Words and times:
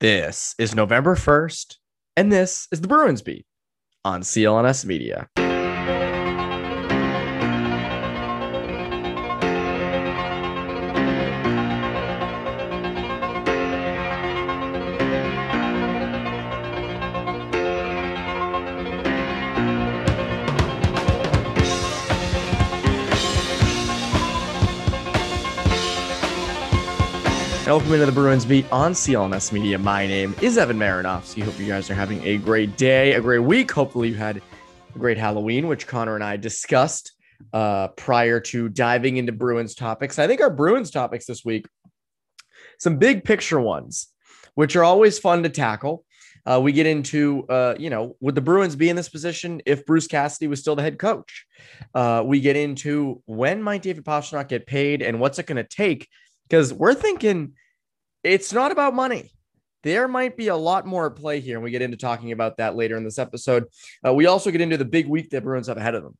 This 0.00 0.54
is 0.58 0.74
November 0.74 1.14
1st, 1.14 1.76
and 2.16 2.32
this 2.32 2.66
is 2.72 2.80
the 2.80 2.88
Bruins 2.88 3.20
Beat 3.20 3.44
on 4.02 4.22
CLNS 4.22 4.86
Media. 4.86 5.28
Welcome 27.70 27.92
into 27.92 28.06
the 28.06 28.10
Bruins 28.10 28.44
Beat 28.44 28.66
on 28.72 28.94
CLNS 28.94 29.52
Media. 29.52 29.78
My 29.78 30.04
name 30.04 30.34
is 30.42 30.58
Evan 30.58 30.76
Marinofsky. 30.76 31.44
Hope 31.44 31.56
you 31.56 31.68
guys 31.68 31.88
are 31.88 31.94
having 31.94 32.20
a 32.26 32.36
great 32.36 32.76
day, 32.76 33.12
a 33.12 33.20
great 33.20 33.38
week. 33.38 33.70
Hopefully, 33.70 34.08
you 34.08 34.16
had 34.16 34.38
a 34.38 34.98
great 34.98 35.16
Halloween, 35.16 35.68
which 35.68 35.86
Conor 35.86 36.16
and 36.16 36.24
I 36.24 36.36
discussed 36.36 37.12
uh, 37.52 37.86
prior 37.86 38.40
to 38.40 38.68
diving 38.68 39.18
into 39.18 39.30
Bruins 39.30 39.76
topics. 39.76 40.18
I 40.18 40.26
think 40.26 40.40
our 40.40 40.50
Bruins 40.50 40.90
topics 40.90 41.26
this 41.26 41.44
week, 41.44 41.68
some 42.80 42.96
big 42.96 43.22
picture 43.22 43.60
ones, 43.60 44.08
which 44.56 44.74
are 44.74 44.82
always 44.82 45.20
fun 45.20 45.44
to 45.44 45.48
tackle. 45.48 46.04
Uh, 46.44 46.58
we 46.60 46.72
get 46.72 46.86
into, 46.86 47.46
uh, 47.48 47.76
you 47.78 47.88
know, 47.88 48.16
would 48.18 48.34
the 48.34 48.40
Bruins 48.40 48.74
be 48.74 48.88
in 48.88 48.96
this 48.96 49.08
position 49.08 49.62
if 49.64 49.86
Bruce 49.86 50.08
Cassidy 50.08 50.48
was 50.48 50.58
still 50.58 50.74
the 50.74 50.82
head 50.82 50.98
coach? 50.98 51.46
Uh, 51.94 52.24
we 52.26 52.40
get 52.40 52.56
into 52.56 53.22
when 53.26 53.62
might 53.62 53.82
David 53.82 54.04
Pastrnak 54.04 54.48
get 54.48 54.66
paid 54.66 55.02
and 55.02 55.20
what's 55.20 55.38
it 55.38 55.46
going 55.46 55.54
to 55.54 55.62
take? 55.62 56.08
Because 56.48 56.74
we're 56.74 56.94
thinking 56.94 57.52
it's 58.22 58.52
not 58.52 58.72
about 58.72 58.94
money. 58.94 59.30
There 59.82 60.08
might 60.08 60.36
be 60.36 60.48
a 60.48 60.56
lot 60.56 60.86
more 60.86 61.06
at 61.06 61.16
play 61.16 61.40
here, 61.40 61.56
and 61.56 61.64
we 61.64 61.70
get 61.70 61.80
into 61.80 61.96
talking 61.96 62.32
about 62.32 62.58
that 62.58 62.76
later 62.76 62.96
in 62.96 63.04
this 63.04 63.18
episode. 63.18 63.64
Uh, 64.06 64.12
we 64.12 64.26
also 64.26 64.50
get 64.50 64.60
into 64.60 64.76
the 64.76 64.84
big 64.84 65.06
week 65.06 65.30
that 65.30 65.42
Bruins 65.42 65.68
have 65.68 65.78
ahead 65.78 65.94
of 65.94 66.02
them. 66.02 66.16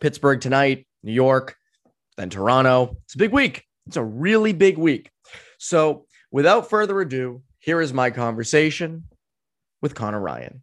Pittsburgh 0.00 0.40
tonight, 0.40 0.86
New 1.04 1.12
York, 1.12 1.56
then 2.16 2.30
Toronto. 2.30 2.96
It's 3.04 3.14
a 3.14 3.18
big 3.18 3.30
week. 3.30 3.64
It's 3.86 3.96
a 3.96 4.02
really 4.02 4.52
big 4.52 4.76
week. 4.76 5.10
So, 5.58 6.06
without 6.32 6.68
further 6.68 7.00
ado, 7.00 7.42
here 7.60 7.80
is 7.80 7.92
my 7.92 8.10
conversation 8.10 9.04
with 9.80 9.94
Conor 9.94 10.20
Ryan. 10.20 10.60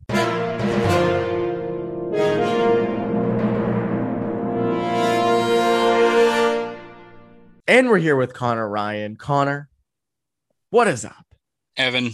And 7.67 7.88
we're 7.88 7.99
here 7.99 8.17
with 8.17 8.33
Conor 8.33 8.67
Ryan. 8.67 9.15
Conor, 9.15 9.69
what 10.72 10.88
is 10.88 11.05
up? 11.05 11.25
Evan, 11.77 12.11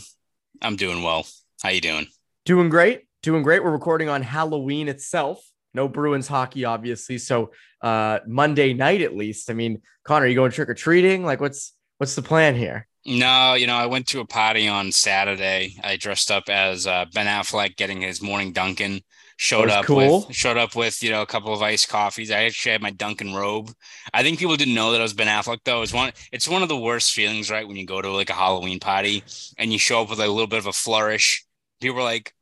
I'm 0.62 0.76
doing 0.76 1.04
well. 1.04 1.26
How 1.62 1.70
you 1.70 1.80
doing? 1.80 2.08
Doing 2.44 2.70
great. 2.70 3.04
Doing 3.24 3.44
great. 3.44 3.64
We're 3.64 3.72
recording 3.72 4.10
on 4.10 4.24
Halloween 4.24 4.88
itself. 4.88 5.40
No 5.74 5.88
Bruins 5.88 6.28
hockey, 6.28 6.66
obviously. 6.66 7.20
So 7.20 7.52
uh 7.82 8.20
Monday 8.28 8.74
night 8.74 9.02
at 9.02 9.16
least. 9.16 9.50
I 9.50 9.54
mean, 9.54 9.82
Conor, 10.04 10.26
you 10.26 10.36
going 10.36 10.52
trick 10.52 10.70
or 10.70 10.74
treating? 10.74 11.24
Like 11.24 11.40
what's 11.40 11.74
what's 12.00 12.16
the 12.16 12.22
plan 12.24 12.56
here? 12.56 12.88
No, 13.06 13.54
you 13.54 13.68
know, 13.68 13.76
I 13.76 13.86
went 13.86 14.08
to 14.08 14.20
a 14.20 14.26
party 14.26 14.68
on 14.68 14.92
Saturday. 14.92 15.76
I 15.84 15.96
dressed 15.96 16.32
up 16.32 16.50
as 16.50 16.88
uh, 16.88 17.06
Ben 17.14 17.28
Affleck 17.28 17.78
getting 17.78 18.02
his 18.02 18.22
morning 18.22 18.52
Dunkin' 18.52 19.02
showed 19.38 19.70
up 19.70 19.86
cool. 19.86 20.26
with 20.26 20.36
showed 20.36 20.58
up 20.58 20.76
with 20.76 21.02
you 21.02 21.12
know 21.12 21.22
a 21.22 21.26
couple 21.26 21.54
of 21.54 21.62
iced 21.62 21.88
coffees. 21.88 22.32
I 22.32 22.44
actually 22.44 22.74
had 22.74 22.82
my 22.82 22.92
Dunkin' 22.92 23.34
robe. 23.34 23.72
I 24.14 24.24
think 24.24 24.40
people 24.40 24.58
didn't 24.58 24.74
know 24.74 24.92
that 24.92 25.00
I 25.00 25.04
was 25.04 25.14
Ben 25.14 25.28
Affleck 25.28 25.60
though. 25.64 25.84
It's 25.84 25.94
one 25.94 26.12
it's 26.32 26.48
one 26.48 26.64
of 26.64 26.70
the 26.70 26.78
worst 26.78 27.14
feelings, 27.14 27.50
right? 27.50 27.68
When 27.68 27.78
you 27.78 27.86
go 27.86 28.02
to 28.02 28.12
like 28.12 28.30
a 28.30 28.34
Halloween 28.34 28.80
party 28.80 29.24
and 29.58 29.72
you 29.72 29.80
show 29.80 30.02
up 30.02 30.10
with 30.10 30.20
like, 30.20 30.28
a 30.28 30.32
little 30.32 30.48
bit 30.48 30.60
of 30.60 30.68
a 30.68 30.74
flourish. 30.74 31.46
People 31.80 32.00
are 32.00 32.04
like, 32.04 32.34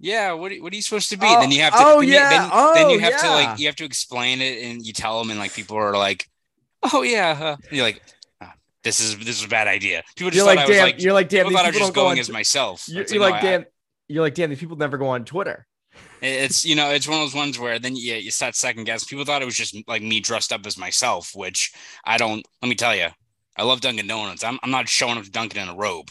"Yeah, 0.00 0.32
what 0.32 0.52
what 0.60 0.72
are 0.72 0.76
you 0.76 0.82
supposed 0.82 1.10
to 1.10 1.16
be?" 1.16 1.26
Oh, 1.28 1.40
then 1.40 1.52
you 1.52 1.62
have 1.62 1.72
to, 1.72 1.78
oh 1.80 2.00
then, 2.00 2.08
yeah, 2.08 2.30
then, 2.30 2.50
oh, 2.52 2.74
then 2.74 2.90
you 2.90 2.98
have 2.98 3.12
yeah. 3.12 3.18
to 3.18 3.28
like 3.28 3.58
you 3.60 3.66
have 3.66 3.76
to 3.76 3.84
explain 3.84 4.40
it, 4.40 4.64
and 4.64 4.84
you 4.84 4.92
tell 4.92 5.20
them, 5.20 5.30
and 5.30 5.38
like 5.38 5.54
people 5.54 5.76
are 5.76 5.96
like, 5.96 6.28
"Oh 6.92 7.02
yeah," 7.02 7.38
uh, 7.40 7.56
you're 7.70 7.84
like. 7.84 8.02
"Ah, 8.40 8.54
This 8.82 8.98
is 8.98 9.16
this 9.18 9.38
is 9.38 9.44
a 9.44 9.48
bad 9.48 9.68
idea. 9.68 10.02
People 10.16 10.30
just 10.30 10.44
You're 10.44 10.46
like, 10.46 10.58
I 10.58 10.66
was 10.66 10.76
damn, 10.76 10.86
like 10.86 11.00
you're 11.00 11.12
like, 11.12 11.28
damn, 11.28 11.46
people 11.46 11.50
these 11.50 11.56
thought 11.58 11.64
I 11.66 11.68
was 11.68 11.74
people 11.76 11.86
just 11.86 11.94
don't 11.94 12.02
go 12.02 12.08
going 12.08 12.18
on 12.18 12.20
as 12.20 12.30
myself. 12.30 12.88
You're, 12.88 13.04
you're 13.06 13.20
like, 13.20 13.34
like, 13.34 13.42
no, 13.42 13.48
I- 13.48 13.52
damn, 13.52 13.66
you're 14.08 14.22
like, 14.22 14.34
damn, 14.34 14.50
these 14.50 14.58
people 14.58 14.76
never 14.76 14.98
go 14.98 15.06
on 15.06 15.24
Twitter. 15.24 15.66
It's 16.22 16.64
you 16.64 16.74
know, 16.74 16.90
it's 16.90 17.06
one 17.06 17.18
of 17.20 17.24
those 17.24 17.34
ones 17.34 17.58
where 17.58 17.78
then 17.78 17.94
yeah, 17.96 18.16
you 18.16 18.30
start 18.30 18.54
second 18.54 18.84
guess. 18.84 19.04
People 19.04 19.24
thought 19.24 19.42
it 19.42 19.46
was 19.46 19.54
just 19.56 19.76
like 19.86 20.02
me 20.02 20.20
dressed 20.20 20.52
up 20.52 20.66
as 20.66 20.78
myself, 20.78 21.32
which 21.34 21.72
I 22.04 22.16
don't. 22.16 22.46
Let 22.62 22.68
me 22.68 22.74
tell 22.74 22.96
you, 22.96 23.08
I 23.56 23.62
love 23.64 23.80
Dunkin' 23.80 24.06
Donuts. 24.06 24.42
I'm 24.44 24.58
I'm 24.62 24.70
not 24.70 24.88
showing 24.88 25.18
up 25.18 25.24
to 25.24 25.30
Dunkin' 25.30 25.62
in 25.62 25.68
a 25.68 25.74
robe. 25.76 26.08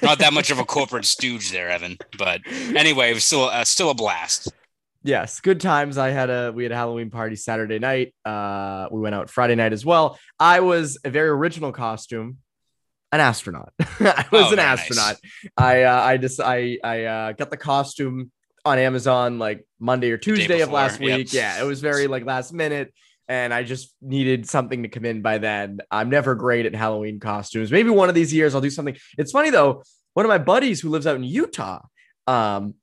Not 0.00 0.20
that 0.20 0.32
much 0.32 0.50
of 0.50 0.58
a 0.58 0.64
corporate 0.64 1.04
stooge 1.04 1.50
there, 1.50 1.68
Evan. 1.68 1.98
But 2.16 2.40
anyway, 2.46 3.10
it 3.10 3.14
was 3.14 3.24
still 3.24 3.44
uh, 3.44 3.64
still 3.64 3.90
a 3.90 3.94
blast. 3.94 4.50
Yes, 5.02 5.40
good 5.40 5.60
times. 5.60 5.98
I 5.98 6.10
had 6.10 6.30
a 6.30 6.52
we 6.54 6.62
had 6.62 6.72
a 6.72 6.76
Halloween 6.76 7.10
party 7.10 7.36
Saturday 7.36 7.78
night. 7.78 8.14
Uh, 8.24 8.88
we 8.90 9.00
went 9.00 9.14
out 9.14 9.28
Friday 9.30 9.54
night 9.54 9.72
as 9.72 9.84
well. 9.84 10.18
I 10.40 10.60
was 10.60 10.98
a 11.04 11.10
very 11.10 11.28
original 11.28 11.72
costume, 11.72 12.38
an 13.12 13.20
astronaut. 13.20 13.72
I 13.80 14.24
was 14.32 14.46
Oh, 14.46 14.50
an 14.50 14.56
very 14.56 14.56
nice. 14.56 14.78
astronaut. 14.80 15.16
I 15.56 15.82
uh, 15.82 16.02
I 16.02 16.16
just 16.16 16.40
I 16.40 16.78
I 16.82 17.04
uh, 17.04 17.32
got 17.32 17.50
the 17.50 17.56
costume 17.56 18.32
on 18.66 18.78
Amazon 18.78 19.38
like 19.38 19.66
Monday 19.78 20.10
or 20.10 20.18
Tuesday 20.18 20.60
of 20.60 20.70
last 20.70 21.00
yep. 21.00 21.18
week. 21.18 21.32
Yeah, 21.32 21.62
it 21.62 21.64
was 21.64 21.80
very 21.80 22.06
like 22.06 22.24
last 22.24 22.52
minute. 22.52 22.92
And 23.28 23.52
I 23.52 23.64
just 23.64 23.94
needed 24.00 24.48
something 24.48 24.82
to 24.82 24.88
come 24.88 25.04
in 25.04 25.20
by 25.20 25.38
then. 25.38 25.80
I'm 25.90 26.10
never 26.10 26.34
great 26.34 26.66
at 26.66 26.74
Halloween 26.74 27.18
costumes. 27.18 27.72
Maybe 27.72 27.90
one 27.90 28.08
of 28.08 28.14
these 28.14 28.32
years 28.32 28.54
I'll 28.54 28.60
do 28.60 28.70
something. 28.70 28.96
It's 29.18 29.32
funny 29.32 29.50
though. 29.50 29.82
One 30.14 30.24
of 30.24 30.28
my 30.28 30.38
buddies 30.38 30.80
who 30.80 30.90
lives 30.90 31.06
out 31.06 31.16
in 31.16 31.24
Utah, 31.24 31.82
um, 32.26 32.74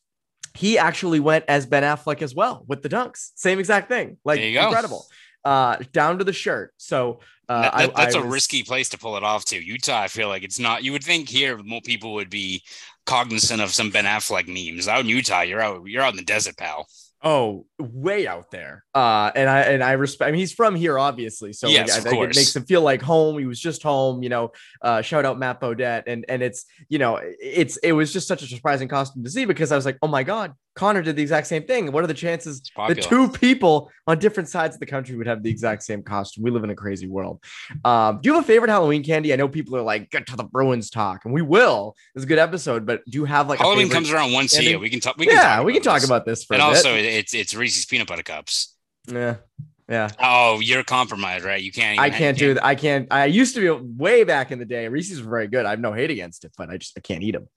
he 0.53 0.77
actually 0.77 1.19
went 1.19 1.45
as 1.47 1.65
Ben 1.65 1.83
Affleck 1.83 2.21
as 2.21 2.35
well 2.35 2.63
with 2.67 2.81
the 2.81 2.89
dunks. 2.89 3.31
Same 3.35 3.59
exact 3.59 3.89
thing. 3.89 4.17
Like 4.23 4.39
There 4.39 4.49
you 4.49 4.59
go. 4.59 4.67
incredible. 4.67 5.05
Uh, 5.43 5.77
down 5.91 6.19
to 6.19 6.23
the 6.23 6.33
shirt. 6.33 6.73
So 6.77 7.19
uh, 7.49 7.61
That- 7.61 7.73
that- 7.77 7.95
that's 7.95 8.15
a 8.15 8.21
a 8.21 8.25
risky 8.25 8.63
place 8.63 8.89
to 8.89 8.97
pull 8.97 9.17
it 9.17 9.23
off 9.23 9.45
to. 9.45 9.61
Utah, 9.61 10.01
I 10.01 10.07
feel 10.07 10.27
like 10.29 10.43
it's 10.43 10.59
not. 10.59 10.83
You 10.83 10.91
would 10.93 11.03
think 11.03 11.29
here 11.29 11.57
more 11.57 11.81
people 11.81 12.13
would 12.13 12.29
be 12.29 12.63
cognizant 13.05 13.61
of 13.61 13.71
some 13.73 13.89
Ben 13.89 14.05
Affleck 14.05 14.47
memes. 14.47 14.87
Out 14.87 15.01
in 15.01 15.07
Utah, 15.07 15.41
you're 15.41 15.61
out 15.61 15.85
you're 15.85 16.01
out 16.01 16.13
in 16.13 16.17
the 16.17 16.23
desert, 16.23 16.57
pal. 16.57 16.87
Oh, 17.25 17.65
way 17.79 18.27
out 18.27 18.51
there. 18.51 18.83
Uh, 18.93 19.31
and 19.33 19.49
I 19.49 19.61
and 19.61 19.81
I 19.81 19.93
respect. 19.93 20.27
I 20.27 20.31
mean, 20.33 20.39
he's 20.39 20.51
from 20.51 20.75
here, 20.75 20.99
obviously. 20.99 21.53
So 21.53 21.69
Yes, 21.69 21.93
I 21.93 21.97
of 21.99 22.03
think 22.03 22.15
course. 22.15 22.35
it 22.35 22.39
makes 22.39 22.53
him 22.55 22.65
feel 22.65 22.81
like 22.81 23.01
home. 23.01 23.39
He 23.39 23.45
was 23.45 23.59
just 23.61 23.81
home. 23.81 24.23
You 24.23 24.29
know. 24.29 24.51
Uh, 24.81 25.01
shout 25.01 25.23
out 25.25 25.39
Matt 25.39 25.61
Bodette. 25.61 26.03
And 26.07 26.25
and 26.27 26.43
it's 26.43 26.65
you 26.89 26.99
know 26.99 27.19
it's 27.23 27.77
it 27.77 27.93
was 27.93 28.11
just 28.11 28.27
such 28.27 28.41
a 28.43 28.45
surprising 28.47 28.89
costume 28.89 29.23
to 29.23 29.29
see 29.29 29.45
because 29.45 29.71
I 29.71 29.77
was 29.77 29.85
like, 29.85 29.97
oh 30.01 30.07
my 30.09 30.23
god, 30.23 30.53
Conor 30.75 31.01
did 31.01 31.15
the 31.15 31.21
exact 31.21 31.47
same 31.47 31.63
thing. 31.63 31.91
What 31.91 32.03
are 32.03 32.07
the 32.07 32.13
chances 32.13 32.61
the 32.87 32.95
two 32.95 33.29
people 33.29 33.91
on 34.07 34.17
different 34.17 34.49
sides 34.49 34.75
of 34.75 34.79
the 34.79 34.85
country 34.85 35.15
would 35.15 35.27
have 35.27 35.43
the 35.43 35.49
exact 35.49 35.83
same 35.83 36.01
costume? 36.01 36.43
We 36.43 36.51
live 36.51 36.63
in 36.63 36.71
a 36.71 36.75
crazy 36.75 37.07
world. 37.07 37.43
Um, 37.85 38.19
do 38.21 38.29
you 38.29 38.33
have 38.33 38.43
a 38.43 38.47
favorite 38.47 38.69
Halloween 38.69 39.03
candy? 39.03 39.33
I 39.33 39.35
know 39.35 39.47
people 39.47 39.75
are 39.77 39.81
like, 39.81 40.09
get 40.09 40.25
to 40.27 40.35
the 40.35 40.43
Bruins 40.43 40.89
talk, 40.89 41.25
and 41.25 41.33
we 41.33 41.41
will. 41.41 41.95
It's 42.15 42.23
a 42.25 42.27
good 42.27 42.39
episode, 42.39 42.85
but 42.85 43.05
do 43.05 43.19
you 43.19 43.25
have 43.25 43.47
like 43.47 43.59
Halloween 43.59 43.89
comes 43.89 44.11
around 44.11 44.33
once 44.33 44.57
a 44.57 44.63
year. 44.63 44.79
We 44.79 44.89
can 44.89 44.99
talk. 44.99 45.17
We 45.17 45.27
can 45.27 45.35
yeah, 45.35 45.57
talk 45.57 45.65
we 45.65 45.73
can 45.73 45.81
about 45.81 45.91
talk 45.91 46.01
this. 46.01 46.09
about 46.09 46.25
this 46.25 46.43
for 46.43 46.53
And 46.53 46.63
also, 46.63 46.95
it's 46.95 47.33
it's 47.33 47.53
Reese's 47.53 47.85
peanut 47.85 48.07
butter 48.07 48.23
cups. 48.23 48.75
Yeah, 49.07 49.35
yeah. 49.89 50.09
Oh, 50.19 50.59
you're 50.59 50.83
compromised, 50.83 51.43
right? 51.45 51.61
You 51.61 51.71
can't. 51.71 51.99
I 51.99 52.09
can't 52.09 52.37
do 52.37 52.53
that. 52.55 52.65
I 52.65 52.75
can't. 52.75 53.07
I 53.11 53.25
used 53.25 53.55
to 53.55 53.61
be 53.61 53.85
way 53.97 54.23
back 54.23 54.51
in 54.51 54.59
the 54.59 54.65
day. 54.65 54.87
Reese's 54.87 55.21
were 55.21 55.29
very 55.29 55.47
good. 55.47 55.65
I 55.65 55.71
have 55.71 55.79
no 55.79 55.93
hate 55.93 56.09
against 56.11 56.45
it, 56.45 56.53
but 56.57 56.69
I 56.69 56.77
just 56.77 56.93
I 56.97 57.01
can't 57.01 57.23
eat 57.23 57.31
them. 57.31 57.49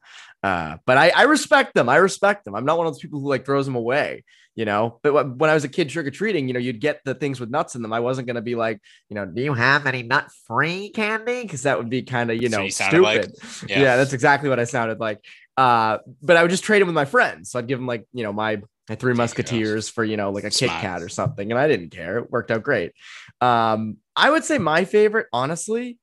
Uh, 0.42 0.76
but 0.86 0.96
I, 0.98 1.10
I 1.10 1.22
respect 1.22 1.74
them. 1.74 1.88
I 1.88 1.96
respect 1.96 2.44
them. 2.44 2.54
I'm 2.54 2.64
not 2.64 2.78
one 2.78 2.86
of 2.86 2.92
those 2.92 3.00
people 3.00 3.20
who 3.20 3.28
like 3.28 3.44
throws 3.46 3.66
them 3.66 3.76
away. 3.76 4.24
You 4.54 4.64
know. 4.64 4.98
But 5.02 5.12
wh- 5.12 5.38
when 5.38 5.50
I 5.50 5.54
was 5.54 5.64
a 5.64 5.68
kid 5.68 5.88
trick 5.90 6.06
or 6.06 6.10
treating, 6.10 6.48
you 6.48 6.54
know, 6.54 6.60
you'd 6.60 6.80
get 6.80 7.00
the 7.04 7.14
things 7.14 7.38
with 7.40 7.50
nuts 7.50 7.74
in 7.74 7.82
them. 7.82 7.92
I 7.92 8.00
wasn't 8.00 8.26
gonna 8.26 8.42
be 8.42 8.54
like, 8.54 8.80
you 9.08 9.14
know, 9.14 9.24
do 9.26 9.42
you 9.42 9.52
have 9.54 9.86
any 9.86 10.02
nut 10.02 10.28
free 10.46 10.90
candy? 10.90 11.42
Because 11.42 11.62
that 11.62 11.78
would 11.78 11.90
be 11.90 12.02
kind 12.02 12.30
of 12.30 12.42
you 12.42 12.48
So 12.48 12.56
know 12.58 12.64
you 12.64 12.70
sounded 12.70 13.00
like- 13.02 13.24
stupid. 13.24 13.70
Yeah. 13.70 13.80
yeah. 13.82 13.96
that's 13.96 14.12
exactly 14.12 14.48
what 14.48 14.58
I 14.58 14.64
sounded 14.64 14.98
like. 14.98 15.18
Uh, 15.56 15.98
but 16.22 16.36
I 16.36 16.42
would 16.42 16.50
just 16.50 16.64
trade 16.64 16.80
them 16.80 16.88
with 16.88 16.94
my 16.94 17.04
friends. 17.06 17.50
So 17.50 17.58
I'd 17.58 17.66
give 17.68 17.78
them 17.78 17.86
like 17.86 18.06
you 18.12 18.22
know 18.24 18.32
my 18.32 18.62
my 18.88 18.94
three 18.94 19.12
There 19.12 19.12
you 19.12 19.14
go. 19.14 19.22
musketeers 19.22 19.88
for 19.88 20.04
you 20.04 20.16
know 20.16 20.30
like 20.30 20.44
a 20.44 20.50
Kit 20.50 20.68
Smart. 20.68 20.80
Kat 20.80 21.02
or 21.02 21.08
something, 21.08 21.50
and 21.50 21.58
I 21.58 21.68
didn't 21.68 21.90
care. 21.90 22.18
It 22.18 22.30
worked 22.30 22.50
out 22.50 22.62
great. 22.62 22.92
Um, 23.40 23.98
I 24.14 24.30
would 24.30 24.44
say 24.44 24.58
my 24.58 24.84
favorite, 24.84 25.26
honestly, 25.32 25.98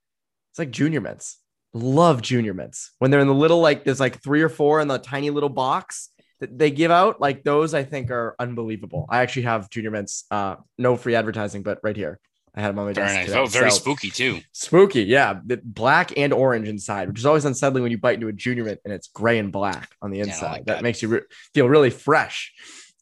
it's 0.52 0.60
like 0.60 0.72
Junior 0.72 1.02
Mints. 1.02 1.40
Love 1.74 2.22
Junior 2.22 2.54
Mints 2.54 2.92
when 3.00 3.10
they're 3.10 3.20
in 3.20 3.28
the 3.28 3.34
little 3.34 3.60
like 3.60 3.84
there's 3.84 4.00
like 4.00 4.22
three 4.22 4.44
or 4.44 4.50
four 4.50 4.80
in 4.80 4.88
the 4.88 5.00
tiny 5.00 5.32
little 5.32 5.50
box 5.50 6.10
that 6.40 6.58
they 6.58 6.70
give 6.70 6.92
out. 6.92 7.20
Like 7.20 7.44
those, 7.44 7.74
I 7.74 7.84
think 7.84 8.12
are 8.12 8.36
unbelievable. 8.38 9.08
I 9.10 9.22
actually 9.22 9.44
have 9.44 9.70
Junior 9.70 9.90
Mints. 9.90 10.26
Uh, 10.30 10.58
no 10.78 10.96
free 10.96 11.16
advertising, 11.16 11.64
but 11.64 11.80
right 11.82 11.96
here. 11.96 12.20
I 12.56 12.62
had 12.62 12.70
them 12.70 12.80
on 12.80 12.86
my 12.86 12.94
Very 12.94 13.08
desk. 13.08 13.16
nice. 13.18 13.26
today. 13.28 13.40
Oh, 13.40 13.46
very 13.48 13.72
So- 13.72 13.78
spooky 13.78 14.10
too. 14.12 14.40
Spooky, 14.52 15.04
yeah. 15.04 15.40
The 15.46 15.60
black 15.64 16.16
and 16.18 16.32
orange 16.32 16.68
inside, 16.68 17.08
which 17.10 17.18
is 17.20 17.26
always 17.26 17.46
unsettling 17.46 17.82
when 17.84 17.92
you 17.92 17.98
bite 17.98 18.16
into 18.16 18.28
a 18.28 18.34
junior 18.34 18.64
mint 18.64 18.80
and 18.86 18.94
it's 18.94 19.08
gray 19.08 19.40
and 19.40 19.52
black 19.52 19.90
on 20.02 20.12
the 20.12 20.20
inside. 20.20 20.52
like 20.52 20.66
that. 20.66 20.76
that. 20.76 20.84
makes 20.84 21.02
you 21.02 21.08
re- 21.08 21.22
feel 21.54 21.68
really 21.68 21.90
fresh. 21.90 22.54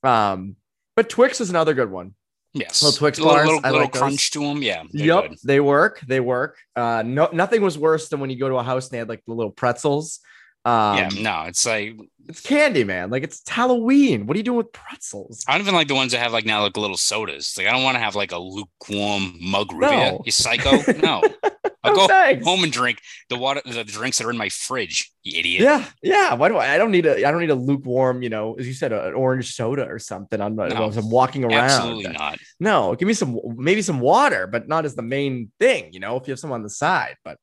Um, 0.03 0.55
but 0.95 1.09
Twix 1.09 1.41
is 1.41 1.49
another 1.49 1.73
good 1.73 1.91
one. 1.91 2.15
Yes. 2.53 2.81
Little 2.83 2.97
Twix 2.97 3.17
a 3.17 3.21
little, 3.21 3.35
bars, 3.35 3.45
little, 3.47 3.61
I 3.63 3.69
little 3.69 3.81
like 3.85 3.93
those. 3.93 3.99
crunch 4.01 4.31
to 4.31 4.39
them. 4.39 4.61
Yeah. 4.61 4.83
yep, 4.91 5.29
good. 5.29 5.37
they 5.43 5.59
work. 5.61 6.01
They 6.07 6.19
work. 6.19 6.57
Uh, 6.75 7.01
no, 7.05 7.29
nothing 7.31 7.61
was 7.61 7.77
worse 7.77 8.09
than 8.09 8.19
when 8.19 8.29
you 8.29 8.37
go 8.37 8.49
to 8.49 8.55
a 8.55 8.63
house 8.63 8.85
and 8.87 8.93
they 8.93 8.97
had 8.99 9.07
like 9.09 9.23
the 9.25 9.33
little 9.33 9.51
pretzels 9.51 10.19
Um, 10.63 10.97
yeah, 10.97 11.09
no, 11.19 11.43
it's 11.47 11.65
like 11.65 11.97
it's 12.27 12.41
candy, 12.41 12.83
man. 12.83 13.09
Like 13.09 13.23
it's 13.23 13.41
Halloween. 13.47 14.27
What 14.27 14.35
are 14.35 14.37
you 14.37 14.43
doing 14.43 14.57
with 14.57 14.71
pretzels? 14.71 15.43
I 15.47 15.53
don't 15.53 15.61
even 15.61 15.73
like 15.73 15.87
the 15.87 15.95
ones 15.95 16.11
that 16.11 16.19
have 16.19 16.33
like 16.33 16.45
now 16.45 16.61
like 16.61 16.77
little 16.77 16.97
sodas. 16.97 17.55
Like 17.57 17.67
I 17.67 17.71
don't 17.71 17.83
want 17.83 17.95
to 17.95 17.99
have 17.99 18.15
like 18.15 18.31
a 18.31 18.37
lukewarm 18.37 19.37
mug 19.41 19.73
root 19.73 19.89
beer. 19.89 19.89
No. 19.89 20.21
You 20.25 20.31
psycho? 20.31 20.79
No. 21.01 21.23
I'll 21.83 21.93
No, 21.93 21.99
go 22.01 22.07
thanks. 22.07 22.45
home 22.45 22.63
and 22.63 22.71
drink 22.71 22.99
the 23.29 23.37
water, 23.37 23.61
the 23.65 23.83
drinks 23.83 24.19
that 24.19 24.27
are 24.27 24.29
in 24.29 24.37
my 24.37 24.49
fridge. 24.49 25.11
You 25.23 25.39
idiot. 25.39 25.63
Yeah, 25.63 25.85
yeah. 26.03 26.33
Why 26.35 26.47
do 26.49 26.57
I? 26.57 26.73
I 26.75 26.77
don't 26.77 26.91
need 26.91 27.05
a. 27.05 27.25
I 27.25 27.31
don't 27.31 27.41
need 27.41 27.49
a 27.49 27.55
lukewarm. 27.55 28.21
You 28.21 28.29
know, 28.29 28.53
as 28.55 28.67
you 28.67 28.73
said, 28.73 28.91
an 28.91 29.13
orange 29.13 29.53
soda 29.53 29.85
or 29.87 29.97
something. 29.99 30.39
I'm, 30.39 30.55
not 30.55 30.69
No. 30.69 30.91
I'm 30.91 31.09
walking 31.09 31.43
around. 31.43 31.53
Absolutely 31.53 32.11
not. 32.11 32.37
No, 32.59 32.93
give 32.95 33.07
me 33.07 33.13
some, 33.13 33.39
maybe 33.57 33.81
some 33.81 33.99
water, 33.99 34.47
but 34.47 34.67
not 34.67 34.85
as 34.85 34.95
the 34.95 35.01
main 35.01 35.51
thing. 35.59 35.91
You 35.93 35.99
know, 35.99 36.17
if 36.17 36.27
you 36.27 36.31
have 36.31 36.39
some 36.39 36.51
on 36.51 36.63
the 36.63 36.69
side. 36.69 37.15
But, 37.23 37.37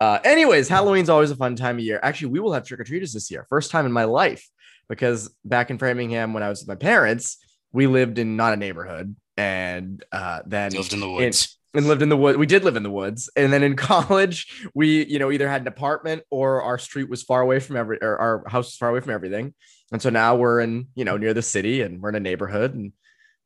uh, 0.00 0.18
anyways, 0.24 0.68
Halloween's 0.68 1.08
always 1.08 1.30
a 1.30 1.36
fun 1.36 1.56
time 1.56 1.76
of 1.78 1.84
year. 1.84 1.98
Actually, 2.02 2.32
we 2.32 2.40
will 2.40 2.52
have 2.52 2.64
trick 2.64 2.80
or 2.80 2.84
treaters 2.84 3.12
this 3.12 3.30
year, 3.30 3.46
first 3.48 3.70
time 3.70 3.86
in 3.86 3.92
my 3.92 4.04
life, 4.04 4.46
because 4.88 5.34
back 5.44 5.70
in 5.70 5.78
Framingham 5.78 6.32
when 6.34 6.42
I 6.42 6.48
was 6.48 6.60
with 6.60 6.68
my 6.68 6.74
parents, 6.76 7.38
we 7.72 7.86
lived 7.86 8.18
in 8.18 8.36
not 8.36 8.52
a 8.54 8.56
neighborhood, 8.56 9.14
and 9.36 10.02
uh, 10.12 10.40
then 10.46 10.72
Lived 10.72 10.92
in 10.94 11.00
the 11.00 11.10
woods. 11.10 11.57
And 11.74 11.86
lived 11.86 12.02
in 12.02 12.08
the 12.08 12.16
woods. 12.16 12.38
We 12.38 12.46
did 12.46 12.64
live 12.64 12.76
in 12.76 12.82
the 12.82 12.90
woods, 12.90 13.30
and 13.36 13.52
then 13.52 13.62
in 13.62 13.76
college, 13.90 14.66
we 14.74 15.04
you 15.06 15.18
know 15.18 15.30
either 15.30 15.48
had 15.48 15.62
an 15.62 15.68
apartment 15.68 16.22
or 16.30 16.62
our 16.62 16.78
street 16.78 17.08
was 17.08 17.22
far 17.22 17.40
away 17.40 17.60
from 17.60 17.76
every, 17.76 17.98
or 18.00 18.18
our 18.18 18.44
house 18.48 18.66
was 18.66 18.76
far 18.76 18.90
away 18.90 19.00
from 19.00 19.12
everything. 19.12 19.54
And 19.92 20.02
so 20.02 20.10
now 20.10 20.36
we're 20.36 20.60
in 20.60 20.88
you 20.94 21.04
know 21.04 21.16
near 21.16 21.34
the 21.34 21.42
city, 21.42 21.82
and 21.82 22.00
we're 22.00 22.10
in 22.10 22.14
a 22.14 22.20
neighborhood, 22.20 22.74
and 22.74 22.92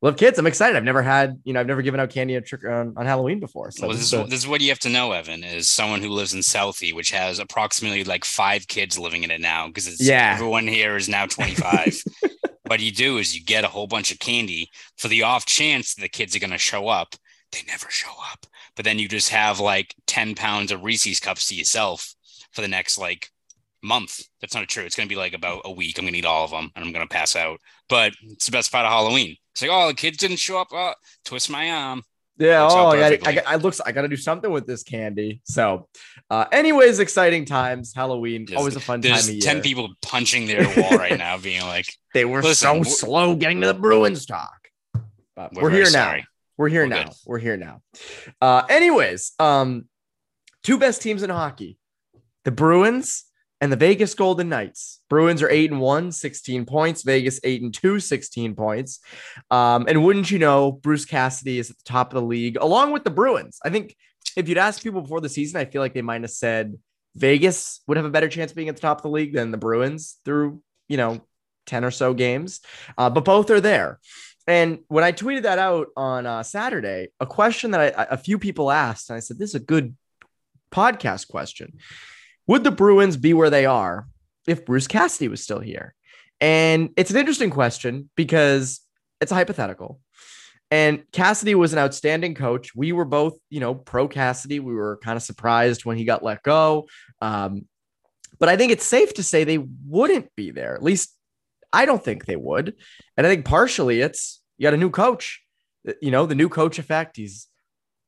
love 0.03 0.17
kids. 0.17 0.39
I'm 0.39 0.47
excited. 0.47 0.77
I've 0.77 0.85
never 0.85 1.03
had 1.03 1.41
you 1.45 1.53
know 1.53 1.61
I've 1.61 1.67
never 1.67 1.83
given 1.83 2.01
out 2.01 2.11
candy 2.11 2.37
on 2.37 2.43
trick 2.45 2.65
on, 2.65 2.95
on 2.97 3.07
Halloween 3.07 3.41
before. 3.41 3.71
So 3.71 3.87
well, 3.87 3.97
this 3.97 4.13
is 4.13 4.29
this 4.29 4.41
is 4.41 4.49
what 4.49 4.61
you 4.61 4.69
have 4.71 4.81
to 4.81 4.89
know, 4.89 5.13
Evan, 5.13 5.45
is 5.45 5.69
someone 5.69 6.01
who 6.03 6.09
lives 6.09 6.35
in 6.35 6.41
Southie, 6.41 6.95
which 6.95 7.11
has 7.11 7.39
approximately 7.39 8.05
like 8.05 8.25
five 8.25 8.67
kids 8.69 8.99
living 8.99 9.23
in 9.25 9.31
it 9.31 9.41
now 9.41 9.67
because 9.69 9.87
it's 9.87 10.01
Yeah. 10.03 10.33
everyone 10.35 10.67
here 10.67 10.97
is 10.97 11.09
now 11.09 11.27
25. 11.27 12.03
what 12.67 12.81
you 12.81 12.93
do 12.93 13.19
is 13.19 13.37
you 13.37 13.45
get 13.45 13.65
a 13.65 13.69
whole 13.69 13.87
bunch 13.87 14.11
of 14.11 14.19
candy 14.19 14.69
for 14.97 15.09
the 15.09 15.23
off 15.23 15.45
chance 15.45 15.95
the 15.95 16.09
kids 16.09 16.35
are 16.35 16.39
going 16.41 16.51
to 16.51 16.59
show 16.59 16.89
up. 16.89 17.15
They 17.53 17.63
never 17.67 17.87
show 17.91 18.11
up. 18.33 18.47
But 18.77 18.85
then 18.85 18.99
you 18.99 19.09
just 19.09 19.29
have 19.29 19.61
like 19.61 19.95
10 20.07 20.35
pounds 20.35 20.73
of 20.73 20.83
Reese's 20.83 21.21
cups 21.21 21.49
to 21.49 21.55
yourself 21.55 22.15
for 22.53 22.63
the 22.63 22.69
next 22.69 22.99
like 22.99 23.29
month. 23.83 24.23
That's 24.41 24.55
not 24.55 24.69
true. 24.69 24.85
It's 24.85 24.97
going 24.97 25.09
to 25.09 25.13
be 25.13 25.19
like 25.19 25.35
about 25.35 25.63
a 25.65 25.73
week. 25.73 25.99
I'm 25.99 26.05
going 26.05 26.13
to 26.15 26.19
eat 26.19 26.25
all 26.25 26.45
of 26.45 26.51
them 26.51 26.71
and 26.75 26.85
I'm 26.85 26.93
going 26.93 27.07
to 27.07 27.13
pass 27.13 27.37
out. 27.37 27.59
But 27.89 28.15
it's 28.23 28.47
the 28.47 28.53
best 28.53 28.73
part 28.73 28.87
of 28.87 28.93
Halloween. 28.93 29.37
It's 29.53 29.63
like, 29.63 29.71
oh, 29.71 29.89
the 29.89 29.95
kids 29.95 30.17
didn't 30.17 30.39
show 30.39 30.59
up. 30.61 30.69
Oh, 30.73 30.95
twist 31.25 31.51
my 31.51 31.71
arm. 31.71 32.03
Yeah. 32.39 32.67
Oh, 32.69 32.89
I 32.89 32.99
got. 33.19 33.29
I 33.29 33.33
got. 33.35 33.45
I 33.47 33.57
looks. 33.57 33.81
I 33.81 33.93
got 33.93 34.03
to 34.03 34.09
do 34.09 34.17
something 34.17 34.51
with 34.51 34.67
this 34.67 34.83
candy. 34.83 35.43
So, 35.45 35.89
uh, 36.31 36.47
anyways, 36.51 36.99
exciting 36.99 37.45
times. 37.45 37.93
Halloween, 37.95 38.47
There's- 38.47 38.59
always 38.59 38.75
a 38.75 38.81
fun 38.81 39.03
time 39.03 39.13
There's 39.13 39.29
of 39.29 39.35
year. 39.35 39.43
10 39.43 39.61
people 39.61 39.91
punching 40.01 40.47
their 40.47 40.65
wall 40.77 40.97
right 40.97 41.17
now, 41.19 41.37
being 41.37 41.61
like, 41.61 41.87
They 42.15 42.25
were 42.25 42.43
so 42.55 42.83
slow 42.85 43.37
getting 43.37 43.61
to 43.61 43.67
the 43.67 43.75
Bruins 43.75 44.25
talk. 44.25 44.69
But 45.37 45.53
We're 45.53 45.65
we're, 45.65 45.71
here 45.71 45.85
now. 45.85 45.91
sorry. 45.91 46.25
We're 46.57 46.69
here 46.69 46.83
We're 46.83 46.89
now. 46.89 47.05
good. 47.05 47.13
We're 47.27 47.39
here 47.39 47.57
now. 47.57 47.83
Uh, 48.41 48.63
anyways, 48.69 49.33
um, 49.39 49.87
two 50.63 50.79
best 50.79 51.03
teams 51.03 51.23
in 51.23 51.31
hockey: 51.31 51.79
the 52.45 52.51
Bruins 52.51 53.25
and 53.63 53.71
the 53.71 53.77
Vegas 53.77 54.15
Golden 54.15 54.49
Knights. 54.49 55.01
Bruins 55.09 55.41
are 55.41 55.49
eight 55.49 55.71
and 55.71 55.81
one, 55.81 56.11
16 56.11 56.67
points. 56.67 57.05
Vegas 57.05 57.39
eight 57.45 57.63
and 57.63 57.73
two, 57.73 58.01
16 58.01 58.57
points. 58.57 58.99
Um, 59.53 59.87
and 59.89 60.05
wouldn't 60.05 60.33
you 60.33 60.41
know, 60.41 60.73
Bruce 60.73 61.05
Cassidy 61.05 61.61
is 61.61 61.71
at 61.71 61.77
the 61.77 61.85
top 61.85 62.13
of 62.13 62.21
the 62.21 62.27
league, 62.27 62.57
along 62.61 62.91
with 62.91 63.05
the 63.05 63.11
Bruins. 63.11 63.61
I 63.65 63.71
think 63.71 63.95
if 64.37 64.49
you'd 64.49 64.59
asked 64.59 64.83
people 64.83 65.01
before 65.01 65.21
the 65.21 65.29
season, 65.29 65.61
I 65.61 65.65
feel 65.65 65.81
like 65.81 65.95
they 65.95 66.03
might 66.03 66.23
have 66.23 66.33
said 66.33 66.77
Vegas 67.15 67.83
would 67.87 67.97
have 67.97 68.07
a 68.07 68.11
better 68.11 68.29
chance 68.29 68.51
of 68.51 68.57
being 68.57 68.69
at 68.69 68.75
the 68.75 68.83
top 68.83 68.99
of 68.99 69.03
the 69.03 69.11
league 69.11 69.33
than 69.33 69.53
the 69.53 69.59
Bruins 69.59 70.19
through, 70.25 70.61
you 70.89 70.97
know, 70.97 71.21
10 71.67 71.85
or 71.85 71.93
so 71.93 72.15
games. 72.15 72.61
Uh, 72.99 73.11
but 73.11 73.25
both 73.25 73.49
are 73.51 73.61
there. 73.61 74.01
And 74.47 74.81
when 74.89 75.05
I 75.05 75.13
tweeted 75.13 75.43
that 75.43 75.59
out 75.59 75.89
on 75.97 76.27
uh, 76.27 76.43
Saturday, 76.43 77.09
a 77.21 77.27
question 77.27 77.71
that 77.73 77.97
I, 77.97 78.07
a 78.11 78.17
few 78.17 78.39
people 78.39 78.71
asked, 78.71 79.09
and 79.09 79.17
I 79.17 79.21
said, 79.21 79.39
this 79.39 79.51
is 79.51 79.55
a 79.55 79.61
good 79.61 79.97
podcast 80.73 81.29
question. 81.29 81.75
Would 82.47 82.65
the 82.65 82.71
Bruins 82.71 83.17
be 83.17 83.35
where 83.35 83.51
they 83.51 83.67
are 83.67 84.09
if 84.47 84.65
Bruce 84.65 84.89
Cassidy 84.89 85.29
was 85.29 85.43
still 85.43 85.61
here? 85.61 85.95
And 86.41 86.91
it's 86.97 87.13
an 87.13 87.17
interesting 87.17 87.51
question 87.51 88.11
because 88.17 88.81
it's 89.21 89.31
a 89.31 89.37
hypothetical. 89.37 90.01
And 90.73 91.05
Cassidy 91.13 91.55
was 91.55 91.73
an 91.73 91.79
outstanding 91.79 92.35
coach. 92.35 92.75
We 92.75 92.93
were 92.93 93.05
both, 93.05 93.39
you 93.51 93.61
know, 93.61 93.75
pro 93.75 94.09
Cassidy. 94.09 94.59
We 94.59 94.75
were 94.75 94.99
kind 95.05 95.17
of 95.17 95.23
surprised 95.23 95.85
when 95.85 95.99
he 95.99 96.05
got 96.05 96.25
let 96.25 96.43
go. 96.43 96.89
Um, 97.21 97.67
but 98.41 98.49
I 98.49 98.57
think 98.57 98.73
it's 98.73 98.85
safe 98.85 99.15
to 99.15 99.23
say 99.23 99.45
they 99.45 99.65
wouldn't 99.87 100.35
be 100.35 100.51
there. 100.51 100.75
At 100.75 100.83
least 100.83 101.15
I 101.73 101.87
don't 101.87 102.05
think 102.05 102.27
they 102.27 102.37
would. 102.37 102.75
And 103.17 103.27
I 103.27 103.31
think 103.31 103.45
partially 103.45 104.01
it's 104.01 104.41
you 104.59 104.65
got 104.65 104.75
a 104.75 104.79
new 104.79 104.91
coach. 104.91 105.43
You 106.01 106.11
know, 106.11 106.27
the 106.27 106.35
new 106.35 106.49
coach 106.49 106.79
effect. 106.79 107.17
He's 107.17 107.49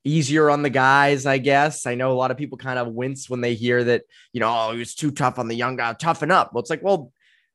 easier 0.04 0.50
on 0.50 0.62
the 0.62 0.70
guys, 0.70 1.26
I 1.26 1.38
guess. 1.38 1.86
I 1.86 1.94
know 1.94 2.12
a 2.12 2.14
lot 2.14 2.30
of 2.30 2.36
people 2.36 2.58
kind 2.58 2.78
of 2.78 2.88
wince 2.88 3.28
when 3.28 3.40
they 3.40 3.54
hear 3.54 3.82
that, 3.84 4.02
you 4.32 4.40
know, 4.40 4.48
oh, 4.48 4.72
he 4.72 4.78
was 4.78 4.94
too 4.94 5.10
tough 5.10 5.38
on 5.38 5.48
the 5.48 5.56
young 5.56 5.76
guy. 5.76 5.92
Toughen 5.94 6.30
up. 6.30 6.52
Well, 6.52 6.60
it's 6.60 6.70
like, 6.70 6.82
well, 6.82 7.10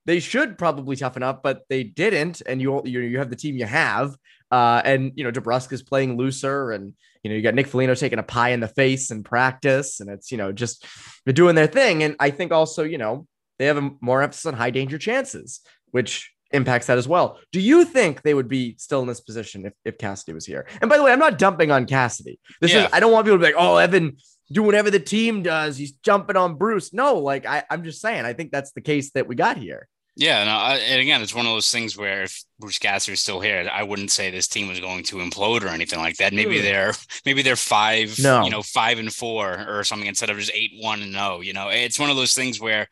they 0.06 0.19
should 0.19 0.57
probably 0.57 0.95
toughen 0.95 1.23
up, 1.23 1.44
but 1.44 1.61
they 1.69 1.83
didn't. 1.83 2.41
And 2.45 2.61
you 2.61 2.81
you, 2.85 3.01
you 3.01 3.19
have 3.19 3.29
the 3.29 3.35
team 3.35 3.56
you 3.56 3.65
have. 3.65 4.15
Uh, 4.51 4.81
and 4.83 5.11
you 5.15 5.23
know, 5.23 5.31
DeBrusk 5.31 5.71
is 5.71 5.83
playing 5.83 6.17
looser, 6.17 6.71
and 6.71 6.94
you 7.21 7.29
know, 7.29 7.35
you 7.35 7.44
got 7.44 7.53
Nick 7.53 7.67
Foligno 7.67 7.94
taking 7.94 8.17
a 8.17 8.23
pie 8.23 8.50
in 8.50 8.59
the 8.59 8.67
face 8.67 9.11
in 9.11 9.23
practice, 9.23 10.00
and 10.00 10.09
it's 10.09 10.31
you 10.31 10.38
know, 10.38 10.51
just 10.51 10.85
they're 11.23 11.33
doing 11.33 11.56
their 11.56 11.67
thing. 11.67 12.01
And 12.01 12.15
I 12.19 12.31
think 12.31 12.51
also, 12.51 12.83
you 12.83 12.97
know, 12.97 13.27
they 13.59 13.65
have 13.65 13.77
a 13.77 13.91
more 14.01 14.23
emphasis 14.23 14.47
on 14.47 14.56
high 14.56 14.71
danger 14.71 14.97
chances, 14.97 15.61
which 15.91 16.31
impacts 16.51 16.88
that 16.88 16.97
as 16.97 17.07
well. 17.07 17.39
Do 17.51 17.59
you 17.59 17.86
think 17.86 18.21
they 18.24 18.33
would 18.33 18.47
be 18.47 18.75
still 18.80 19.01
in 19.01 19.07
this 19.07 19.21
position 19.21 19.65
if, 19.68 19.74
if 19.86 19.97
Cassidy 19.97 20.33
was 20.33 20.45
here? 20.45 20.65
And 20.81 20.89
by 20.89 20.97
the 20.97 21.03
way, 21.03 21.12
I'm 21.12 21.19
not 21.19 21.38
dumping 21.38 21.69
on 21.71 21.86
Cassidy. 21.86 22.39
This 22.59 22.74
Yeah. 22.74 22.86
is 22.86 22.89
I 22.94 23.00
don't 23.00 23.12
want 23.12 23.25
people 23.25 23.38
to 23.38 23.41
be 23.45 23.53
like, 23.53 23.62
oh, 23.62 23.77
Evan, 23.77 24.18
do 24.51 24.63
whatever 24.63 24.89
the 24.89 25.00
team 25.00 25.44
does. 25.44 25.77
He's 25.77 25.91
jumping 25.91 26.36
on 26.36 26.56
Bruce. 26.56 26.91
No, 26.91 27.19
like 27.19 27.45
I, 27.45 27.63
I'm 27.69 27.83
just 27.83 28.01
saying, 28.01 28.25
I 28.25 28.33
think 28.33 28.51
that's 28.51 28.71
the 28.71 28.81
case 28.81 29.12
that 29.12 29.27
we 29.27 29.36
got 29.36 29.57
here. 29.57 29.88
Yeah, 30.15 30.44
no, 30.44 30.51
I, 30.51 30.75
and 30.77 31.00
again, 31.00 31.21
it's 31.21 31.36
one 31.36 31.45
of 31.45 31.51
those 31.53 31.69
things 31.71 31.95
where 31.95 32.24
if 32.24 32.44
Bruce 32.59 32.77
Cassidy 32.80 33.13
was 33.13 33.21
still 33.21 33.39
here, 33.39 33.69
I 33.71 33.83
wouldn't 33.83 34.12
say 34.12 34.30
this 34.31 34.50
team 34.50 34.68
was 34.68 34.80
going 34.81 35.03
to 35.06 35.18
implode 35.18 35.62
or 35.63 35.68
anything 35.68 36.00
like 36.00 36.18
that. 36.18 36.33
Maybe 36.33 36.59
they're 36.59 36.92
maybe 37.25 37.42
they're 37.42 37.56
five, 37.56 38.18
No. 38.19 38.44
you 38.44 38.50
know, 38.50 38.62
five 38.63 38.97
and 39.00 39.13
four 39.13 39.65
or 39.69 39.83
something 39.85 40.07
instead 40.09 40.30
of 40.30 40.38
just 40.38 40.51
eight 40.53 40.71
one 40.81 41.01
and 41.03 41.13
zero. 41.13 41.39
You 41.42 41.53
know, 41.53 41.69
it's 41.69 42.00
one 42.00 42.09
of 42.09 42.18
those 42.18 42.33
things 42.33 42.59
where 42.59 42.88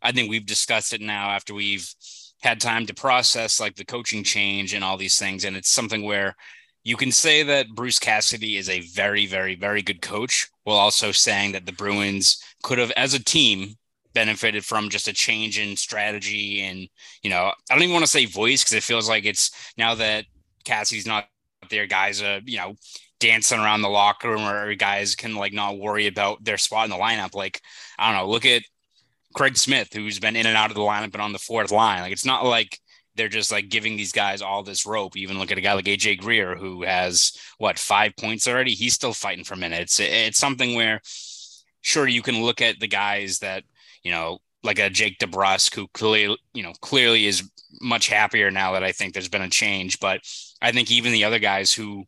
I 0.00 0.12
think 0.12 0.30
we've 0.30 0.46
discussed 0.46 0.94
it 0.94 1.02
now 1.02 1.30
after 1.30 1.52
we've 1.52 1.92
had 2.40 2.60
time 2.60 2.86
to 2.86 2.94
process 2.94 3.60
like 3.60 3.76
the 3.76 3.84
coaching 3.84 4.24
change 4.24 4.74
and 4.74 4.84
all 4.84 4.96
these 4.96 5.18
things, 5.18 5.44
and 5.44 5.56
it's 5.56 5.70
something 5.70 6.02
where 6.02 6.34
you 6.82 6.96
can 6.96 7.12
say 7.12 7.42
that 7.42 7.68
Bruce 7.74 7.98
Cassidy 7.98 8.56
is 8.56 8.68
a 8.68 8.80
very, 8.80 9.26
very, 9.26 9.54
very 9.54 9.82
good 9.82 10.00
coach, 10.00 10.48
while 10.64 10.78
also 10.78 11.12
saying 11.12 11.52
that 11.52 11.66
the 11.66 11.72
Bruins 11.72 12.42
could 12.62 12.78
have, 12.78 12.90
as 12.92 13.12
a 13.12 13.22
team, 13.22 13.76
benefited 14.12 14.64
from 14.64 14.88
just 14.88 15.08
a 15.08 15.12
change 15.12 15.58
in 15.58 15.76
strategy 15.76 16.62
and 16.62 16.88
you 17.22 17.30
know 17.30 17.52
i 17.70 17.74
don't 17.74 17.82
even 17.82 17.92
want 17.92 18.04
to 18.04 18.10
say 18.10 18.26
voice 18.26 18.62
because 18.62 18.72
it 18.72 18.82
feels 18.82 19.08
like 19.08 19.24
it's 19.24 19.50
now 19.76 19.94
that 19.94 20.24
Cassidy's 20.64 21.06
not 21.06 21.28
there 21.70 21.86
guys 21.86 22.20
are 22.20 22.40
you 22.44 22.56
know 22.56 22.74
dancing 23.20 23.60
around 23.60 23.82
the 23.82 23.88
locker 23.88 24.30
room 24.30 24.42
or 24.42 24.74
guys 24.74 25.14
can 25.14 25.36
like 25.36 25.52
not 25.52 25.78
worry 25.78 26.06
about 26.06 26.42
their 26.42 26.58
spot 26.58 26.84
in 26.84 26.90
the 26.90 26.96
lineup 26.96 27.34
like 27.34 27.60
i 27.98 28.10
don't 28.10 28.20
know 28.20 28.28
look 28.28 28.46
at 28.46 28.62
craig 29.34 29.56
smith 29.56 29.92
who's 29.92 30.18
been 30.18 30.36
in 30.36 30.46
and 30.46 30.56
out 30.56 30.70
of 30.70 30.76
the 30.76 30.82
lineup 30.82 31.12
and 31.12 31.22
on 31.22 31.32
the 31.32 31.38
fourth 31.38 31.70
line. 31.70 32.00
Like 32.00 32.12
it's 32.12 32.24
not 32.24 32.44
like 32.44 32.78
they're 33.16 33.28
just 33.28 33.52
like 33.52 33.68
giving 33.68 33.96
these 33.96 34.12
guys 34.12 34.40
all 34.42 34.62
this 34.62 34.86
rope. 34.86 35.16
Even 35.16 35.38
look 35.38 35.50
at 35.52 35.58
a 35.58 35.60
guy 35.60 35.72
like 35.74 35.84
aj 35.84 36.18
greer 36.18 36.56
who 36.56 36.82
has 36.82 37.32
what 37.58 37.78
five 37.78 38.12
points 38.16 38.48
already? 38.48 38.72
He's 38.72 38.94
still 38.94 39.12
fighting 39.12 39.44
for 39.44 39.56
minutes. 39.56 40.00
It- 40.00 40.12
it's 40.12 40.38
something 40.38 40.74
where 40.74 41.00
sure 41.82 42.06
you 42.06 42.22
can 42.22 42.42
look 42.42 42.60
at 42.60 42.80
the 42.80 42.88
guys 42.88 43.38
that 43.40 43.64
you 44.02 44.10
know, 44.10 44.38
like 44.62 44.78
a 44.78 44.90
Jake 44.90 45.18
DeBrusk, 45.18 45.74
who 45.74 45.88
clearly, 45.88 46.38
you 46.54 46.62
know, 46.62 46.72
clearly 46.80 47.26
is 47.26 47.48
much 47.80 48.08
happier 48.08 48.50
now 48.50 48.72
that 48.72 48.84
I 48.84 48.92
think 48.92 49.12
there's 49.12 49.28
been 49.28 49.42
a 49.42 49.48
change. 49.50 50.00
But 50.00 50.20
I 50.62 50.72
think 50.72 50.90
even 50.90 51.12
the 51.12 51.24
other 51.24 51.38
guys 51.38 51.72
who 51.72 52.04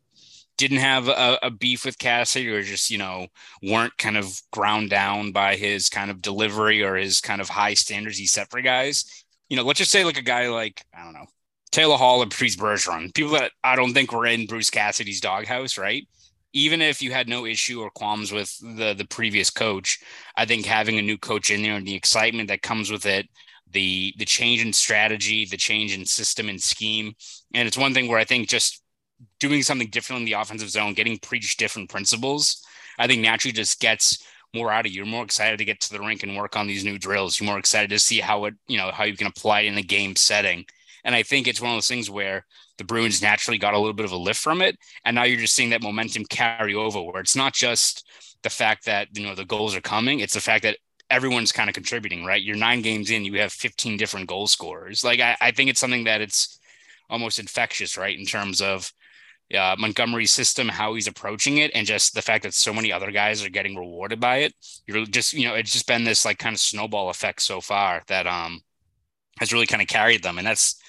didn't 0.57 0.77
have 0.77 1.07
a, 1.07 1.39
a 1.41 1.49
beef 1.49 1.85
with 1.85 1.97
Cassidy 1.97 2.49
or 2.49 2.61
just, 2.61 2.89
you 2.89 2.97
know, 2.97 3.27
weren't 3.61 3.97
kind 3.97 4.17
of 4.17 4.39
ground 4.51 4.89
down 4.89 5.31
by 5.31 5.55
his 5.55 5.89
kind 5.89 6.11
of 6.11 6.21
delivery 6.21 6.83
or 6.83 6.95
his 6.95 7.21
kind 7.21 7.41
of 7.41 7.49
high 7.49 7.73
standards 7.73 8.17
he 8.17 8.27
set 8.27 8.49
for 8.51 8.61
guys. 8.61 9.25
You 9.49 9.57
know, 9.57 9.63
let's 9.63 9.79
just 9.79 9.91
say 9.91 10.03
like 10.05 10.17
a 10.17 10.23
guy 10.23 10.47
like, 10.49 10.83
I 10.97 11.03
don't 11.03 11.13
know, 11.13 11.25
Taylor 11.71 11.97
Hall 11.97 12.21
or 12.21 12.27
Patrice 12.27 12.55
Bergeron, 12.55 13.13
people 13.13 13.31
that 13.31 13.51
I 13.63 13.75
don't 13.75 13.93
think 13.93 14.11
were 14.11 14.27
in 14.27 14.45
Bruce 14.45 14.69
Cassidy's 14.69 15.19
doghouse, 15.19 15.75
right? 15.77 16.07
Even 16.53 16.83
if 16.83 17.01
you 17.01 17.11
had 17.11 17.27
no 17.27 17.47
issue 17.47 17.81
or 17.81 17.89
qualms 17.89 18.31
with 18.31 18.55
the 18.59 18.93
the 18.93 19.07
previous 19.07 19.49
coach, 19.49 19.99
I 20.37 20.45
think 20.45 20.67
having 20.67 20.99
a 20.99 21.01
new 21.01 21.17
coach 21.17 21.49
in 21.49 21.63
there 21.63 21.73
and 21.73 21.87
the 21.87 21.95
excitement 21.95 22.47
that 22.49 22.61
comes 22.61 22.91
with 22.91 23.07
it, 23.07 23.27
the 23.71 24.13
the 24.19 24.25
change 24.25 24.63
in 24.63 24.71
strategy, 24.71 25.45
the 25.45 25.57
change 25.57 25.97
in 25.97 26.05
system 26.05 26.47
and 26.47 26.61
scheme, 26.61 27.13
and 27.55 27.67
it's 27.67 27.77
one 27.77 27.95
thing 27.95 28.07
where 28.07 28.19
I 28.19 28.23
think 28.23 28.49
just 28.49 28.82
doing 29.49 29.61
something 29.61 29.89
different 29.89 30.21
in 30.21 30.25
the 30.25 30.33
offensive 30.33 30.69
zone, 30.69 30.93
getting 30.93 31.17
preached 31.17 31.59
different 31.59 31.89
principles, 31.89 32.65
I 32.97 33.07
think 33.07 33.21
naturally 33.21 33.51
just 33.51 33.81
gets 33.81 34.23
more 34.53 34.71
out 34.71 34.85
of 34.85 34.91
you. 34.91 34.97
You're 34.97 35.05
more 35.05 35.25
excited 35.25 35.57
to 35.57 35.65
get 35.65 35.81
to 35.81 35.91
the 35.91 35.99
rink 35.99 36.23
and 36.23 36.37
work 36.37 36.55
on 36.55 36.65
these 36.65 36.85
new 36.85 36.97
drills. 36.97 37.39
You're 37.39 37.47
more 37.47 37.59
excited 37.59 37.89
to 37.89 37.99
see 37.99 38.19
how 38.19 38.45
it, 38.45 38.53
you 38.67 38.77
know, 38.77 38.91
how 38.91 39.03
you 39.03 39.17
can 39.17 39.27
apply 39.27 39.61
it 39.61 39.67
in 39.67 39.77
a 39.77 39.81
game 39.81 40.15
setting. 40.15 40.65
And 41.03 41.13
I 41.13 41.23
think 41.23 41.47
it's 41.47 41.59
one 41.59 41.71
of 41.71 41.75
those 41.75 41.89
things 41.89 42.09
where 42.09 42.45
the 42.77 42.85
Bruins 42.85 43.21
naturally 43.21 43.57
got 43.57 43.73
a 43.73 43.77
little 43.77 43.93
bit 43.93 44.05
of 44.05 44.13
a 44.13 44.17
lift 44.17 44.39
from 44.39 44.61
it. 44.61 44.77
And 45.03 45.15
now 45.15 45.23
you're 45.23 45.41
just 45.41 45.55
seeing 45.55 45.71
that 45.71 45.81
momentum 45.81 46.23
carry 46.25 46.73
over 46.73 47.01
where 47.01 47.19
it's 47.19 47.35
not 47.35 47.53
just 47.53 48.07
the 48.43 48.49
fact 48.49 48.85
that, 48.85 49.09
you 49.17 49.25
know, 49.25 49.35
the 49.35 49.43
goals 49.43 49.75
are 49.75 49.81
coming. 49.81 50.21
It's 50.21 50.35
the 50.35 50.39
fact 50.39 50.63
that 50.63 50.77
everyone's 51.09 51.51
kind 51.51 51.69
of 51.69 51.73
contributing, 51.73 52.23
right? 52.23 52.41
You're 52.41 52.55
nine 52.55 52.81
games 52.81 53.11
in, 53.11 53.25
you 53.25 53.39
have 53.39 53.51
15 53.51 53.97
different 53.97 54.27
goal 54.27 54.47
scorers. 54.47 55.03
Like 55.03 55.19
I, 55.19 55.35
I 55.41 55.51
think 55.51 55.69
it's 55.69 55.81
something 55.81 56.05
that 56.05 56.21
it's 56.21 56.59
almost 57.09 57.39
infectious, 57.39 57.97
right? 57.97 58.17
In 58.17 58.25
terms 58.25 58.61
of 58.61 58.91
uh, 59.57 59.75
Montgomery's 59.77 60.31
system, 60.31 60.67
how 60.67 60.93
he's 60.93 61.07
approaching 61.07 61.57
it, 61.57 61.71
and 61.73 61.85
just 61.85 62.13
the 62.13 62.21
fact 62.21 62.43
that 62.43 62.53
so 62.53 62.73
many 62.73 62.91
other 62.91 63.11
guys 63.11 63.43
are 63.43 63.49
getting 63.49 63.75
rewarded 63.75 64.19
by 64.19 64.37
it. 64.37 64.53
You're 64.87 65.05
just, 65.05 65.33
you 65.33 65.47
know, 65.47 65.55
it's 65.55 65.71
just 65.71 65.87
been 65.87 66.03
this 66.03 66.25
like 66.25 66.39
kind 66.39 66.53
of 66.55 66.59
snowball 66.59 67.09
effect 67.09 67.41
so 67.41 67.61
far 67.61 68.03
that 68.07 68.27
um 68.27 68.61
has 69.39 69.53
really 69.53 69.67
kind 69.67 69.81
of 69.81 69.87
carried 69.87 70.23
them. 70.23 70.37
And 70.37 70.47
that's 70.47 70.79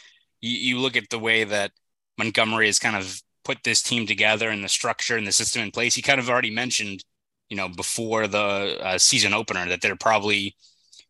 you, 0.41 0.57
you 0.57 0.79
look 0.79 0.97
at 0.97 1.11
the 1.11 1.19
way 1.19 1.45
that 1.45 1.73
Montgomery 2.19 2.67
has 2.67 2.79
kind 2.79 2.97
of 2.97 3.21
put 3.45 3.59
this 3.65 3.83
team 3.83 4.07
together 4.07 4.49
and 4.51 4.65
the 4.65 4.69
structure 4.69 5.17
and 5.17 5.27
the 5.27 5.33
system 5.33 5.63
in 5.63 5.71
place. 5.71 5.95
He 5.95 6.03
kind 6.03 6.21
of 6.21 6.31
already 6.31 6.51
mentioned, 6.51 7.05
you 7.49 7.57
know, 7.57 7.69
before 7.69 8.27
the 8.27 8.79
uh, 8.81 8.99
season 8.99 9.35
opener 9.35 9.67
that 9.69 9.81
they're 9.81 9.97
probably 9.97 10.57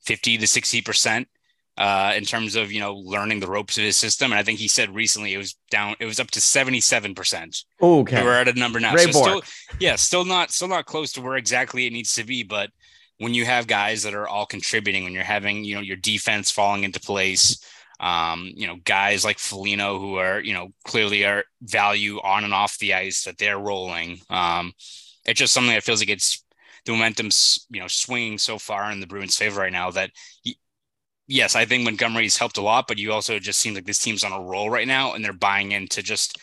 50 0.04 0.38
to 0.38 0.46
60 0.46 0.82
percent 0.82 1.28
uh, 1.76 2.12
in 2.16 2.24
terms 2.24 2.54
of 2.54 2.70
you 2.70 2.80
know 2.80 2.94
learning 2.94 3.40
the 3.40 3.48
ropes 3.48 3.76
of 3.76 3.84
his 3.84 3.96
system. 3.96 4.32
And 4.32 4.38
I 4.38 4.42
think 4.42 4.58
he 4.58 4.68
said 4.68 4.94
recently 4.94 5.34
it 5.34 5.38
was 5.38 5.56
down, 5.70 5.96
it 5.98 6.06
was 6.06 6.20
up 6.20 6.30
to 6.32 6.40
seventy 6.40 6.80
seven 6.80 7.14
percent. 7.14 7.64
Okay, 7.82 8.22
we're 8.22 8.40
at 8.40 8.48
a 8.48 8.58
number 8.58 8.80
now. 8.80 8.94
so 8.96 9.10
still, 9.10 9.42
yeah, 9.80 9.96
still 9.96 10.24
not 10.24 10.50
still 10.50 10.68
not 10.68 10.86
close 10.86 11.12
to 11.12 11.22
where 11.22 11.36
exactly 11.36 11.86
it 11.86 11.92
needs 11.92 12.14
to 12.14 12.24
be. 12.24 12.42
But 12.42 12.70
when 13.18 13.34
you 13.34 13.44
have 13.44 13.66
guys 13.66 14.02
that 14.02 14.14
are 14.14 14.28
all 14.28 14.46
contributing, 14.46 15.04
when 15.04 15.12
you're 15.12 15.24
having 15.24 15.64
you 15.64 15.74
know 15.74 15.80
your 15.80 15.96
defense 15.96 16.50
falling 16.50 16.84
into 16.84 17.00
place. 17.00 17.62
Um, 18.00 18.50
you 18.56 18.66
know, 18.66 18.76
guys 18.84 19.24
like 19.24 19.38
Foligno 19.38 20.00
who 20.00 20.16
are, 20.16 20.40
you 20.40 20.52
know, 20.52 20.74
clearly 20.84 21.24
are 21.24 21.44
value 21.62 22.20
on 22.22 22.42
and 22.42 22.52
off 22.52 22.76
the 22.78 22.92
ice 22.92 23.22
that 23.22 23.38
they're 23.38 23.56
rolling. 23.56 24.18
Um, 24.28 24.72
it's 25.24 25.38
just 25.38 25.54
something 25.54 25.72
that 25.72 25.84
feels 25.84 26.00
like 26.00 26.10
it's 26.10 26.44
the 26.84 26.92
momentum's 26.92 27.66
you 27.70 27.80
know 27.80 27.88
swinging 27.88 28.38
so 28.38 28.58
far 28.58 28.90
in 28.90 29.00
the 29.00 29.06
Bruins' 29.06 29.36
favor 29.36 29.60
right 29.60 29.72
now 29.72 29.90
that 29.92 30.10
yes, 31.26 31.56
I 31.56 31.64
think 31.64 31.84
Montgomery's 31.84 32.36
helped 32.36 32.58
a 32.58 32.62
lot, 32.62 32.86
but 32.86 32.98
you 32.98 33.12
also 33.12 33.38
just 33.38 33.60
seem 33.60 33.74
like 33.74 33.84
this 33.84 33.98
team's 33.98 34.24
on 34.24 34.32
a 34.32 34.40
roll 34.40 34.70
right 34.70 34.86
now, 34.86 35.14
and 35.14 35.24
they're 35.24 35.32
buying 35.32 35.72
into 35.72 36.02
just 36.02 36.38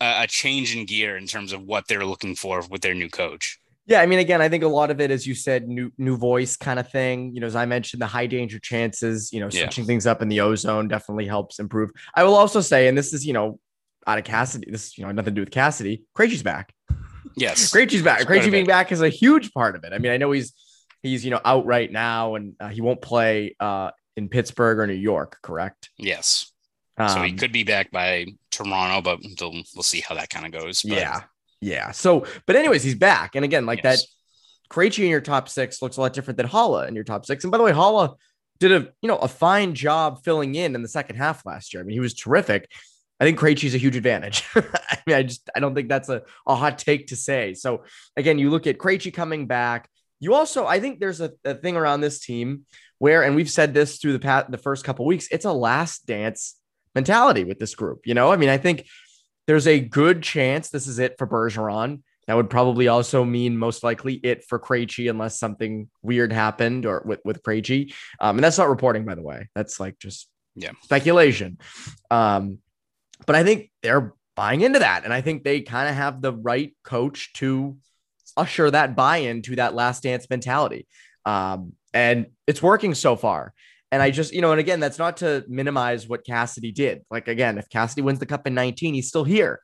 a, 0.00 0.22
a 0.22 0.26
change 0.26 0.74
in 0.76 0.86
gear 0.86 1.16
in 1.16 1.26
terms 1.26 1.52
of 1.52 1.62
what 1.62 1.88
they're 1.88 2.04
looking 2.04 2.34
for 2.34 2.62
with 2.70 2.82
their 2.82 2.94
new 2.94 3.08
coach. 3.08 3.58
Yeah, 3.88 4.00
I 4.00 4.06
mean, 4.06 4.18
again, 4.18 4.42
I 4.42 4.48
think 4.48 4.64
a 4.64 4.68
lot 4.68 4.90
of 4.90 5.00
it, 5.00 5.12
as 5.12 5.26
you 5.26 5.34
said, 5.34 5.68
new 5.68 5.92
new 5.96 6.16
voice 6.16 6.56
kind 6.56 6.80
of 6.80 6.90
thing. 6.90 7.32
You 7.34 7.40
know, 7.40 7.46
as 7.46 7.54
I 7.54 7.66
mentioned, 7.66 8.02
the 8.02 8.06
high 8.06 8.26
danger 8.26 8.58
chances. 8.58 9.32
You 9.32 9.40
know, 9.40 9.48
switching 9.48 9.84
yeah. 9.84 9.86
things 9.86 10.06
up 10.06 10.22
in 10.22 10.28
the 10.28 10.40
ozone 10.40 10.88
definitely 10.88 11.26
helps 11.26 11.60
improve. 11.60 11.90
I 12.12 12.24
will 12.24 12.34
also 12.34 12.60
say, 12.60 12.88
and 12.88 12.98
this 12.98 13.12
is 13.12 13.24
you 13.24 13.32
know, 13.32 13.60
out 14.04 14.18
of 14.18 14.24
Cassidy, 14.24 14.70
this 14.72 14.98
you 14.98 15.04
know 15.04 15.12
nothing 15.12 15.34
to 15.34 15.36
do 15.36 15.42
with 15.42 15.52
Cassidy. 15.52 16.02
Krejci's 16.16 16.42
back. 16.42 16.74
Yes, 17.36 17.70
Krejci's 17.74 18.02
back. 18.02 18.22
Krejci 18.22 18.50
being 18.50 18.66
back 18.66 18.90
is 18.90 19.02
a 19.02 19.08
huge 19.08 19.52
part 19.52 19.76
of 19.76 19.84
it. 19.84 19.92
I 19.92 19.98
mean, 19.98 20.10
I 20.10 20.16
know 20.16 20.32
he's 20.32 20.52
he's 21.02 21.24
you 21.24 21.30
know 21.30 21.40
out 21.44 21.64
right 21.64 21.90
now 21.90 22.34
and 22.34 22.54
uh, 22.58 22.68
he 22.68 22.80
won't 22.80 23.00
play 23.00 23.54
uh, 23.60 23.92
in 24.16 24.28
Pittsburgh 24.28 24.78
or 24.78 24.86
New 24.86 24.94
York, 24.94 25.38
correct? 25.42 25.90
Yes. 25.96 26.50
Um, 26.98 27.08
so 27.08 27.22
he 27.22 27.30
um, 27.32 27.36
could 27.36 27.52
be 27.52 27.64
back 27.64 27.90
by 27.90 28.26
Toronto, 28.50 29.02
but 29.02 29.20
we'll, 29.40 29.62
we'll 29.74 29.82
see 29.82 30.00
how 30.00 30.14
that 30.14 30.30
kind 30.30 30.46
of 30.46 30.52
goes. 30.52 30.82
But. 30.82 30.92
Yeah. 30.92 31.22
Yeah. 31.60 31.90
So, 31.90 32.26
but 32.46 32.56
anyways, 32.56 32.82
he's 32.82 32.94
back. 32.94 33.34
And 33.34 33.44
again, 33.44 33.66
like 33.66 33.82
yes. 33.82 34.02
that, 34.02 34.08
Krejci 34.74 35.04
in 35.04 35.10
your 35.10 35.20
top 35.20 35.48
six 35.48 35.80
looks 35.80 35.96
a 35.96 36.00
lot 36.00 36.12
different 36.12 36.36
than 36.36 36.48
Haula 36.48 36.88
in 36.88 36.94
your 36.94 37.04
top 37.04 37.24
six. 37.24 37.44
And 37.44 37.50
by 37.50 37.58
the 37.58 37.64
way, 37.64 37.72
Haula 37.72 38.16
did 38.58 38.72
a, 38.72 38.88
you 39.00 39.08
know, 39.08 39.16
a 39.16 39.28
fine 39.28 39.74
job 39.74 40.24
filling 40.24 40.54
in 40.54 40.74
in 40.74 40.82
the 40.82 40.88
second 40.88 41.16
half 41.16 41.44
last 41.46 41.72
year. 41.72 41.82
I 41.82 41.86
mean, 41.86 41.94
he 41.94 42.00
was 42.00 42.14
terrific. 42.14 42.68
I 43.20 43.24
think 43.24 43.38
Krejci's 43.38 43.74
a 43.74 43.78
huge 43.78 43.96
advantage. 43.96 44.44
I 44.54 44.98
mean, 45.06 45.16
I 45.16 45.22
just, 45.22 45.48
I 45.54 45.60
don't 45.60 45.74
think 45.74 45.88
that's 45.88 46.08
a, 46.08 46.22
a 46.46 46.54
hot 46.54 46.78
take 46.78 47.08
to 47.08 47.16
say. 47.16 47.54
So 47.54 47.84
again, 48.16 48.38
you 48.38 48.50
look 48.50 48.66
at 48.66 48.78
Krejci 48.78 49.12
coming 49.12 49.46
back. 49.46 49.88
You 50.20 50.34
also, 50.34 50.66
I 50.66 50.80
think 50.80 51.00
there's 51.00 51.20
a, 51.20 51.32
a 51.44 51.54
thing 51.54 51.76
around 51.76 52.00
this 52.00 52.20
team 52.20 52.66
where, 52.98 53.22
and 53.22 53.36
we've 53.36 53.50
said 53.50 53.74
this 53.74 53.98
through 53.98 54.14
the 54.14 54.18
past, 54.18 54.50
the 54.50 54.58
first 54.58 54.84
couple 54.84 55.04
weeks, 55.04 55.28
it's 55.30 55.44
a 55.44 55.52
last 55.52 56.06
dance 56.06 56.56
mentality 56.94 57.44
with 57.44 57.58
this 57.58 57.74
group. 57.74 58.06
You 58.06 58.14
know, 58.14 58.32
I 58.32 58.36
mean, 58.36 58.48
I 58.48 58.56
think 58.56 58.86
there's 59.46 59.66
a 59.66 59.80
good 59.80 60.22
chance 60.22 60.70
this 60.70 60.86
is 60.86 60.98
it 60.98 61.16
for 61.18 61.26
Bergeron. 61.26 62.02
That 62.26 62.34
would 62.34 62.50
probably 62.50 62.88
also 62.88 63.24
mean 63.24 63.56
most 63.56 63.84
likely 63.84 64.14
it 64.14 64.44
for 64.44 64.58
Krejci 64.58 65.08
unless 65.08 65.38
something 65.38 65.88
weird 66.02 66.32
happened 66.32 66.84
or 66.84 67.02
with 67.04 67.20
with 67.24 67.42
Krejci. 67.42 67.94
Um, 68.18 68.36
and 68.36 68.44
that's 68.44 68.58
not 68.58 68.68
reporting, 68.68 69.04
by 69.04 69.14
the 69.14 69.22
way. 69.22 69.48
That's 69.54 69.78
like 69.78 69.98
just 70.00 70.28
yeah 70.56 70.72
speculation. 70.82 71.58
Um, 72.10 72.58
but 73.26 73.36
I 73.36 73.44
think 73.44 73.70
they're 73.82 74.12
buying 74.34 74.62
into 74.62 74.80
that, 74.80 75.04
and 75.04 75.12
I 75.12 75.20
think 75.20 75.44
they 75.44 75.60
kind 75.60 75.88
of 75.88 75.94
have 75.94 76.20
the 76.20 76.32
right 76.32 76.74
coach 76.82 77.32
to 77.34 77.76
usher 78.36 78.70
that 78.70 78.96
buy-in 78.96 79.42
to 79.42 79.56
that 79.56 79.74
last 79.74 80.02
dance 80.02 80.28
mentality. 80.28 80.86
Um, 81.24 81.72
and 81.92 82.26
it's 82.46 82.62
working 82.62 82.94
so 82.94 83.16
far. 83.16 83.54
And 83.92 84.02
I 84.02 84.10
just, 84.10 84.32
you 84.32 84.40
know, 84.40 84.50
and 84.50 84.60
again, 84.60 84.80
that's 84.80 84.98
not 84.98 85.18
to 85.18 85.44
minimize 85.48 86.08
what 86.08 86.26
Cassidy 86.26 86.72
did. 86.72 87.02
Like 87.10 87.28
again, 87.28 87.58
if 87.58 87.68
Cassidy 87.68 88.02
wins 88.02 88.18
the 88.18 88.26
cup 88.26 88.46
in 88.46 88.54
19, 88.54 88.94
he's 88.94 89.08
still 89.08 89.24
here. 89.24 89.60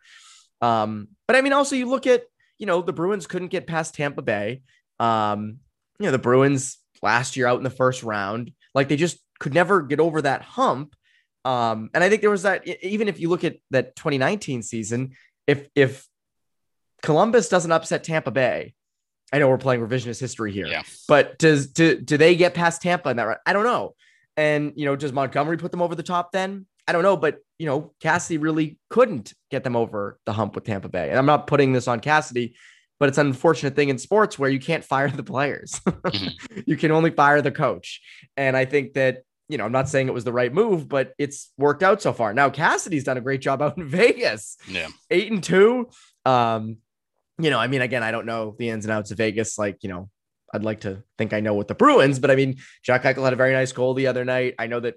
Um, 0.60 1.08
but 1.26 1.36
I 1.36 1.40
mean, 1.40 1.52
also 1.52 1.76
you 1.76 1.86
look 1.86 2.06
at, 2.06 2.22
you 2.58 2.66
know, 2.66 2.82
the 2.82 2.92
Bruins 2.92 3.26
couldn't 3.26 3.48
get 3.48 3.66
past 3.66 3.94
Tampa 3.94 4.22
Bay. 4.22 4.62
Um, 5.00 5.58
you 5.98 6.06
know, 6.06 6.12
the 6.12 6.18
Bruins 6.18 6.78
last 7.02 7.36
year 7.36 7.46
out 7.46 7.58
in 7.58 7.64
the 7.64 7.70
first 7.70 8.02
round, 8.02 8.52
like 8.74 8.88
they 8.88 8.96
just 8.96 9.18
could 9.40 9.54
never 9.54 9.82
get 9.82 10.00
over 10.00 10.22
that 10.22 10.42
hump. 10.42 10.94
Um, 11.44 11.90
and 11.92 12.04
I 12.04 12.08
think 12.08 12.20
there 12.20 12.30
was 12.30 12.42
that 12.42 12.66
even 12.66 13.08
if 13.08 13.18
you 13.18 13.28
look 13.28 13.42
at 13.42 13.56
that 13.70 13.96
2019 13.96 14.62
season, 14.62 15.12
if 15.48 15.66
if 15.74 16.06
Columbus 17.02 17.48
doesn't 17.48 17.72
upset 17.72 18.04
Tampa 18.04 18.30
Bay, 18.30 18.74
I 19.32 19.38
know 19.38 19.48
we're 19.48 19.58
playing 19.58 19.80
revisionist 19.80 20.20
history 20.20 20.52
here, 20.52 20.66
yeah. 20.66 20.82
but 21.08 21.38
does 21.38 21.66
do, 21.68 21.98
do 21.98 22.16
they 22.16 22.36
get 22.36 22.54
past 22.54 22.82
Tampa 22.82 23.08
in 23.10 23.16
that 23.16 23.24
right? 23.24 23.38
I 23.46 23.52
don't 23.52 23.64
know. 23.64 23.94
And 24.36 24.72
you 24.76 24.84
know, 24.84 24.94
does 24.94 25.12
Montgomery 25.12 25.56
put 25.56 25.70
them 25.70 25.82
over 25.82 25.94
the 25.94 26.02
top 26.02 26.32
then? 26.32 26.66
I 26.86 26.92
don't 26.92 27.02
know, 27.02 27.16
but 27.16 27.38
you 27.58 27.66
know, 27.66 27.92
Cassidy 28.00 28.38
really 28.38 28.78
couldn't 28.90 29.32
get 29.50 29.64
them 29.64 29.76
over 29.76 30.18
the 30.26 30.32
hump 30.32 30.54
with 30.54 30.64
Tampa 30.64 30.88
Bay. 30.88 31.08
And 31.08 31.18
I'm 31.18 31.26
not 31.26 31.46
putting 31.46 31.72
this 31.72 31.88
on 31.88 32.00
Cassidy, 32.00 32.54
but 32.98 33.08
it's 33.08 33.18
an 33.18 33.26
unfortunate 33.28 33.74
thing 33.74 33.88
in 33.88 33.98
sports 33.98 34.38
where 34.38 34.50
you 34.50 34.60
can't 34.60 34.84
fire 34.84 35.08
the 35.08 35.22
players. 35.22 35.80
mm-hmm. 35.86 36.60
You 36.66 36.76
can 36.76 36.90
only 36.90 37.10
fire 37.10 37.40
the 37.40 37.52
coach. 37.52 38.00
And 38.36 38.56
I 38.56 38.64
think 38.64 38.94
that, 38.94 39.22
you 39.48 39.58
know, 39.58 39.64
I'm 39.64 39.72
not 39.72 39.88
saying 39.88 40.08
it 40.08 40.14
was 40.14 40.24
the 40.24 40.32
right 40.32 40.52
move, 40.52 40.88
but 40.88 41.12
it's 41.18 41.52
worked 41.56 41.82
out 41.82 42.02
so 42.02 42.12
far. 42.12 42.34
Now 42.34 42.50
Cassidy's 42.50 43.04
done 43.04 43.16
a 43.16 43.22
great 43.22 43.40
job 43.40 43.62
out 43.62 43.78
in 43.78 43.84
Vegas. 43.88 44.56
Yeah. 44.68 44.88
Eight 45.10 45.30
and 45.30 45.42
two. 45.42 45.88
Um, 46.24 46.78
you 47.42 47.50
know, 47.50 47.58
I 47.58 47.66
mean, 47.66 47.82
again, 47.82 48.02
I 48.02 48.10
don't 48.10 48.26
know 48.26 48.54
the 48.58 48.68
ins 48.70 48.84
and 48.84 48.92
outs 48.92 49.10
of 49.10 49.18
Vegas. 49.18 49.58
Like, 49.58 49.78
you 49.82 49.88
know, 49.88 50.08
I'd 50.54 50.64
like 50.64 50.80
to 50.80 51.02
think 51.18 51.32
I 51.32 51.40
know 51.40 51.54
what 51.54 51.68
the 51.68 51.74
Bruins, 51.74 52.18
but 52.18 52.30
I 52.30 52.36
mean, 52.36 52.58
Jack 52.82 53.04
Eichel 53.04 53.24
had 53.24 53.32
a 53.32 53.36
very 53.36 53.52
nice 53.52 53.72
goal 53.72 53.94
the 53.94 54.06
other 54.06 54.24
night. 54.24 54.54
I 54.58 54.66
know 54.66 54.80
that 54.80 54.94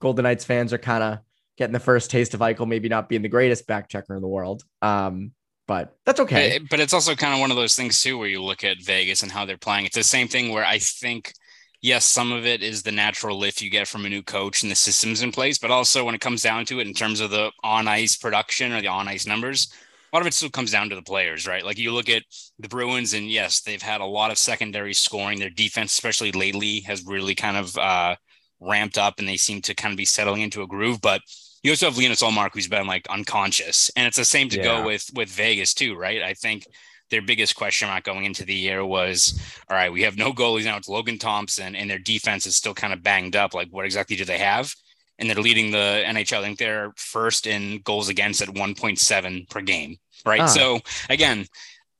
Golden 0.00 0.24
Knights 0.24 0.44
fans 0.44 0.72
are 0.72 0.78
kind 0.78 1.02
of 1.02 1.18
getting 1.58 1.72
the 1.72 1.80
first 1.80 2.10
taste 2.10 2.34
of 2.34 2.40
Eichel, 2.40 2.66
maybe 2.66 2.88
not 2.88 3.08
being 3.08 3.22
the 3.22 3.28
greatest 3.28 3.66
back 3.66 3.88
checker 3.88 4.14
in 4.14 4.22
the 4.22 4.28
world. 4.28 4.64
Um, 4.80 5.32
but 5.68 5.96
that's 6.04 6.20
okay. 6.20 6.58
But 6.70 6.80
it's 6.80 6.92
also 6.92 7.14
kind 7.14 7.34
of 7.34 7.40
one 7.40 7.50
of 7.50 7.56
those 7.56 7.74
things 7.74 8.00
too, 8.00 8.18
where 8.18 8.28
you 8.28 8.42
look 8.42 8.64
at 8.64 8.82
Vegas 8.82 9.22
and 9.22 9.30
how 9.30 9.44
they're 9.44 9.58
playing. 9.58 9.86
It's 9.86 9.96
the 9.96 10.02
same 10.02 10.28
thing 10.28 10.50
where 10.50 10.64
I 10.64 10.78
think, 10.78 11.32
yes, 11.80 12.04
some 12.04 12.32
of 12.32 12.46
it 12.46 12.62
is 12.62 12.82
the 12.82 12.92
natural 12.92 13.38
lift 13.38 13.60
you 13.60 13.70
get 13.70 13.86
from 13.86 14.04
a 14.04 14.08
new 14.08 14.22
coach 14.22 14.62
and 14.62 14.70
the 14.70 14.76
systems 14.76 15.22
in 15.22 15.32
place, 15.32 15.58
but 15.58 15.70
also 15.70 16.04
when 16.04 16.14
it 16.14 16.20
comes 16.20 16.42
down 16.42 16.64
to 16.66 16.80
it 16.80 16.86
in 16.86 16.94
terms 16.94 17.20
of 17.20 17.30
the 17.30 17.52
on 17.62 17.86
ice 17.86 18.16
production 18.16 18.72
or 18.72 18.80
the 18.80 18.88
on 18.88 19.06
ice 19.06 19.26
numbers, 19.26 19.72
a 20.12 20.16
lot 20.16 20.20
of 20.20 20.26
it 20.26 20.34
still 20.34 20.50
comes 20.50 20.70
down 20.70 20.90
to 20.90 20.94
the 20.94 21.02
players, 21.02 21.46
right? 21.46 21.64
Like 21.64 21.78
you 21.78 21.92
look 21.92 22.08
at 22.08 22.22
the 22.58 22.68
Bruins, 22.68 23.14
and 23.14 23.30
yes, 23.30 23.62
they've 23.62 23.80
had 23.80 24.00
a 24.00 24.06
lot 24.06 24.30
of 24.30 24.38
secondary 24.38 24.92
scoring. 24.92 25.38
Their 25.38 25.50
defense, 25.50 25.92
especially 25.92 26.32
lately, 26.32 26.80
has 26.80 27.04
really 27.06 27.34
kind 27.34 27.56
of 27.56 27.76
uh, 27.78 28.16
ramped 28.60 28.98
up, 28.98 29.18
and 29.18 29.26
they 29.26 29.38
seem 29.38 29.62
to 29.62 29.74
kind 29.74 29.92
of 29.92 29.96
be 29.96 30.04
settling 30.04 30.42
into 30.42 30.62
a 30.62 30.66
groove. 30.66 31.00
But 31.00 31.22
you 31.62 31.70
also 31.72 31.86
have 31.86 31.96
Linus 31.96 32.22
Ullmark, 32.22 32.50
who's 32.52 32.68
been 32.68 32.86
like 32.86 33.06
unconscious, 33.08 33.90
and 33.96 34.06
it's 34.06 34.18
the 34.18 34.24
same 34.24 34.48
to 34.50 34.58
yeah. 34.58 34.64
go 34.64 34.84
with 34.84 35.10
with 35.14 35.30
Vegas 35.30 35.72
too, 35.72 35.96
right? 35.96 36.22
I 36.22 36.34
think 36.34 36.66
their 37.10 37.22
biggest 37.22 37.56
question 37.56 37.88
mark 37.88 38.04
going 38.04 38.24
into 38.24 38.44
the 38.44 38.54
year 38.54 38.84
was, 38.84 39.38
all 39.68 39.76
right, 39.76 39.92
we 39.92 40.02
have 40.02 40.16
no 40.16 40.32
goalies 40.32 40.64
now. 40.64 40.76
It's 40.76 40.88
Logan 40.88 41.18
Thompson, 41.18 41.74
and 41.74 41.88
their 41.88 41.98
defense 41.98 42.46
is 42.46 42.56
still 42.56 42.74
kind 42.74 42.92
of 42.92 43.02
banged 43.02 43.36
up. 43.36 43.54
Like, 43.54 43.68
what 43.70 43.84
exactly 43.84 44.16
do 44.16 44.24
they 44.24 44.38
have? 44.38 44.74
And 45.22 45.30
they're 45.30 45.42
leading 45.42 45.70
the 45.70 46.02
NHL. 46.04 46.40
I 46.40 46.42
think 46.42 46.58
they're 46.58 46.92
first 46.96 47.46
in 47.46 47.80
goals 47.84 48.08
against 48.08 48.42
at 48.42 48.48
1.7 48.48 49.48
per 49.48 49.60
game. 49.62 49.96
Right. 50.26 50.40
Ah. 50.40 50.46
So 50.46 50.80
again, 51.08 51.46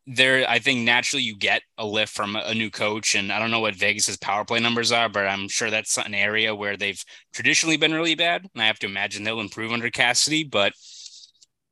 there, 0.06 0.44
I 0.48 0.58
think 0.58 0.80
naturally 0.80 1.22
you 1.22 1.38
get 1.38 1.62
a 1.78 1.86
lift 1.86 2.12
from 2.12 2.36
a 2.36 2.52
new 2.52 2.70
coach, 2.70 3.14
and 3.14 3.32
I 3.32 3.38
don't 3.38 3.52
know 3.52 3.60
what 3.60 3.76
Vegas's 3.76 4.16
power 4.16 4.44
play 4.44 4.58
numbers 4.58 4.90
are, 4.90 5.08
but 5.08 5.26
I'm 5.26 5.48
sure 5.48 5.70
that's 5.70 5.96
an 5.96 6.14
area 6.14 6.54
where 6.54 6.76
they've 6.76 7.02
traditionally 7.32 7.76
been 7.76 7.94
really 7.94 8.16
bad, 8.16 8.48
and 8.52 8.62
I 8.62 8.66
have 8.66 8.80
to 8.80 8.86
imagine 8.86 9.22
they'll 9.22 9.40
improve 9.40 9.72
under 9.72 9.90
Cassidy. 9.90 10.42
But 10.42 10.72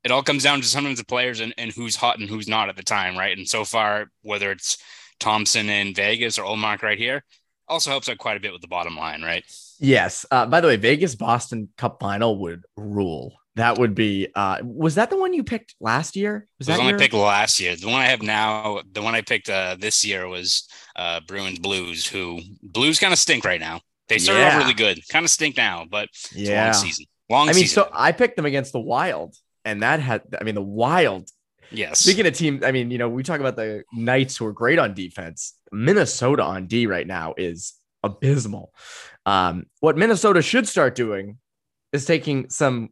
it 0.05 0.13
all 0.13 0.23
comes 0.23 0.45
down 0.45 0.61
to 0.61 0.67
sometimes 0.67 0.99
the 0.99 1.05
players 1.05 1.41
and, 1.41 1.53
and 1.59 1.73
who's 1.73 1.97
hot 1.97 2.21
and 2.21 2.29
who's 2.29 2.49
not 2.49 2.69
at 2.69 2.77
the 2.77 2.83
time, 2.85 3.19
right? 3.19 3.37
And 3.37 3.49
so 3.49 3.65
far, 3.65 4.11
whether 4.23 4.53
it's 4.53 4.79
Thompson 5.19 5.69
in 5.69 5.95
Vegas 5.95 6.39
or 6.39 6.45
Ullmark 6.45 6.83
right 6.83 6.99
here. 6.99 7.23
Also 7.69 7.91
helps 7.91 8.09
out 8.09 8.19
quite 8.19 8.37
a 8.37 8.41
bit 8.41 8.53
with 8.53 8.63
the 8.63 8.69
bottom 8.69 8.97
line, 8.97 9.23
right? 9.23 9.45
Yes. 9.81 10.27
Uh, 10.31 10.47
by 10.47 10.61
the 10.61 10.69
way, 10.69 10.77
Vegas 10.77 11.15
Boston 11.15 11.69
Cup 11.77 11.99
final 12.01 12.39
would 12.41 12.65
rule. 12.77 13.35
That 13.57 13.79
would 13.79 13.95
be. 13.95 14.29
Uh, 14.35 14.59
was 14.63 14.95
that 14.95 15.11
the 15.11 15.17
one 15.17 15.35
you 15.35 15.43
picked 15.43 15.75
last 15.81 16.15
year? 16.15 16.47
Was 16.59 16.69
that 16.69 16.77
the 16.77 16.85
one 16.85 16.95
I 16.95 16.99
picked 16.99 17.15
last 17.15 17.59
year? 17.59 17.75
The 17.75 17.87
one 17.87 18.01
I 18.01 18.07
have 18.07 18.23
now, 18.23 18.83
the 18.93 19.03
one 19.03 19.15
I 19.15 19.23
picked 19.23 19.49
uh, 19.49 19.77
this 19.79 20.05
year 20.05 20.29
was 20.29 20.69
uh, 20.95 21.21
Bruins 21.27 21.59
Blues. 21.59 22.07
Who 22.07 22.41
Blues 22.63 23.01
kind 23.01 23.13
of 23.13 23.19
stink 23.19 23.45
right 23.45 23.61
now. 23.61 23.81
They 24.09 24.19
started 24.19 24.41
yeah. 24.41 24.57
off 24.57 24.63
really 24.63 24.75
good, 24.75 25.01
kind 25.09 25.25
of 25.25 25.31
stink 25.31 25.57
now, 25.57 25.87
but 25.89 26.09
yeah, 26.33 26.65
long 26.65 26.75
season. 26.75 27.07
Long. 27.29 27.49
I 27.49 27.53
mean, 27.53 27.63
season. 27.63 27.85
so 27.85 27.91
I 27.93 28.13
picked 28.13 28.37
them 28.37 28.47
against 28.47 28.73
the 28.73 28.81
Wild, 28.81 29.35
and 29.65 29.83
that 29.83 30.01
had. 30.01 30.23
I 30.41 30.45
mean, 30.45 30.55
the 30.55 30.63
Wild. 30.63 31.29
Yes. 31.73 32.01
Speaking 32.01 32.27
of 32.27 32.35
teams, 32.35 32.65
I 32.65 32.73
mean, 32.73 32.91
you 32.91 32.99
know, 32.99 33.09
we 33.09 33.23
talk 33.23 33.41
about 33.41 33.57
the 33.57 33.85
Knights 33.93 34.37
who 34.37 34.47
are 34.47 34.53
great 34.53 34.79
on 34.79 34.95
defense. 34.95 35.55
Minnesota 35.71 36.43
on 36.43 36.67
D 36.67 36.87
right 36.87 37.07
now 37.07 37.35
is 37.37 37.75
abysmal. 38.03 38.73
Um, 39.27 39.67
what 39.81 39.97
Minnesota 39.97 40.43
should 40.43 40.67
start 40.67 40.95
doing 40.95 41.39
is 41.93 42.05
taking 42.05 42.49
some 42.51 42.91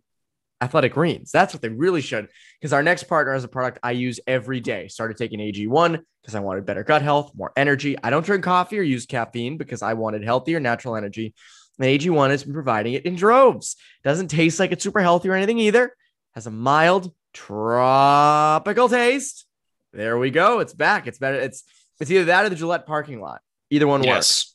athletic 0.61 0.95
greens. 0.95 1.31
That's 1.31 1.55
what 1.55 1.63
they 1.63 1.69
really 1.69 2.01
should. 2.01 2.29
Because 2.61 2.73
our 2.73 2.83
next 2.83 3.05
partner 3.05 3.33
has 3.33 3.45
a 3.45 3.49
product 3.49 3.79
I 3.83 3.93
use 3.93 4.21
every 4.27 4.61
day. 4.61 4.89
Started 4.89 5.17
taking 5.17 5.39
AG1 5.39 6.01
because 6.23 6.35
I 6.35 6.41
wanted 6.41 6.67
better 6.67 6.85
gut 6.85 7.03
health, 7.03 7.33
more 7.35 7.53
energy. 7.57 7.97
I 8.03 8.11
don't 8.11 8.27
drink 8.27 8.45
coffee 8.45 8.79
or 8.79 8.83
use 8.83 9.07
caffeine 9.07 9.57
because 9.57 9.83
I 9.83 9.95
wanted 9.95 10.25
healthier, 10.25 10.61
natural 10.61 10.97
energy. 10.97 11.35
And 11.79 11.87
AG1 11.87 12.31
has 12.31 12.45
been 12.45 12.55
providing 12.55 12.95
it 12.95 13.07
in 13.07 13.15
droves. 13.15 13.77
Doesn't 14.03 14.29
taste 14.29 14.59
like 14.59 14.73
it's 14.73 14.83
super 14.83 15.01
healthy 15.01 15.29
or 15.29 15.35
anything 15.35 15.59
either. 15.59 15.95
Has 16.35 16.47
a 16.47 16.51
mild 16.51 17.13
tropical 17.33 18.89
taste. 18.89 19.47
There 19.93 20.19
we 20.19 20.31
go. 20.31 20.59
It's 20.59 20.75
back. 20.75 21.07
It's 21.07 21.19
better. 21.19 21.39
It's 21.39 21.65
it's 22.01 22.11
either 22.11 22.27
that 22.27 22.45
or 22.45 22.49
the 22.49 22.57
Gillette 22.57 22.87
parking 22.87 23.21
lot. 23.21 23.41
Either 23.71 23.87
one 23.87 24.03
yes. 24.03 24.15
works. 24.17 24.55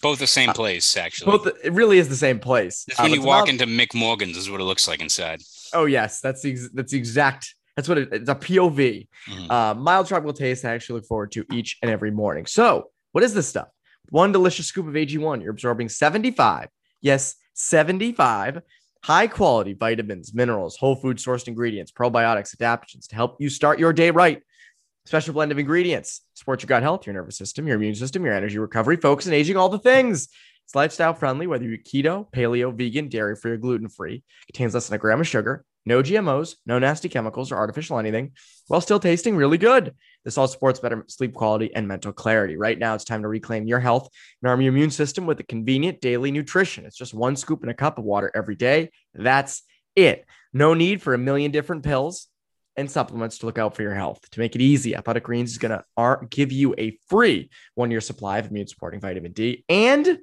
Both 0.00 0.18
the 0.18 0.26
same 0.26 0.50
uh, 0.50 0.54
place, 0.54 0.96
actually. 0.96 1.38
Both. 1.38 1.48
It 1.62 1.72
really 1.72 1.98
is 1.98 2.08
the 2.08 2.16
same 2.16 2.38
place. 2.38 2.86
When 2.98 3.12
uh, 3.12 3.14
you 3.14 3.22
walk 3.22 3.48
about... 3.48 3.62
into 3.62 3.66
Mick 3.66 3.94
Morgan's, 3.94 4.36
is 4.36 4.50
what 4.50 4.60
it 4.60 4.64
looks 4.64 4.86
like 4.88 5.00
inside. 5.00 5.42
Oh 5.72 5.84
yes, 5.84 6.20
that's 6.20 6.42
the 6.42 6.56
that's 6.74 6.92
the 6.92 6.98
exact. 6.98 7.54
That's 7.76 7.88
what 7.88 7.98
it, 7.98 8.08
it's 8.12 8.28
a 8.28 8.34
POV. 8.34 9.06
Mm-hmm. 9.28 9.50
Uh, 9.50 9.74
mild 9.74 10.08
tropical 10.08 10.32
taste. 10.32 10.64
I 10.64 10.74
actually 10.74 10.96
look 10.96 11.06
forward 11.06 11.32
to 11.32 11.44
each 11.52 11.78
and 11.82 11.90
every 11.90 12.10
morning. 12.10 12.46
So, 12.46 12.90
what 13.12 13.22
is 13.22 13.34
this 13.34 13.48
stuff? 13.48 13.68
One 14.10 14.32
delicious 14.32 14.66
scoop 14.66 14.86
of 14.86 14.94
AG1. 14.94 15.42
You're 15.42 15.52
absorbing 15.52 15.88
75. 15.88 16.68
Yes, 17.00 17.36
75 17.54 18.62
high 19.02 19.26
quality 19.26 19.74
vitamins, 19.74 20.34
minerals, 20.34 20.76
whole 20.76 20.96
food 20.96 21.18
sourced 21.18 21.48
ingredients, 21.48 21.92
probiotics, 21.92 22.56
adaptogens 22.56 23.06
to 23.08 23.14
help 23.14 23.36
you 23.38 23.48
start 23.48 23.78
your 23.78 23.92
day 23.92 24.10
right. 24.10 24.42
Special 25.08 25.32
blend 25.32 25.50
of 25.50 25.58
ingredients 25.58 26.20
support 26.34 26.60
your 26.60 26.66
gut 26.66 26.82
health, 26.82 27.06
your 27.06 27.14
nervous 27.14 27.38
system, 27.38 27.66
your 27.66 27.76
immune 27.76 27.94
system, 27.94 28.26
your 28.26 28.34
energy 28.34 28.58
recovery, 28.58 28.98
focus, 28.98 29.24
and 29.24 29.34
aging, 29.34 29.56
all 29.56 29.70
the 29.70 29.78
things. 29.78 30.28
It's 30.66 30.74
lifestyle 30.74 31.14
friendly, 31.14 31.46
whether 31.46 31.64
you're 31.64 31.78
keto, 31.78 32.30
paleo, 32.30 32.76
vegan, 32.76 33.08
dairy 33.08 33.34
free, 33.34 33.52
or 33.52 33.56
gluten 33.56 33.88
free. 33.88 34.22
Contains 34.52 34.74
less 34.74 34.86
than 34.86 34.96
a 34.96 34.98
gram 34.98 35.18
of 35.18 35.26
sugar, 35.26 35.64
no 35.86 36.02
GMOs, 36.02 36.56
no 36.66 36.78
nasty 36.78 37.08
chemicals 37.08 37.50
or 37.50 37.56
artificial 37.56 37.98
anything, 37.98 38.32
while 38.66 38.82
still 38.82 39.00
tasting 39.00 39.34
really 39.34 39.56
good. 39.56 39.94
This 40.26 40.36
all 40.36 40.46
supports 40.46 40.78
better 40.78 41.02
sleep 41.08 41.32
quality 41.32 41.74
and 41.74 41.88
mental 41.88 42.12
clarity. 42.12 42.58
Right 42.58 42.78
now, 42.78 42.94
it's 42.94 43.04
time 43.04 43.22
to 43.22 43.28
reclaim 43.28 43.66
your 43.66 43.80
health 43.80 44.10
and 44.42 44.50
arm 44.50 44.60
your 44.60 44.74
immune 44.74 44.90
system 44.90 45.24
with 45.24 45.40
a 45.40 45.44
convenient 45.44 46.02
daily 46.02 46.30
nutrition. 46.30 46.84
It's 46.84 46.98
just 46.98 47.14
one 47.14 47.36
scoop 47.36 47.62
in 47.62 47.70
a 47.70 47.74
cup 47.74 47.96
of 47.96 48.04
water 48.04 48.30
every 48.34 48.56
day. 48.56 48.90
That's 49.14 49.62
it. 49.96 50.26
No 50.52 50.74
need 50.74 51.00
for 51.00 51.14
a 51.14 51.18
million 51.18 51.50
different 51.50 51.82
pills 51.82 52.28
and 52.78 52.90
supplements 52.90 53.38
to 53.38 53.46
look 53.46 53.58
out 53.58 53.74
for 53.74 53.82
your 53.82 53.94
health. 53.94 54.30
To 54.30 54.40
make 54.40 54.54
it 54.54 54.62
easy, 54.62 54.94
Athletic 54.94 55.24
Greens 55.24 55.50
is 55.50 55.58
going 55.58 55.78
to 55.78 56.26
give 56.30 56.52
you 56.52 56.74
a 56.78 56.96
free 57.08 57.50
one 57.74 57.90
year 57.90 58.00
supply 58.00 58.38
of 58.38 58.46
immune 58.46 58.68
supporting 58.68 59.00
vitamin 59.00 59.32
D 59.32 59.64
and 59.68 60.18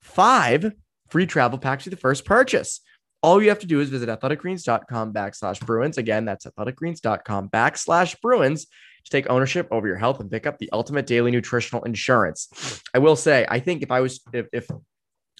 five 0.00 0.72
free 1.10 1.26
travel 1.26 1.58
packs 1.58 1.84
with 1.84 1.92
the 1.92 2.00
first 2.00 2.24
purchase. 2.24 2.80
All 3.22 3.42
you 3.42 3.50
have 3.50 3.58
to 3.58 3.66
do 3.66 3.80
is 3.80 3.90
visit 3.90 4.08
athleticgreens.com 4.08 5.12
backslash 5.12 5.64
Bruins. 5.64 5.98
Again, 5.98 6.24
that's 6.24 6.46
athleticgreens.com 6.46 7.50
backslash 7.50 8.20
Bruins 8.20 8.66
to 9.04 9.10
take 9.10 9.28
ownership 9.28 9.68
over 9.70 9.86
your 9.86 9.96
health 9.96 10.20
and 10.20 10.30
pick 10.30 10.46
up 10.46 10.58
the 10.58 10.70
ultimate 10.72 11.06
daily 11.06 11.30
nutritional 11.30 11.82
insurance. 11.84 12.80
I 12.94 12.98
will 12.98 13.16
say, 13.16 13.44
I 13.48 13.58
think 13.58 13.82
if 13.82 13.90
I 13.90 14.00
was, 14.00 14.20
if, 14.32 14.46
if 14.52 14.68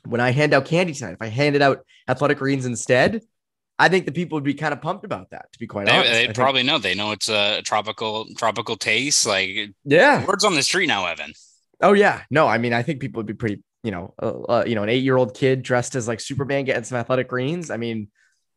when 0.05 0.21
I 0.21 0.31
hand 0.31 0.53
out 0.53 0.65
candy 0.65 0.93
tonight, 0.93 1.15
if 1.15 1.23
I 1.23 1.29
handed 1.29 1.63
out 1.63 1.85
athletic 2.09 2.39
greens 2.39 2.67
instead, 2.67 3.23
I 3.79 3.89
think 3.89 4.07
the 4.07 4.13
people 4.13 4.37
would 4.37 4.45
be 4.45 4.55
kind 4.55 4.73
of 4.73 4.81
pumped 4.81 5.05
about 5.05 5.31
that. 5.31 5.53
To 5.53 5.59
be 5.59 5.67
quite 5.67 5.87
they, 5.87 5.93
honest, 5.93 6.13
they 6.13 6.29
probably 6.33 6.63
know. 6.63 6.79
They 6.79 6.95
know 6.95 7.13
it's 7.13 7.29
a 7.29 7.63
tropical 7.63 8.27
tropical 8.37 8.77
taste. 8.77 9.27
Like 9.27 9.71
yeah, 9.85 10.25
words 10.25 10.45
on 10.45 10.55
the 10.55 10.63
street 10.63 10.87
now, 10.87 11.07
Evan. 11.07 11.33
Oh 11.81 11.93
yeah, 11.93 12.23
no, 12.31 12.47
I 12.47 12.59
mean 12.59 12.73
I 12.73 12.83
think 12.83 13.01
people 13.01 13.21
would 13.21 13.27
be 13.27 13.35
pretty. 13.35 13.63
You 13.85 13.91
know, 13.91 14.15
uh, 14.23 14.43
uh, 14.43 14.65
you 14.65 14.77
know, 14.77 14.85
an 14.85 14.89
eight 14.89 15.03
year 15.03 15.17
old 15.17 15.35
kid 15.35 15.63
dressed 15.63 15.97
as 15.97 16.07
like 16.07 16.21
Superman 16.21 16.65
getting 16.65 16.85
some 16.85 16.99
athletic 16.99 17.27
greens. 17.27 17.69
I 17.69 17.77
mean, 17.79 18.09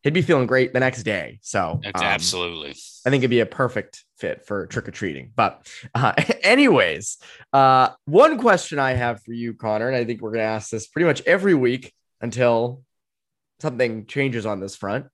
he'd 0.04 0.14
be 0.14 0.22
feeling 0.22 0.46
great 0.46 0.72
the 0.72 0.80
next 0.80 1.02
day. 1.02 1.40
So 1.42 1.82
um, 1.84 1.92
absolutely, 1.96 2.76
I 3.06 3.10
think 3.10 3.22
it'd 3.22 3.32
be 3.32 3.40
a 3.40 3.46
perfect 3.48 4.06
fit 4.20 4.46
for 4.46 4.68
trick 4.68 4.88
or 4.88 4.92
treating. 4.92 5.32
But, 5.36 5.68
uh, 5.96 6.14
anyways, 6.44 7.18
uh, 7.52 7.90
one 8.06 8.38
question 8.38 8.78
I 8.78 8.94
have 8.94 9.24
for 9.24 9.34
you, 9.34 9.56
Conor, 9.56 9.88
and 9.88 9.98
I 9.98 10.06
think 10.06 10.22
we're 10.22 10.32
gonna 10.32 10.44
ask 10.44 10.70
this 10.70 10.88
pretty 10.88 11.08
much 11.08 11.24
every 11.26 11.56
week 11.56 11.92
until 12.22 12.84
something 13.60 14.06
changes 14.06 14.46
on 14.46 14.60
this 14.60 14.76
front. 14.76 15.08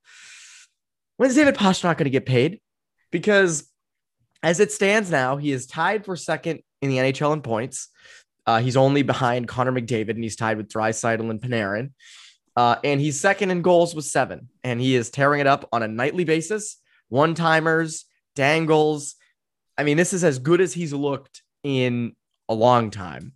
When's 1.17 1.35
David 1.35 1.55
Pastrnak 1.55 1.97
going 1.97 2.05
to 2.05 2.09
get 2.09 2.25
paid? 2.25 2.59
Because 3.11 3.69
as 4.43 4.59
it 4.59 4.71
stands 4.71 5.11
now, 5.11 5.37
he 5.37 5.51
is 5.51 5.67
tied 5.67 6.05
for 6.05 6.15
second 6.15 6.61
in 6.81 6.89
the 6.89 6.97
NHL 6.97 7.33
in 7.33 7.41
points. 7.41 7.89
Uh, 8.45 8.59
he's 8.59 8.75
only 8.75 9.03
behind 9.03 9.47
Connor 9.47 9.71
McDavid, 9.71 10.11
and 10.11 10.23
he's 10.23 10.35
tied 10.35 10.57
with 10.57 10.67
Draisaitl 10.67 11.29
and 11.29 11.39
Panarin. 11.39 11.91
Uh, 12.55 12.77
and 12.83 12.99
he's 12.99 13.19
second 13.19 13.51
in 13.51 13.61
goals 13.61 13.95
with 13.95 14.05
seven, 14.05 14.49
and 14.63 14.81
he 14.81 14.95
is 14.95 15.09
tearing 15.09 15.39
it 15.39 15.47
up 15.47 15.69
on 15.71 15.83
a 15.83 15.87
nightly 15.87 16.23
basis. 16.23 16.77
One 17.09 17.35
timers, 17.35 18.05
dangles. 18.35 19.15
I 19.77 19.83
mean, 19.83 19.97
this 19.97 20.13
is 20.13 20.23
as 20.23 20.39
good 20.39 20.59
as 20.59 20.73
he's 20.73 20.91
looked 20.91 21.43
in 21.63 22.15
a 22.49 22.53
long 22.53 22.89
time. 22.89 23.33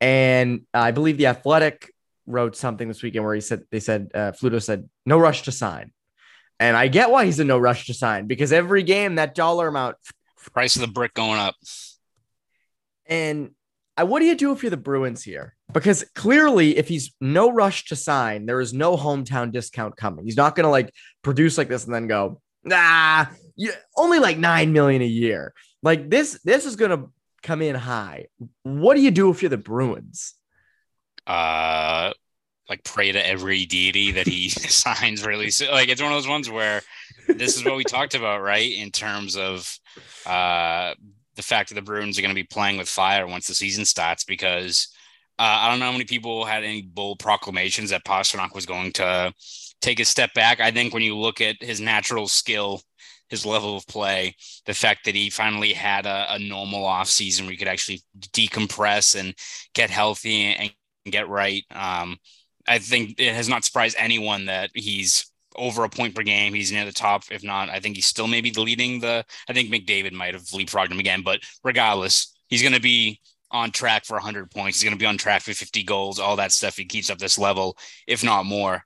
And 0.00 0.66
I 0.74 0.90
believe 0.90 1.16
the 1.16 1.28
Athletic 1.28 1.93
wrote 2.26 2.56
something 2.56 2.88
this 2.88 3.02
weekend 3.02 3.24
where 3.24 3.34
he 3.34 3.40
said 3.40 3.62
they 3.70 3.80
said 3.80 4.10
uh, 4.14 4.32
Fluto 4.32 4.62
said 4.62 4.88
no 5.04 5.18
rush 5.18 5.42
to 5.42 5.52
sign, 5.52 5.92
and 6.58 6.76
I 6.76 6.88
get 6.88 7.10
why 7.10 7.24
he's 7.24 7.40
in 7.40 7.46
no 7.46 7.58
rush 7.58 7.86
to 7.86 7.94
sign 7.94 8.26
because 8.26 8.52
every 8.52 8.82
game 8.82 9.16
that 9.16 9.34
dollar 9.34 9.68
amount 9.68 9.96
price 10.52 10.76
of 10.76 10.82
the 10.82 10.88
brick 10.88 11.14
going 11.14 11.38
up. 11.38 11.54
And 13.06 13.50
I, 13.96 14.04
what 14.04 14.20
do 14.20 14.26
you 14.26 14.34
do 14.34 14.52
if 14.52 14.62
you're 14.62 14.70
the 14.70 14.76
Bruins 14.76 15.22
here? 15.22 15.54
Because 15.72 16.04
clearly, 16.14 16.76
if 16.76 16.88
he's 16.88 17.14
no 17.20 17.52
rush 17.52 17.86
to 17.86 17.96
sign, 17.96 18.46
there 18.46 18.60
is 18.60 18.72
no 18.72 18.96
hometown 18.96 19.52
discount 19.52 19.96
coming. 19.96 20.24
He's 20.24 20.36
not 20.36 20.56
going 20.56 20.64
to 20.64 20.70
like 20.70 20.92
produce 21.22 21.56
like 21.56 21.68
this 21.68 21.84
and 21.84 21.94
then 21.94 22.06
go, 22.06 22.40
nah, 22.64 23.26
you, 23.56 23.72
only 23.96 24.18
like 24.18 24.38
nine 24.38 24.72
million 24.72 25.02
a 25.02 25.06
year. 25.06 25.54
Like 25.82 26.10
this, 26.10 26.40
this 26.44 26.66
is 26.66 26.76
going 26.76 26.90
to 26.90 27.10
come 27.42 27.62
in 27.62 27.74
high. 27.74 28.26
What 28.62 28.94
do 28.94 29.00
you 29.00 29.10
do 29.10 29.30
if 29.30 29.42
you're 29.42 29.50
the 29.50 29.56
Bruins? 29.58 30.34
Uh 31.26 32.12
like 32.68 32.82
pray 32.82 33.12
to 33.12 33.26
every 33.26 33.66
deity 33.66 34.12
that 34.12 34.26
he 34.26 34.48
signs 34.48 35.24
really 35.26 35.50
soon. 35.50 35.70
Like 35.70 35.88
it's 35.88 36.00
one 36.00 36.12
of 36.12 36.16
those 36.16 36.28
ones 36.28 36.50
where 36.50 36.82
this 37.28 37.56
is 37.56 37.64
what 37.64 37.76
we 37.76 37.84
talked 37.84 38.14
about, 38.14 38.42
right? 38.42 38.72
In 38.72 38.90
terms 38.90 39.36
of 39.36 39.78
uh 40.26 40.94
the 41.36 41.42
fact 41.42 41.68
that 41.68 41.74
the 41.74 41.82
Bruins 41.82 42.18
are 42.18 42.22
going 42.22 42.34
to 42.34 42.40
be 42.40 42.46
playing 42.46 42.78
with 42.78 42.88
fire 42.88 43.26
once 43.26 43.46
the 43.46 43.54
season 43.54 43.84
starts 43.84 44.24
because 44.24 44.88
uh, 45.38 45.42
I 45.42 45.70
don't 45.70 45.80
know 45.80 45.86
how 45.86 45.92
many 45.92 46.04
people 46.04 46.44
had 46.44 46.62
any 46.62 46.82
bold 46.82 47.18
proclamations 47.18 47.90
that 47.90 48.04
Pastrnak 48.04 48.54
was 48.54 48.66
going 48.66 48.92
to 48.92 49.32
take 49.80 49.98
a 49.98 50.04
step 50.04 50.32
back. 50.34 50.60
I 50.60 50.70
think 50.70 50.94
when 50.94 51.02
you 51.02 51.16
look 51.16 51.40
at 51.40 51.56
his 51.60 51.80
natural 51.80 52.28
skill, 52.28 52.82
his 53.28 53.44
level 53.44 53.76
of 53.76 53.86
play, 53.88 54.36
the 54.66 54.74
fact 54.74 55.04
that 55.04 55.16
he 55.16 55.30
finally 55.30 55.72
had 55.72 56.06
a, 56.06 56.34
a 56.34 56.38
normal 56.38 56.84
off 56.84 57.08
season 57.08 57.46
where 57.46 57.50
he 57.50 57.56
could 57.56 57.68
actually 57.68 58.00
decompress 58.32 59.18
and 59.18 59.34
get 59.74 59.90
healthy 59.90 60.44
and 60.44 60.72
get 61.10 61.28
right. 61.28 61.64
Um, 61.70 62.18
I 62.66 62.78
think 62.78 63.20
it 63.20 63.34
has 63.34 63.48
not 63.48 63.64
surprised 63.64 63.96
anyone 63.98 64.46
that 64.46 64.70
he's 64.74 65.30
over 65.56 65.84
a 65.84 65.88
point 65.88 66.14
per 66.14 66.22
game. 66.22 66.54
He's 66.54 66.72
near 66.72 66.84
the 66.84 66.92
top. 66.92 67.24
If 67.30 67.44
not, 67.44 67.68
I 67.68 67.80
think 67.80 67.96
he's 67.96 68.06
still 68.06 68.26
maybe 68.26 68.50
leading 68.52 69.00
the. 69.00 69.24
I 69.48 69.52
think 69.52 69.70
McDavid 69.70 70.12
might 70.12 70.34
have 70.34 70.44
leapfrogged 70.44 70.90
him 70.90 70.98
again, 70.98 71.22
but 71.22 71.40
regardless, 71.62 72.34
he's 72.48 72.62
going 72.62 72.74
to 72.74 72.80
be 72.80 73.20
on 73.50 73.70
track 73.70 74.04
for 74.04 74.14
100 74.14 74.50
points. 74.50 74.80
He's 74.80 74.88
going 74.88 74.98
to 74.98 75.02
be 75.02 75.06
on 75.06 75.18
track 75.18 75.42
for 75.42 75.52
50 75.52 75.84
goals, 75.84 76.18
all 76.18 76.36
that 76.36 76.52
stuff. 76.52 76.76
He 76.76 76.84
keeps 76.84 77.10
up 77.10 77.18
this 77.18 77.38
level, 77.38 77.76
if 78.06 78.24
not 78.24 78.46
more. 78.46 78.84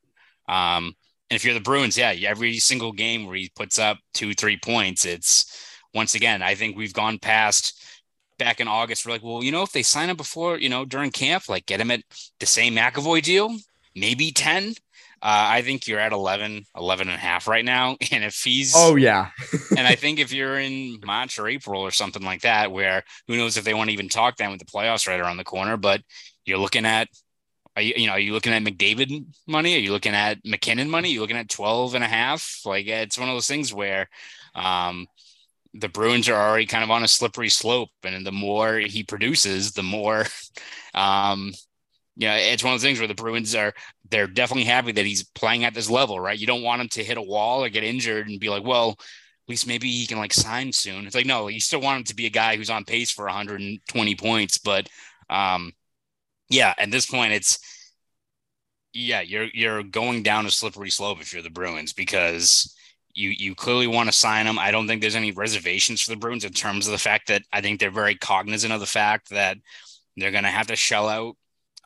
Um, 0.48 0.94
and 1.30 1.36
if 1.36 1.44
you're 1.44 1.54
the 1.54 1.60
Bruins, 1.60 1.96
yeah, 1.96 2.14
every 2.26 2.58
single 2.58 2.92
game 2.92 3.26
where 3.26 3.36
he 3.36 3.50
puts 3.54 3.78
up 3.78 3.98
two, 4.14 4.34
three 4.34 4.58
points, 4.58 5.04
it's 5.04 5.78
once 5.94 6.14
again, 6.14 6.42
I 6.42 6.54
think 6.54 6.76
we've 6.76 6.92
gone 6.92 7.18
past 7.18 7.82
back 8.38 8.60
in 8.60 8.68
August, 8.68 9.04
we're 9.04 9.12
like, 9.12 9.22
well, 9.22 9.42
you 9.42 9.52
know, 9.52 9.62
if 9.62 9.72
they 9.72 9.82
sign 9.82 10.10
him 10.10 10.16
before, 10.16 10.58
you 10.58 10.68
know, 10.68 10.84
during 10.84 11.10
camp, 11.10 11.48
like 11.48 11.66
get 11.66 11.80
him 11.80 11.90
at 11.90 12.02
the 12.40 12.46
same 12.46 12.74
McAvoy 12.74 13.22
deal, 13.22 13.56
maybe 13.94 14.30
10. 14.30 14.74
Uh, 15.20 15.50
I 15.50 15.62
think 15.62 15.88
you're 15.88 15.98
at 15.98 16.12
11, 16.12 16.64
11 16.76 17.08
and 17.08 17.16
a 17.16 17.18
half 17.18 17.48
right 17.48 17.64
now. 17.64 17.96
And 18.12 18.24
if 18.24 18.36
he's, 18.36 18.72
oh, 18.76 18.96
yeah. 18.96 19.30
and 19.76 19.86
I 19.86 19.96
think 19.96 20.20
if 20.20 20.32
you're 20.32 20.58
in 20.58 21.00
March 21.04 21.38
or 21.38 21.48
April 21.48 21.82
or 21.82 21.90
something 21.90 22.22
like 22.22 22.42
that, 22.42 22.70
where 22.70 23.02
who 23.26 23.36
knows 23.36 23.56
if 23.56 23.64
they 23.64 23.74
want 23.74 23.90
to 23.90 23.94
even 23.94 24.08
talk 24.08 24.36
then 24.36 24.50
with 24.50 24.60
the 24.60 24.66
playoffs 24.66 25.08
right 25.08 25.20
around 25.20 25.36
the 25.36 25.44
corner, 25.44 25.76
but 25.76 26.00
you're 26.44 26.58
looking 26.58 26.86
at, 26.86 27.08
are 27.74 27.82
you, 27.82 27.94
you 27.96 28.06
know, 28.06 28.12
are 28.12 28.20
you 28.20 28.32
looking 28.32 28.52
at 28.52 28.62
McDavid 28.62 29.26
money? 29.46 29.76
Are 29.76 29.80
you 29.80 29.92
looking 29.92 30.14
at 30.14 30.38
MacKinnon 30.44 30.90
money? 30.90 31.10
Are 31.10 31.12
you 31.12 31.20
looking 31.20 31.36
at 31.36 31.48
12 31.48 31.94
and 31.94 32.04
a 32.04 32.08
half? 32.08 32.60
Like 32.64 32.86
it's 32.86 33.18
one 33.18 33.28
of 33.28 33.34
those 33.34 33.46
things 33.46 33.74
where, 33.74 34.08
um, 34.54 35.06
the 35.78 35.88
Bruins 35.88 36.28
are 36.28 36.34
already 36.34 36.66
kind 36.66 36.84
of 36.84 36.90
on 36.90 37.04
a 37.04 37.08
slippery 37.08 37.48
slope, 37.48 37.90
and 38.02 38.26
the 38.26 38.32
more 38.32 38.78
he 38.78 39.02
produces, 39.02 39.72
the 39.72 39.82
more, 39.82 40.26
um, 40.94 41.52
yeah, 42.16 42.36
it's 42.36 42.64
one 42.64 42.74
of 42.74 42.80
those 42.80 42.86
things 42.86 42.98
where 42.98 43.08
the 43.08 43.14
Bruins 43.14 43.54
are 43.54 43.72
they're 44.10 44.26
definitely 44.26 44.64
happy 44.64 44.92
that 44.92 45.06
he's 45.06 45.24
playing 45.24 45.64
at 45.64 45.74
this 45.74 45.90
level, 45.90 46.18
right? 46.18 46.38
You 46.38 46.46
don't 46.46 46.62
want 46.62 46.80
him 46.80 46.88
to 46.90 47.04
hit 47.04 47.18
a 47.18 47.22
wall 47.22 47.64
or 47.64 47.68
get 47.68 47.84
injured 47.84 48.28
and 48.28 48.40
be 48.40 48.48
like, 48.48 48.64
well, 48.64 48.90
at 48.98 49.48
least 49.48 49.66
maybe 49.66 49.90
he 49.90 50.06
can 50.06 50.18
like 50.18 50.32
sign 50.32 50.72
soon. 50.72 51.06
It's 51.06 51.14
like 51.14 51.26
no, 51.26 51.48
you 51.48 51.60
still 51.60 51.80
want 51.80 51.98
him 51.98 52.04
to 52.04 52.16
be 52.16 52.26
a 52.26 52.30
guy 52.30 52.56
who's 52.56 52.70
on 52.70 52.84
pace 52.84 53.10
for 53.10 53.24
120 53.26 54.14
points, 54.16 54.58
but 54.58 54.88
um, 55.30 55.72
yeah, 56.48 56.74
at 56.78 56.90
this 56.90 57.06
point, 57.06 57.32
it's 57.32 57.58
yeah, 58.92 59.20
you're 59.20 59.48
you're 59.52 59.82
going 59.82 60.22
down 60.22 60.46
a 60.46 60.50
slippery 60.50 60.90
slope 60.90 61.20
if 61.20 61.32
you're 61.32 61.42
the 61.42 61.50
Bruins 61.50 61.92
because 61.92 62.74
you 63.18 63.30
you 63.30 63.54
clearly 63.54 63.86
want 63.86 64.08
to 64.08 64.14
sign 64.14 64.46
him. 64.46 64.58
I 64.58 64.70
don't 64.70 64.86
think 64.86 65.00
there's 65.00 65.16
any 65.16 65.32
reservations 65.32 66.02
for 66.02 66.10
the 66.10 66.16
Bruins 66.16 66.44
in 66.44 66.52
terms 66.52 66.86
of 66.86 66.92
the 66.92 66.98
fact 66.98 67.28
that 67.28 67.42
I 67.52 67.60
think 67.60 67.80
they're 67.80 67.90
very 67.90 68.14
cognizant 68.14 68.72
of 68.72 68.80
the 68.80 68.86
fact 68.86 69.30
that 69.30 69.58
they're 70.16 70.30
going 70.30 70.44
to 70.44 70.50
have 70.50 70.68
to 70.68 70.76
shell 70.76 71.08
out 71.08 71.36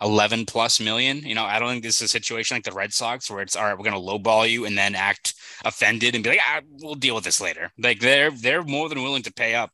11 0.02 0.46
plus 0.46 0.80
million. 0.80 1.18
You 1.18 1.34
know, 1.34 1.44
I 1.44 1.58
don't 1.58 1.70
think 1.70 1.82
this 1.82 1.96
is 1.96 2.02
a 2.02 2.08
situation 2.08 2.56
like 2.56 2.64
the 2.64 2.72
Red 2.72 2.92
Sox 2.92 3.30
where 3.30 3.40
it's 3.40 3.56
all 3.56 3.64
right, 3.64 3.76
we're 3.76 3.90
going 3.90 3.92
to 3.92 3.98
lowball 4.00 4.48
you 4.48 4.66
and 4.66 4.76
then 4.76 4.94
act 4.94 5.34
offended 5.64 6.14
and 6.14 6.22
be 6.22 6.30
like, 6.30 6.40
ah, 6.42 6.60
we'll 6.82 6.94
deal 6.94 7.14
with 7.14 7.24
this 7.24 7.40
later. 7.40 7.70
Like 7.78 8.00
they're 8.00 8.30
they're 8.30 8.62
more 8.62 8.88
than 8.88 9.02
willing 9.02 9.22
to 9.22 9.32
pay 9.32 9.54
up 9.54 9.70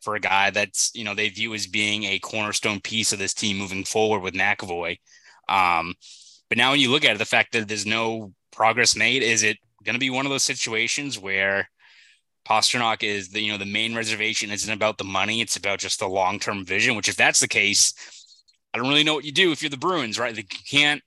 for 0.00 0.14
a 0.14 0.20
guy 0.20 0.50
that's 0.50 0.92
you 0.94 1.04
know 1.04 1.14
they 1.14 1.28
view 1.28 1.54
as 1.54 1.66
being 1.66 2.04
a 2.04 2.18
cornerstone 2.18 2.80
piece 2.80 3.12
of 3.12 3.18
this 3.18 3.34
team 3.34 3.56
moving 3.56 3.84
forward 3.84 4.20
with 4.20 4.34
McAvoy. 4.34 4.98
Um, 5.48 5.94
but 6.48 6.58
now 6.58 6.72
when 6.72 6.80
you 6.80 6.90
look 6.90 7.04
at 7.04 7.14
it, 7.14 7.18
the 7.18 7.24
fact 7.24 7.52
that 7.52 7.68
there's 7.68 7.86
no 7.86 8.32
progress 8.52 8.96
made, 8.96 9.22
is 9.22 9.42
it 9.42 9.58
going 9.84 9.94
to 9.94 10.00
be 10.00 10.10
one 10.10 10.26
of 10.26 10.30
those 10.30 10.42
situations 10.42 11.18
where 11.18 11.68
Pastrnak 12.48 13.02
is 13.02 13.28
the 13.28 13.40
you 13.40 13.52
know 13.52 13.58
the 13.58 13.66
main 13.66 13.94
reservation 13.94 14.50
isn't 14.50 14.72
about 14.72 14.98
the 14.98 15.04
money, 15.04 15.40
it's 15.40 15.56
about 15.56 15.78
just 15.78 16.00
the 16.00 16.08
long 16.08 16.38
term 16.38 16.64
vision. 16.64 16.96
Which 16.96 17.08
if 17.08 17.16
that's 17.16 17.40
the 17.40 17.48
case, 17.48 17.92
I 18.72 18.78
don't 18.78 18.88
really 18.88 19.04
know 19.04 19.14
what 19.14 19.24
you 19.24 19.32
do 19.32 19.52
if 19.52 19.62
you're 19.62 19.70
the 19.70 19.76
Bruins, 19.76 20.18
right? 20.18 20.36
You 20.36 20.44
can't 20.44 21.02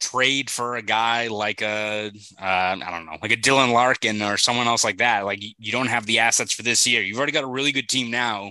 trade 0.00 0.50
for 0.50 0.76
a 0.76 0.82
guy 0.82 1.28
like 1.28 1.62
a 1.62 2.10
uh, 2.40 2.44
I 2.44 2.90
don't 2.90 3.06
know, 3.06 3.16
like 3.22 3.32
a 3.32 3.36
Dylan 3.36 3.72
Larkin 3.72 4.20
or 4.22 4.36
someone 4.36 4.66
else 4.66 4.84
like 4.84 4.98
that. 4.98 5.24
Like 5.24 5.40
you 5.40 5.72
don't 5.72 5.88
have 5.88 6.06
the 6.06 6.18
assets 6.18 6.52
for 6.52 6.62
this 6.62 6.86
year. 6.86 7.02
You've 7.02 7.18
already 7.18 7.32
got 7.32 7.44
a 7.44 7.48
really 7.48 7.72
good 7.72 7.88
team 7.88 8.10
now. 8.10 8.50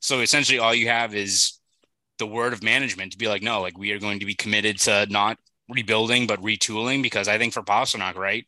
So 0.00 0.20
essentially 0.20 0.58
all 0.58 0.74
you 0.74 0.88
have 0.88 1.14
is 1.14 1.58
the 2.18 2.26
word 2.26 2.52
of 2.52 2.62
management 2.62 3.12
to 3.12 3.18
be 3.18 3.28
like, 3.28 3.42
no, 3.42 3.60
like 3.60 3.78
we 3.78 3.92
are 3.92 3.98
going 3.98 4.20
to 4.20 4.26
be 4.26 4.34
committed 4.34 4.78
to 4.80 5.06
not 5.10 5.38
rebuilding, 5.68 6.26
but 6.26 6.42
retooling 6.42 7.02
because 7.02 7.28
I 7.28 7.38
think 7.38 7.52
for 7.52 7.62
Pastrnak, 7.62 8.16
right? 8.16 8.46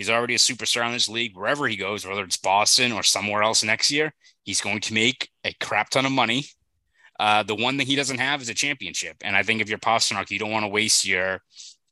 He's 0.00 0.10
already 0.10 0.34
a 0.34 0.38
superstar 0.38 0.86
in 0.86 0.92
this 0.92 1.08
league. 1.08 1.36
Wherever 1.36 1.68
he 1.68 1.76
goes, 1.76 2.06
whether 2.06 2.24
it's 2.24 2.38
Boston 2.38 2.92
or 2.92 3.02
somewhere 3.02 3.42
else 3.42 3.62
next 3.62 3.90
year, 3.90 4.14
he's 4.42 4.62
going 4.62 4.80
to 4.80 4.94
make 4.94 5.28
a 5.44 5.52
crap 5.60 5.90
ton 5.90 6.06
of 6.06 6.12
money 6.12 6.44
uh, 7.20 7.42
the 7.42 7.54
one 7.54 7.76
that 7.76 7.86
he 7.86 7.96
doesn't 7.96 8.18
have 8.18 8.40
is 8.40 8.48
a 8.48 8.54
championship. 8.54 9.14
And 9.20 9.36
I 9.36 9.42
think 9.42 9.60
if 9.60 9.68
you're 9.68 9.78
Pastrnak, 9.78 10.30
you 10.30 10.38
don't 10.38 10.50
want 10.50 10.64
to 10.64 10.70
waste 10.70 11.06
your 11.06 11.42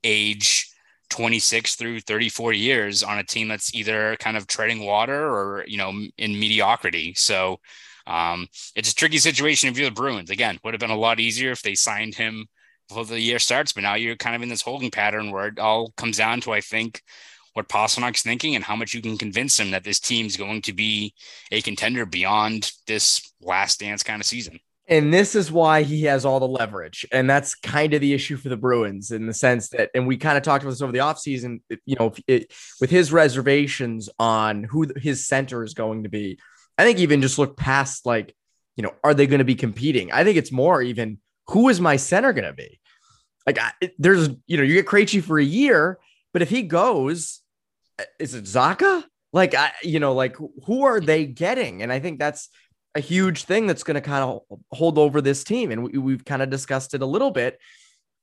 age 0.03 0.73
26 1.11 1.75
through 1.75 2.01
34 2.01 2.55
years 2.55 3.03
on 3.03 3.19
a 3.19 3.25
team 3.25 3.47
that's 3.47 3.75
either 3.75 4.17
kind 4.21 4.39
of 4.39 4.47
treading 4.47 4.87
water 4.87 5.29
or, 5.29 5.67
you 5.69 5.77
know, 5.77 5.93
in 6.17 6.41
mediocrity. 6.41 7.13
So 7.15 7.59
um, 8.07 8.49
it's 8.75 8.91
a 8.91 8.95
tricky 8.95 9.19
situation 9.19 9.69
if 9.69 9.77
you're 9.77 9.91
the 9.91 9.95
Bruins. 9.95 10.31
Again, 10.31 10.59
would 10.65 10.73
have 10.73 10.81
been 10.81 10.89
a 10.89 10.97
lot 10.97 11.21
easier 11.21 11.51
if 11.51 11.61
they 11.61 11.75
signed 11.75 12.15
him 12.15 12.47
before 12.89 13.05
the 13.05 13.21
year 13.21 13.39
starts, 13.39 13.75
but 13.75 13.83
now 13.83 13.97
you're 13.97 14.17
kind 14.17 14.35
of 14.35 14.41
in 14.41 14.49
this 14.49 14.63
holding 14.63 14.91
pattern 14.91 15.31
where 15.31 15.49
it 15.49 15.59
all 15.59 15.93
comes 15.99 16.17
down 16.17 16.41
to, 16.41 16.53
I 16.53 16.63
think, 16.63 17.03
what 17.59 17.69
Pastrnak's 17.69 18.23
thinking 18.23 18.55
and 18.55 18.63
how 18.63 18.77
much 18.77 18.95
you 18.95 19.03
can 19.03 19.19
convince 19.19 19.59
him 19.59 19.73
that 19.73 19.83
this 19.83 19.99
team's 19.99 20.37
going 20.37 20.63
to 20.63 20.73
be 20.73 21.13
a 21.51 21.61
contender 21.61 22.07
beyond 22.07 22.71
this 22.87 23.33
last 23.43 23.81
dance 23.81 24.05
kind 24.05 24.23
of 24.23 24.27
season. 24.27 24.61
And 24.87 25.13
this 25.13 25.35
is 25.35 25.51
why 25.51 25.83
he 25.83 26.05
has 26.05 26.25
all 26.25 26.39
the 26.39 26.47
leverage. 26.47 27.05
And 27.11 27.29
that's 27.29 27.57
kind 27.57 27.95
of 27.95 28.01
the 28.01 28.15
issue 28.15 28.37
for 28.37 28.49
the 28.49 28.57
Bruins 28.57 29.11
in 29.11 29.27
the 29.27 29.35
sense 29.35 29.71
that, 29.71 29.91
and 29.93 30.07
we 30.07 30.17
kind 30.17 30.39
of 30.39 30.45
talked 30.45 30.63
about 30.63 30.71
this 30.71 30.81
over 30.81 30.93
the 30.93 31.01
offseason, 31.01 31.61
you 31.85 31.97
know, 31.99 32.15
it, 32.29 32.53
with 32.81 32.91
his 32.91 33.13
reservations 33.13 34.09
on 34.21 34.63
who 34.63 34.87
his 34.97 35.27
center 35.27 35.65
is 35.65 35.75
going 35.75 36.05
to 36.05 36.09
be. 36.09 36.39
I 36.79 36.85
think 36.85 37.01
even 37.01 37.21
just 37.21 37.41
look 37.41 37.57
past 37.57 38.07
like, 38.07 38.37
you 38.77 38.85
know, 38.85 38.95
are 39.03 39.15
they 39.15 39.27
going 39.27 39.41
to 39.41 39.45
be 39.45 39.57
competing? 39.57 40.13
I 40.13 40.23
think 40.23 40.39
it's 40.39 40.53
more 40.53 40.81
even 40.81 41.19
who 41.49 41.69
is 41.69 41.81
my 41.81 41.97
center 41.97 42.33
going 42.33 42.47
to 42.47 42.53
be? 42.53 42.79
Like, 43.47 43.59
I, 43.59 43.73
there's, 43.99 44.29
you 44.47 44.57
know, 44.57 44.63
you 44.63 44.75
get 44.75 44.87
Krejci 44.87 45.23
for 45.25 45.41
a 45.41 45.45
year, 45.45 45.99
but 46.33 46.41
if 46.41 46.51
he 46.51 46.63
goes, 46.63 47.43
is 48.19 48.35
it 48.35 48.45
Zacha? 48.45 49.05
Like, 49.33 49.55
I, 49.55 49.73
you 49.83 50.01
know, 50.01 50.15
like 50.15 50.37
who 50.65 50.85
are 50.85 51.01
they 51.01 51.27
getting? 51.27 51.83
And 51.83 51.93
I 51.93 52.01
think 52.01 52.19
that's, 52.19 52.49
a 52.95 53.01
huge 53.01 53.45
thing 53.45 53.67
that's 53.67 53.85
going 53.85 53.95
to 53.95 54.01
kind 54.01 54.25
of 54.25 54.59
hold 54.73 54.99
over 54.99 55.21
this 55.21 55.45
team. 55.45 55.71
And 55.71 55.85
we, 55.85 55.99
we've 55.99 56.25
kind 56.25 56.43
of 56.43 56.51
discussed 56.51 56.95
it 56.95 57.03
a 57.03 57.07
little 57.07 57.31
bit 57.31 57.59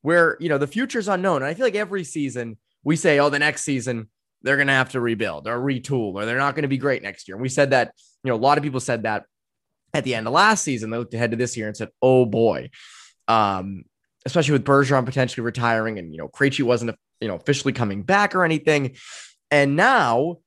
where, 0.02 0.38
you 0.40 0.50
know, 0.50 0.58
the 0.58 0.68
future 0.68 1.00
is 1.00 1.08
unknown. 1.08 1.38
And 1.38 1.46
I 1.46 1.54
feel 1.54 1.66
like 1.66 1.76
every 1.76 2.04
season 2.04 2.58
we 2.84 2.96
say, 2.96 3.20
oh, 3.20 3.30
the 3.30 3.40
next 3.40 3.64
season 3.64 4.10
they're 4.42 4.58
going 4.58 4.68
to 4.68 4.74
have 4.74 4.90
to 4.92 5.00
rebuild 5.00 5.48
or 5.48 5.60
retool 5.60 6.14
or 6.14 6.26
they're 6.26 6.38
not 6.38 6.56
going 6.56 6.64
to 6.64 6.68
be 6.70 6.78
great 6.78 7.02
next 7.02 7.28
year. 7.28 7.36
And 7.36 7.42
we 7.42 7.50
said 7.50 7.72
that, 7.72 7.94
you 8.24 8.30
know, 8.30 8.36
a 8.36 8.38
lot 8.38 8.58
of 8.58 8.64
people 8.64 8.80
said 8.80 9.04
that 9.04 9.24
at 9.94 10.04
the 10.04 10.14
end 10.14 10.28
of 10.28 10.34
last 10.34 10.64
season. 10.64 10.90
They 10.90 10.98
looked 10.98 11.14
ahead 11.14 11.32
to 11.32 11.38
this 11.38 11.56
year 11.56 11.68
and 11.68 11.78
said, 11.78 11.90
oh 12.02 12.26
boy. 12.26 12.70
Um, 13.28 13.86
especially 14.26 14.54
with 14.54 14.66
Bergeron 14.66 15.06
potentially 15.06 15.44
retiring 15.44 16.00
and, 16.00 16.12
you 16.12 16.18
know, 16.18 16.28
Krejci 16.28 16.64
wasn't, 16.64 16.96
you 17.22 17.28
know, 17.28 17.36
officially 17.36 17.74
coming 17.74 18.04
back 18.04 18.36
or 18.36 18.44
anything. 18.44 18.96
And 19.56 19.78
now, 19.78 20.40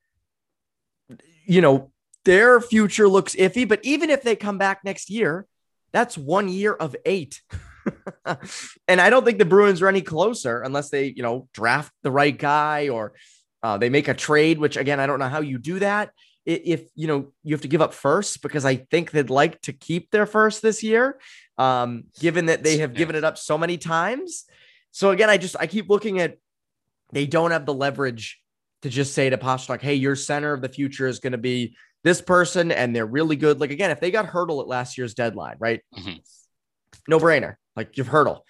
you 1.46 1.62
know, 1.62 1.92
their 2.26 2.60
future 2.60 3.08
looks 3.08 3.34
iffy. 3.34 3.66
But 3.66 3.80
even 3.82 4.10
if 4.10 4.22
they 4.22 4.36
come 4.36 4.58
back 4.58 4.84
next 4.84 5.08
year, 5.08 5.46
that's 5.92 6.18
one 6.18 6.50
year 6.50 6.74
of 6.74 6.94
eight. 7.06 7.40
and 8.86 9.00
I 9.00 9.08
don't 9.08 9.24
think 9.24 9.38
the 9.38 9.46
Bruins 9.46 9.80
are 9.80 9.88
any 9.88 10.02
closer 10.02 10.60
unless 10.60 10.90
they, 10.90 11.06
you 11.06 11.22
know, 11.22 11.48
draft 11.54 11.90
the 12.02 12.10
right 12.10 12.36
guy 12.36 12.90
or 12.90 13.14
uh, 13.62 13.78
they 13.78 13.88
make 13.88 14.08
a 14.08 14.14
trade, 14.14 14.58
which 14.58 14.76
again, 14.76 15.00
I 15.00 15.06
don't 15.06 15.20
know 15.20 15.28
how 15.30 15.40
you 15.40 15.56
do 15.56 15.78
that. 15.78 16.10
If, 16.44 16.82
you 16.94 17.06
know, 17.06 17.32
you 17.42 17.54
have 17.54 17.62
to 17.62 17.68
give 17.68 17.80
up 17.80 17.94
first 17.94 18.42
because 18.42 18.66
I 18.66 18.76
think 18.76 19.10
they'd 19.10 19.30
like 19.30 19.58
to 19.62 19.72
keep 19.72 20.10
their 20.10 20.26
first 20.26 20.60
this 20.60 20.82
year, 20.82 21.18
um, 21.56 22.04
given 22.20 22.46
that 22.46 22.62
they 22.62 22.76
have 22.76 22.92
given 22.92 23.16
it 23.16 23.24
up 23.24 23.38
so 23.38 23.56
many 23.56 23.78
times. 23.78 24.44
So 24.90 25.12
again, 25.12 25.30
I 25.30 25.38
just, 25.38 25.56
I 25.58 25.66
keep 25.66 25.88
looking 25.88 26.20
at, 26.20 26.36
they 27.10 27.24
don't 27.26 27.52
have 27.52 27.64
the 27.64 27.72
leverage 27.72 28.38
to 28.82 28.88
just 28.88 29.14
say 29.14 29.30
to 29.30 29.38
Pastrnak, 29.38 29.80
hey, 29.80 29.94
your 29.94 30.16
center 30.16 30.52
of 30.52 30.62
the 30.62 30.68
future 30.68 31.06
is 31.06 31.18
going 31.18 31.32
to 31.32 31.38
be 31.38 31.76
this 32.04 32.20
person 32.20 32.70
and 32.70 32.94
they're 32.94 33.06
really 33.06 33.36
good. 33.36 33.60
Like 33.60 33.70
again, 33.70 33.90
if 33.90 34.00
they 34.00 34.10
got 34.10 34.26
Hertl 34.26 34.60
at 34.60 34.68
last 34.68 34.96
year's 34.96 35.14
deadline, 35.14 35.56
right? 35.58 35.80
Mm-hmm. 35.96 36.18
No 37.08 37.18
brainer. 37.18 37.56
Like 37.76 37.96
you've 37.96 38.08
Hertl, 38.08 38.40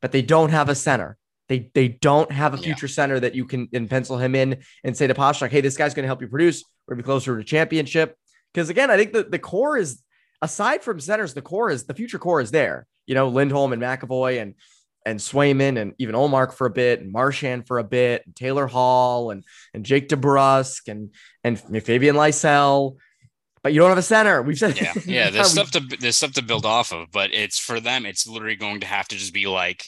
but 0.00 0.12
they 0.12 0.22
don't 0.22 0.50
have 0.50 0.68
a 0.68 0.74
center. 0.74 1.16
They 1.48 1.70
they 1.74 1.88
don't 1.88 2.30
have 2.32 2.54
a 2.54 2.56
future 2.56 2.86
yeah. 2.86 2.92
center 2.92 3.20
that 3.20 3.34
you 3.34 3.44
can 3.44 3.68
and 3.72 3.88
pencil 3.88 4.18
him 4.18 4.34
in 4.34 4.62
and 4.84 4.96
say 4.96 5.06
to 5.06 5.14
Pastrnak, 5.14 5.50
hey, 5.50 5.60
this 5.60 5.76
guy's 5.76 5.94
going 5.94 6.04
to 6.04 6.08
help 6.08 6.20
you 6.20 6.28
produce. 6.28 6.64
We're 6.86 6.94
gonna 6.94 7.02
be 7.02 7.06
closer 7.06 7.36
to 7.36 7.44
championship. 7.44 8.16
Because 8.52 8.70
again, 8.70 8.90
I 8.90 8.96
think 8.96 9.12
the, 9.12 9.24
the 9.24 9.38
core 9.38 9.76
is 9.76 10.02
aside 10.40 10.82
from 10.82 11.00
centers, 11.00 11.34
the 11.34 11.42
core 11.42 11.70
is 11.70 11.84
the 11.84 11.94
future 11.94 12.18
core 12.18 12.40
is 12.40 12.50
there. 12.50 12.86
You 13.06 13.14
know, 13.14 13.28
Lindholm 13.28 13.72
and 13.72 13.82
McAvoy 13.82 14.40
and 14.40 14.54
and 15.04 15.18
Swayman 15.18 15.80
and 15.80 15.94
even 15.98 16.14
Ullmark 16.14 16.54
for 16.54 16.66
a 16.66 16.70
bit 16.70 17.00
and 17.00 17.12
Marchand 17.12 17.66
for 17.66 17.78
a 17.78 17.84
bit 17.84 18.22
and 18.24 18.34
Taylor 18.34 18.66
Hall 18.66 19.30
and 19.30 19.44
and 19.74 19.84
Jake 19.84 20.08
DeBrusk 20.08 20.88
and 20.88 21.10
and 21.44 21.58
Fabian 21.82 22.16
Lysell. 22.16 22.96
But 23.62 23.72
you 23.72 23.80
don't 23.80 23.90
have 23.90 23.98
a 23.98 24.02
center. 24.02 24.42
We've 24.42 24.58
said 24.58 24.80
yeah, 24.80 24.92
yeah. 25.06 25.30
There's 25.30 25.56
um, 25.56 25.66
stuff 25.66 25.70
to 25.72 25.96
there's 25.98 26.16
stuff 26.16 26.32
to 26.32 26.42
build 26.42 26.66
off 26.66 26.92
of, 26.92 27.10
but 27.12 27.32
it's 27.32 27.58
for 27.58 27.80
them. 27.80 28.06
It's 28.06 28.26
literally 28.26 28.56
going 28.56 28.80
to 28.80 28.86
have 28.86 29.06
to 29.08 29.16
just 29.16 29.32
be 29.32 29.46
like, 29.46 29.84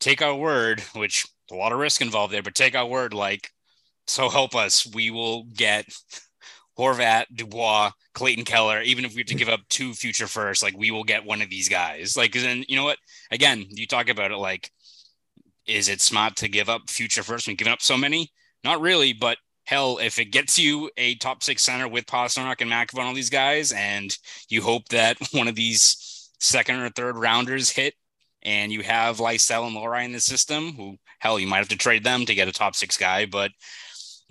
take 0.00 0.22
our 0.22 0.34
word, 0.34 0.80
which 0.94 1.26
a 1.50 1.54
lot 1.54 1.72
of 1.72 1.78
risk 1.78 2.00
involved 2.00 2.32
there, 2.32 2.42
but 2.42 2.54
take 2.54 2.74
our 2.74 2.86
word, 2.86 3.14
like, 3.14 3.48
so 4.06 4.28
help 4.28 4.54
us, 4.54 4.86
we 4.86 5.10
will 5.10 5.44
get 5.44 5.86
Horvat, 6.78 7.24
Dubois, 7.34 7.90
Clayton 8.14 8.44
Keller, 8.44 8.80
even 8.82 9.04
if 9.04 9.14
we 9.14 9.20
have 9.20 9.26
to 9.26 9.34
give 9.34 9.48
up 9.48 9.60
two 9.68 9.94
future 9.94 10.26
first, 10.26 10.62
like 10.62 10.76
we 10.76 10.90
will 10.90 11.04
get 11.04 11.24
one 11.24 11.42
of 11.42 11.50
these 11.50 11.68
guys. 11.68 12.16
Like, 12.16 12.32
then 12.32 12.64
you 12.68 12.76
know 12.76 12.84
what? 12.84 12.98
Again, 13.30 13.66
you 13.70 13.86
talk 13.86 14.08
about 14.08 14.30
it 14.30 14.36
like, 14.36 14.70
is 15.66 15.88
it 15.88 16.00
smart 16.00 16.36
to 16.36 16.48
give 16.48 16.68
up 16.68 16.90
future 16.90 17.22
first 17.22 17.46
when 17.46 17.56
giving 17.56 17.72
up 17.72 17.82
so 17.82 17.96
many? 17.96 18.30
Not 18.64 18.80
really, 18.80 19.12
but 19.12 19.38
hell, 19.64 19.98
if 19.98 20.18
it 20.18 20.26
gets 20.26 20.58
you 20.58 20.90
a 20.96 21.14
top 21.16 21.42
six 21.42 21.62
center 21.62 21.88
with 21.88 22.06
Pastrnak 22.06 22.60
and 22.60 22.70
McAvoy 22.70 22.98
and 22.98 23.08
all 23.08 23.14
these 23.14 23.30
guys, 23.30 23.72
and 23.72 24.16
you 24.48 24.62
hope 24.62 24.88
that 24.88 25.16
one 25.32 25.48
of 25.48 25.54
these 25.54 26.30
second 26.40 26.76
or 26.76 26.88
third 26.90 27.16
rounders 27.16 27.70
hit, 27.70 27.94
and 28.42 28.72
you 28.72 28.82
have 28.82 29.18
Lysell 29.18 29.66
and 29.66 29.76
Lohrei 29.76 30.04
in 30.04 30.12
the 30.12 30.20
system 30.20 30.72
who 30.72 30.96
hell, 31.20 31.38
you 31.38 31.46
might 31.46 31.58
have 31.58 31.68
to 31.68 31.76
trade 31.76 32.02
them 32.02 32.26
to 32.26 32.34
get 32.34 32.48
a 32.48 32.52
top 32.52 32.74
six 32.74 32.96
guy, 32.96 33.26
but 33.26 33.52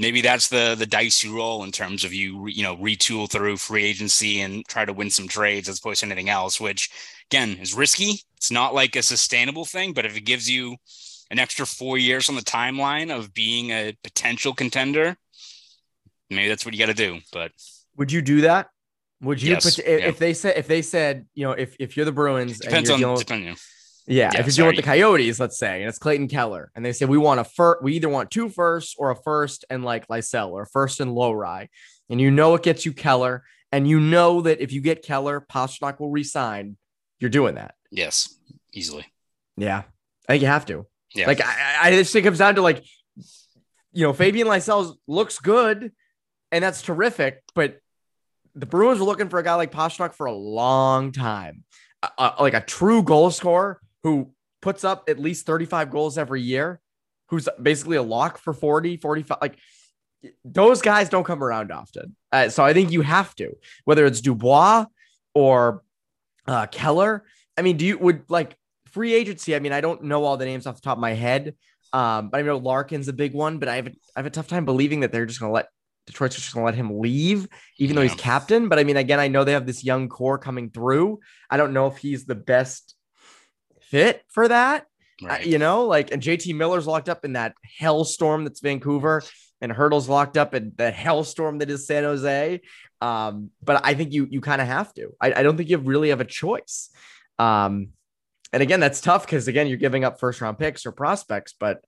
maybe 0.01 0.19
that's 0.21 0.49
the 0.49 0.75
the 0.77 0.85
dice 0.85 1.23
you 1.23 1.37
roll 1.37 1.63
in 1.63 1.71
terms 1.71 2.03
of 2.03 2.13
you 2.13 2.47
you 2.47 2.63
know 2.63 2.75
retool 2.77 3.29
through 3.29 3.55
free 3.55 3.85
agency 3.85 4.41
and 4.41 4.65
try 4.67 4.83
to 4.83 4.91
win 4.91 5.09
some 5.09 5.27
trades 5.27 5.69
as 5.69 5.79
opposed 5.79 5.99
to 5.99 6.05
anything 6.07 6.29
else 6.29 6.59
which 6.59 6.89
again 7.29 7.57
is 7.61 7.73
risky. 7.73 8.19
It's 8.35 8.51
not 8.51 8.73
like 8.73 8.95
a 8.95 9.03
sustainable 9.03 9.65
thing 9.65 9.93
but 9.93 10.05
if 10.05 10.17
it 10.17 10.21
gives 10.21 10.49
you 10.49 10.75
an 11.29 11.39
extra 11.39 11.65
four 11.65 11.97
years 11.97 12.27
on 12.27 12.35
the 12.35 12.41
timeline 12.41 13.15
of 13.15 13.33
being 13.33 13.69
a 13.69 13.95
potential 14.03 14.53
contender 14.53 15.15
maybe 16.29 16.49
that's 16.49 16.65
what 16.65 16.73
you 16.73 16.79
got 16.79 16.87
to 16.87 16.93
do 16.93 17.19
but 17.31 17.51
would 17.97 18.11
you 18.11 18.21
do 18.21 18.41
that? 18.41 18.69
Would 19.21 19.41
you 19.41 19.51
Yes, 19.51 19.75
put, 19.75 19.85
if, 19.85 19.99
yeah. 19.99 20.07
if 20.07 20.17
they 20.17 20.33
said 20.33 20.57
if 20.57 20.67
they 20.67 20.81
said 20.81 21.25
you 21.35 21.45
know 21.45 21.51
if 21.51 21.75
if 21.79 21.95
you're 21.95 22.05
the 22.05 22.11
Bruins 22.11 22.53
and 22.53 22.61
depends 22.61 22.89
you're 22.89 22.95
on 22.95 23.01
dealing 23.01 23.17
depending 23.17 23.55
Yeah, 24.11 24.29
Yeah, 24.33 24.39
if 24.41 24.45
you're 24.47 24.51
dealing 24.53 24.75
with 24.75 24.85
the. 24.85 24.91
Coyotes, 24.91 25.39
let's 25.39 25.57
say, 25.57 25.79
and 25.81 25.89
it's 25.89 25.97
Clayton 25.97 26.27
Keller, 26.27 26.71
and 26.75 26.83
they 26.85 26.91
say 26.91 27.05
we 27.05 27.17
want 27.17 27.39
a 27.39 27.43
first, 27.43 27.81
we 27.81 27.93
either 27.95 28.09
want 28.09 28.29
two 28.29 28.49
firsts 28.49 28.95
or 28.97 29.09
a 29.11 29.15
first 29.15 29.63
and 29.69 29.85
like 29.85 30.07
Lysell 30.07 30.49
or 30.51 30.63
a 30.63 30.67
first 30.67 30.99
and 30.99 31.11
Lohrei, 31.11 31.69
and 32.09 32.19
you 32.19 32.29
know 32.29 32.53
it 32.55 32.63
gets 32.63 32.85
you 32.85 32.91
Keller, 32.93 33.43
and 33.71 33.87
you 33.87 33.99
know 33.99 34.41
that 34.41 34.59
if 34.61 34.73
you 34.73 34.81
get 34.81 35.01
Keller, 35.03 35.39
Pastrnak 35.41 35.99
will 35.99 36.09
resign. 36.11 36.77
You're 37.19 37.29
doing 37.29 37.55
that. 37.55 37.75
yes 37.91 38.35
easily 38.73 39.05
Yeah, 39.57 39.83
I 40.27 40.33
think 40.33 40.41
you 40.41 40.47
have 40.47 40.65
to. 40.67 40.87
yeah 41.15 41.27
Like 41.27 41.39
I, 41.41 41.45
I 41.83 41.87
I 41.87 41.91
just 41.91 42.11
think 42.13 42.25
it 42.25 42.27
comes 42.27 42.39
down 42.39 42.55
to 42.55 42.61
like, 42.61 42.83
you 43.93 44.03
know, 44.05 44.13
Fabian 44.13 44.47
Lysell 44.47 44.95
looks 45.07 45.39
good, 45.39 45.91
and 46.51 46.63
that's 46.63 46.81
terrific, 46.81 47.41
but 47.55 47.77
the 48.55 48.65
Bruins 48.65 48.99
were 48.99 49.05
looking 49.05 49.29
for 49.29 49.39
a 49.39 49.43
guy 49.43 49.55
like 49.55 49.71
Pastrnak 49.71 50.13
for 50.15 50.25
a 50.25 50.33
long 50.33 51.11
time, 51.13 51.63
A- 52.03 52.09
a- 52.17 52.35
like 52.43 52.53
a 52.55 52.61
true 52.61 53.03
goal 53.03 53.31
scorer 53.31 53.79
who 54.03 54.31
puts 54.61 54.83
up 54.83 55.09
at 55.09 55.19
least 55.19 55.45
35 55.45 55.91
goals 55.91 56.17
every 56.17 56.41
year, 56.41 56.79
who's 57.29 57.47
basically 57.61 57.97
a 57.97 58.03
lock 58.03 58.37
for 58.37 58.53
40, 58.53 58.97
45. 58.97 59.37
Like 59.41 59.57
those 60.45 60.81
guys 60.81 61.09
don't 61.09 61.23
come 61.23 61.43
around 61.43 61.71
often. 61.71 62.15
Uh, 62.31 62.49
so 62.49 62.63
I 62.63 62.73
think 62.73 62.91
you 62.91 63.01
have 63.01 63.35
to, 63.35 63.55
whether 63.85 64.05
it's 64.05 64.21
Dubois 64.21 64.85
or 65.33 65.83
uh, 66.47 66.67
Keller. 66.67 67.25
I 67.57 67.61
mean, 67.61 67.77
do 67.77 67.85
you 67.85 67.97
would 67.97 68.23
like 68.29 68.55
free 68.91 69.13
agency? 69.13 69.55
I 69.55 69.59
mean, 69.59 69.73
I 69.73 69.81
don't 69.81 70.03
know 70.03 70.23
all 70.23 70.37
the 70.37 70.45
names 70.45 70.67
off 70.67 70.75
the 70.75 70.81
top 70.81 70.97
of 70.97 71.01
my 71.01 71.13
head. 71.13 71.55
Um, 71.93 72.29
but 72.29 72.39
I 72.39 72.43
know 72.43 72.57
Larkin's 72.57 73.09
a 73.09 73.13
big 73.13 73.33
one, 73.33 73.57
but 73.57 73.67
I 73.67 73.75
have 73.75 73.87
a, 73.87 73.91
I 74.15 74.19
have 74.19 74.25
a 74.25 74.29
tough 74.29 74.47
time 74.47 74.63
believing 74.63 75.01
that 75.01 75.11
they're 75.11 75.25
just 75.25 75.39
going 75.39 75.49
to 75.49 75.53
let 75.53 75.67
Detroit's 76.07 76.35
just 76.35 76.53
going 76.53 76.63
to 76.63 76.65
let 76.65 76.75
him 76.75 76.99
leave, 76.99 77.47
even 77.77 77.95
though 77.95 78.01
he's 78.01 78.15
captain. 78.15 78.69
But 78.69 78.79
I 78.79 78.83
mean, 78.83 78.97
again, 78.97 79.19
I 79.19 79.27
know 79.27 79.43
they 79.43 79.51
have 79.51 79.65
this 79.65 79.83
young 79.83 80.09
core 80.09 80.37
coming 80.37 80.69
through. 80.69 81.19
I 81.49 81.57
don't 81.57 81.73
know 81.73 81.87
if 81.87 81.97
he's 81.97 82.25
the 82.25 82.35
best 82.35 82.95
fit 83.91 84.23
for 84.27 84.47
that. 84.47 84.87
Uh, 85.21 85.27
right. 85.27 85.45
you 85.45 85.59
know, 85.59 85.85
like, 85.85 86.11
and 86.11 86.21
JT 86.21 86.55
Miller's 86.55 86.87
locked 86.87 87.09
up 87.09 87.23
in 87.23 87.33
that 87.33 87.53
hellstorm 87.79 88.43
that's 88.43 88.59
Vancouver, 88.59 89.21
and 89.61 89.71
Hertl's 89.71 90.09
locked 90.09 90.37
up 90.37 90.55
in 90.55 90.71
the 90.75 90.91
hellstorm 90.91 91.59
that 91.59 91.69
is 91.69 91.85
San 91.85 92.03
Jose. 92.03 92.61
Um, 93.01 93.51
but 93.63 93.81
I 93.85 93.93
think 93.93 94.13
you 94.13 94.27
you 94.29 94.41
kind 94.41 94.61
of 94.61 94.67
have 94.67 94.93
to. 94.95 95.11
I, 95.21 95.33
I 95.33 95.43
don't 95.43 95.57
think 95.57 95.69
you 95.69 95.77
really 95.77 96.09
have 96.09 96.21
a 96.21 96.25
choice. 96.25 96.89
Um, 97.37 97.89
and 98.53 98.63
again, 98.63 98.79
that's 98.79 99.01
tough 99.01 99.25
because 99.25 99.47
again, 99.47 99.67
you're 99.67 99.77
giving 99.77 100.03
up 100.03 100.19
first 100.19 100.41
round 100.41 100.57
picks 100.57 100.85
or 100.85 100.91
prospects. 100.91 101.53
But 101.59 101.83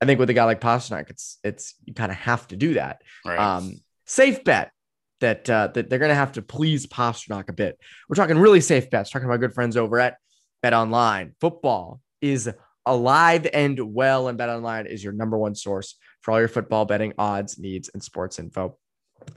I 0.00 0.04
think 0.04 0.18
with 0.18 0.30
a 0.30 0.34
guy 0.34 0.44
like 0.44 0.60
Pastrnak, 0.60 1.10
it's 1.10 1.38
it's 1.44 1.74
you 1.84 1.94
kind 1.94 2.10
of 2.10 2.18
have 2.18 2.48
to 2.48 2.56
do 2.56 2.74
that. 2.74 3.02
right. 3.24 3.38
Um, 3.38 3.80
safe 4.06 4.42
bet 4.44 4.72
that 5.20 5.48
uh, 5.48 5.68
that 5.68 5.88
they're 5.88 5.98
going 5.98 6.10
to 6.10 6.14
have 6.16 6.32
to 6.32 6.42
please 6.42 6.86
Pastrnak 6.86 7.48
a 7.48 7.52
bit. 7.52 7.78
We're 8.08 8.16
talking 8.16 8.38
really 8.38 8.60
safe 8.60 8.90
bets. 8.90 9.10
Talking 9.10 9.26
about 9.26 9.40
good 9.40 9.54
friends 9.54 9.76
over 9.76 9.98
at 10.00 10.16
BetOnline. 10.62 11.32
Football 11.40 12.00
is 12.20 12.50
alive 12.86 13.46
and 13.52 13.78
well, 13.94 14.28
and 14.28 14.38
BetOnline 14.38 14.86
is 14.86 15.02
your 15.02 15.12
number 15.12 15.38
one 15.38 15.54
source 15.54 15.96
for 16.20 16.32
all 16.32 16.38
your 16.38 16.48
football 16.48 16.84
betting 16.84 17.12
odds, 17.18 17.58
needs, 17.58 17.90
and 17.92 18.02
sports 18.02 18.38
info. 18.38 18.76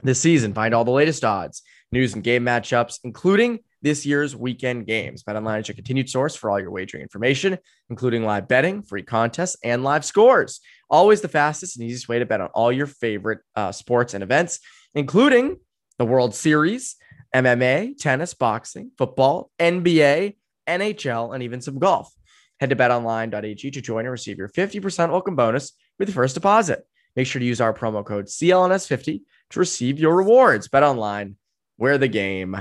This 0.02 0.20
season, 0.20 0.52
find 0.52 0.74
all 0.74 0.84
the 0.84 0.90
latest 0.90 1.24
odds, 1.24 1.62
news, 1.92 2.14
and 2.14 2.24
game 2.24 2.44
matchups, 2.44 2.98
including 3.04 3.60
this 3.82 4.04
year's 4.04 4.34
weekend 4.34 4.86
games. 4.86 5.22
BetOnline 5.22 5.60
is 5.60 5.68
your 5.68 5.76
continued 5.76 6.10
source 6.10 6.34
for 6.34 6.50
all 6.50 6.58
your 6.58 6.70
wagering 6.70 7.02
information, 7.02 7.58
including 7.88 8.24
live 8.24 8.48
betting, 8.48 8.82
free 8.82 9.02
contests, 9.02 9.56
and 9.62 9.84
live 9.84 10.04
scores. 10.04 10.60
Always 10.90 11.20
the 11.20 11.28
fastest 11.28 11.76
and 11.76 11.86
easiest 11.86 12.08
way 12.08 12.18
to 12.18 12.26
bet 12.26 12.40
on 12.40 12.48
all 12.48 12.72
your 12.72 12.86
favorite 12.86 13.40
uh, 13.54 13.70
sports 13.72 14.14
and 14.14 14.24
events, 14.24 14.58
including 14.94 15.58
the 15.98 16.04
World 16.04 16.34
Series, 16.34 16.96
MMA, 17.34 17.96
tennis, 17.96 18.34
boxing, 18.34 18.90
football, 18.98 19.50
NBA, 19.58 20.36
NHL, 20.66 21.34
and 21.34 21.42
even 21.42 21.60
some 21.60 21.78
golf. 21.78 22.12
Head 22.60 22.70
to 22.70 22.76
betonline.ag 22.76 23.70
to 23.70 23.80
join 23.80 24.00
and 24.00 24.10
receive 24.10 24.38
your 24.38 24.48
50% 24.48 25.10
welcome 25.10 25.36
bonus 25.36 25.72
with 25.98 26.08
your 26.08 26.14
first 26.14 26.34
deposit. 26.34 26.86
Make 27.14 27.26
sure 27.26 27.40
to 27.40 27.46
use 27.46 27.60
our 27.60 27.72
promo 27.74 28.04
code 28.04 28.26
CLNS50 28.26 29.20
to 29.50 29.58
receive 29.58 29.98
your 29.98 30.14
rewards. 30.16 30.68
BetOnline, 30.68 31.34
where 31.76 31.98
the 31.98 32.08
game 32.08 32.56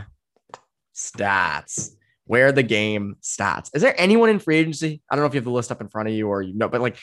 stats. 0.94 1.92
Where 2.28 2.52
the 2.52 2.64
game 2.64 3.18
stats. 3.22 3.70
Is 3.76 3.82
there 3.82 3.94
anyone 4.00 4.30
in 4.30 4.40
free 4.40 4.58
agency? 4.58 5.02
I 5.10 5.16
don't 5.16 5.22
know 5.24 5.28
if 5.28 5.34
you 5.34 5.38
have 5.40 5.46
the 5.46 5.52
list 5.52 5.72
up 5.72 5.82
in 5.82 5.90
front 5.90 6.10
of 6.10 6.16
you 6.16 6.28
or 6.28 6.42
you 6.42 6.56
know, 6.56 6.68
but 6.68 6.82
like, 6.82 6.98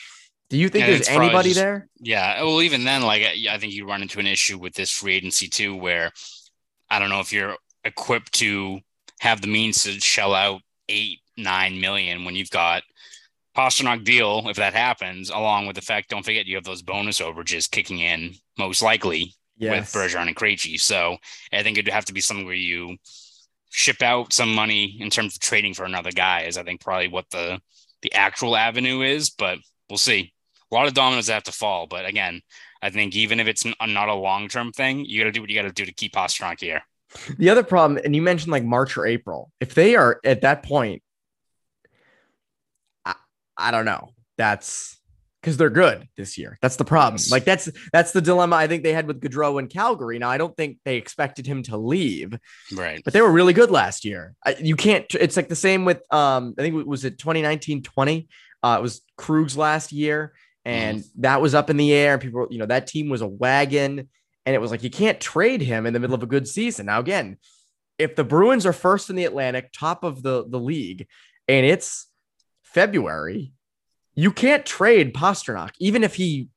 do 0.49 0.57
you 0.57 0.67
think 0.67 0.81
Yeah, 0.85 0.91
there's 0.91 1.07
anybody 1.07 1.49
just- 1.49 1.59
there? 1.59 1.87
Yeah. 1.99 2.41
Well, 2.43 2.61
even 2.61 2.83
then, 2.83 3.01
like 3.03 3.23
I 3.49 3.57
think 3.57 3.73
you 3.73 3.87
run 3.87 4.01
into 4.01 4.19
an 4.19 4.27
issue 4.27 4.57
with 4.57 4.73
this 4.73 4.91
free 4.91 5.15
agency 5.15 5.47
too, 5.47 5.75
where 5.75 6.11
I 6.89 6.99
don't 6.99 7.09
know 7.09 7.21
if 7.21 7.31
you're 7.31 7.55
equipped 7.85 8.33
to 8.33 8.81
have 9.19 9.41
the 9.41 9.47
means 9.47 9.83
to 9.83 9.91
shell 10.01 10.33
out 10.33 10.61
eight, 10.93 11.19
nine 11.37 11.79
million 11.81 12.25
when 12.25 12.35
you've 12.35 12.49
got 12.51 12.83
Pastrnak 13.55 14.03
deal, 14.03 14.47
if 14.49 14.57
that 14.57 14.73
happens, 14.73 15.29
along 15.29 15.67
with 15.67 15.75
the 15.75 15.81
fact, 15.81 16.09
don't 16.09 16.25
forget 16.25 16.45
you 16.47 16.55
have 16.55 16.63
those 16.63 16.81
bonus 16.81 17.19
overages 17.19 17.69
kicking 17.69 17.99
in 17.99 18.33
most 18.57 18.81
likely 18.81 19.33
Yes. 19.57 19.93
with 19.93 20.01
Bergeron 20.01 20.27
and 20.27 20.35
Krejci. 20.35 20.79
So 20.79 21.17
I 21.51 21.61
think 21.61 21.77
it'd 21.77 21.93
have 21.93 22.05
to 22.05 22.13
be 22.13 22.21
something 22.21 22.45
where 22.45 22.55
you 22.55 22.97
ship 23.69 24.01
out 24.01 24.33
some 24.33 24.53
money 24.53 24.97
in 24.99 25.09
terms 25.11 25.35
of 25.35 25.41
trading 25.41 25.73
for 25.75 25.85
another 25.85 26.11
guy 26.11 26.41
is 26.41 26.57
I 26.57 26.63
think 26.63 26.81
probably 26.81 27.07
what 27.07 27.29
the 27.29 27.59
the 28.01 28.11
actual 28.13 28.55
avenue 28.57 29.01
is, 29.01 29.29
but 29.29 29.59
we'll 29.89 29.97
see. 29.97 30.33
A 30.71 30.75
lot 30.75 30.87
of 30.87 30.95
dominoes 30.95 31.29
have 31.29 31.43
to 31.43 31.51
fall, 31.51 31.85
but 31.85 32.05
again, 32.05 32.41
I 32.81 32.89
think 32.89 33.15
even 33.15 33.39
if 33.39 33.47
it's 33.47 33.63
not 33.65 34.09
a 34.09 34.13
long 34.15 34.47
term 34.49 34.71
thing, 34.71 35.05
you 35.05 35.21
got 35.21 35.25
to 35.25 35.31
do 35.31 35.41
what 35.41 35.49
you 35.49 35.55
got 35.61 35.67
to 35.67 35.71
do 35.71 35.85
to 35.85 35.93
keep 35.93 36.13
Pastrnak 36.13 36.59
here. 36.59 36.81
The 37.37 37.49
other 37.49 37.63
problem, 37.63 37.99
and 38.03 38.15
you 38.15 38.21
mentioned 38.21 38.51
like 38.51 38.63
March 38.63 38.97
or 38.97 39.05
April, 39.05 39.51
if 39.59 39.73
they 39.75 39.95
are 39.95 40.19
at 40.23 40.41
that 40.41 40.63
point, 40.63 41.01
I, 43.05 43.15
I 43.57 43.71
don't 43.71 43.85
know. 43.85 44.09
That's 44.37 44.97
because 45.41 45.57
they're 45.57 45.69
good 45.69 46.07
this 46.15 46.37
year. 46.37 46.57
That's 46.61 46.77
the 46.77 46.85
problem. 46.85 47.15
Yes. 47.19 47.31
Like 47.31 47.43
that's 47.43 47.69
that's 47.91 48.13
the 48.13 48.21
dilemma 48.21 48.55
I 48.55 48.67
think 48.67 48.83
they 48.83 48.93
had 48.93 49.07
with 49.07 49.19
Gaudreau 49.21 49.59
in 49.59 49.67
Calgary. 49.67 50.17
Now 50.17 50.29
I 50.29 50.37
don't 50.37 50.55
think 50.55 50.77
they 50.85 50.95
expected 50.97 51.45
him 51.45 51.63
to 51.63 51.77
leave, 51.77 52.33
Right. 52.73 53.01
but 53.03 53.13
they 53.13 53.21
were 53.21 53.31
really 53.31 53.53
good 53.53 53.69
last 53.69 54.05
year. 54.05 54.33
I, 54.45 54.55
you 54.59 54.75
can't. 54.75 55.05
It's 55.13 55.35
like 55.37 55.49
the 55.49 55.55
same 55.55 55.85
with 55.85 56.01
um. 56.13 56.55
I 56.57 56.61
think 56.61 56.75
it 56.75 56.87
was 56.87 57.05
it 57.05 57.17
2019 57.19 57.83
20. 57.83 58.27
Uh, 58.63 58.77
it 58.79 58.81
was 58.81 59.01
Krug's 59.17 59.57
last 59.57 59.91
year, 59.91 60.33
and 60.63 61.03
that 61.17 61.41
was 61.41 61.53
up 61.53 61.69
in 61.69 61.75
the 61.77 61.91
air. 61.93 62.13
And 62.13 62.21
people, 62.21 62.47
you 62.49 62.57
know, 62.59 62.65
that 62.65 62.87
team 62.87 63.09
was 63.09 63.21
a 63.21 63.27
wagon, 63.27 64.07
and 64.45 64.55
it 64.55 64.59
was 64.59 64.71
like 64.71 64.83
you 64.83 64.89
can't 64.89 65.19
trade 65.19 65.61
him 65.61 65.85
in 65.85 65.93
the 65.93 65.99
middle 65.99 66.15
of 66.15 66.23
a 66.23 66.27
good 66.27 66.47
season. 66.47 66.85
Now 66.85 66.99
again, 66.99 67.37
if 67.97 68.15
the 68.15 68.23
Bruins 68.23 68.65
are 68.65 68.73
first 68.73 69.09
in 69.09 69.15
the 69.15 69.25
Atlantic, 69.25 69.71
top 69.71 70.03
of 70.03 70.23
the 70.23 70.45
the 70.47 70.59
league, 70.59 71.07
and 71.47 71.65
it's 71.65 72.07
February, 72.63 73.53
you 74.15 74.31
can't 74.31 74.65
trade 74.65 75.13
Pastrnak, 75.13 75.71
even 75.79 76.03
if 76.03 76.15
he. 76.15 76.49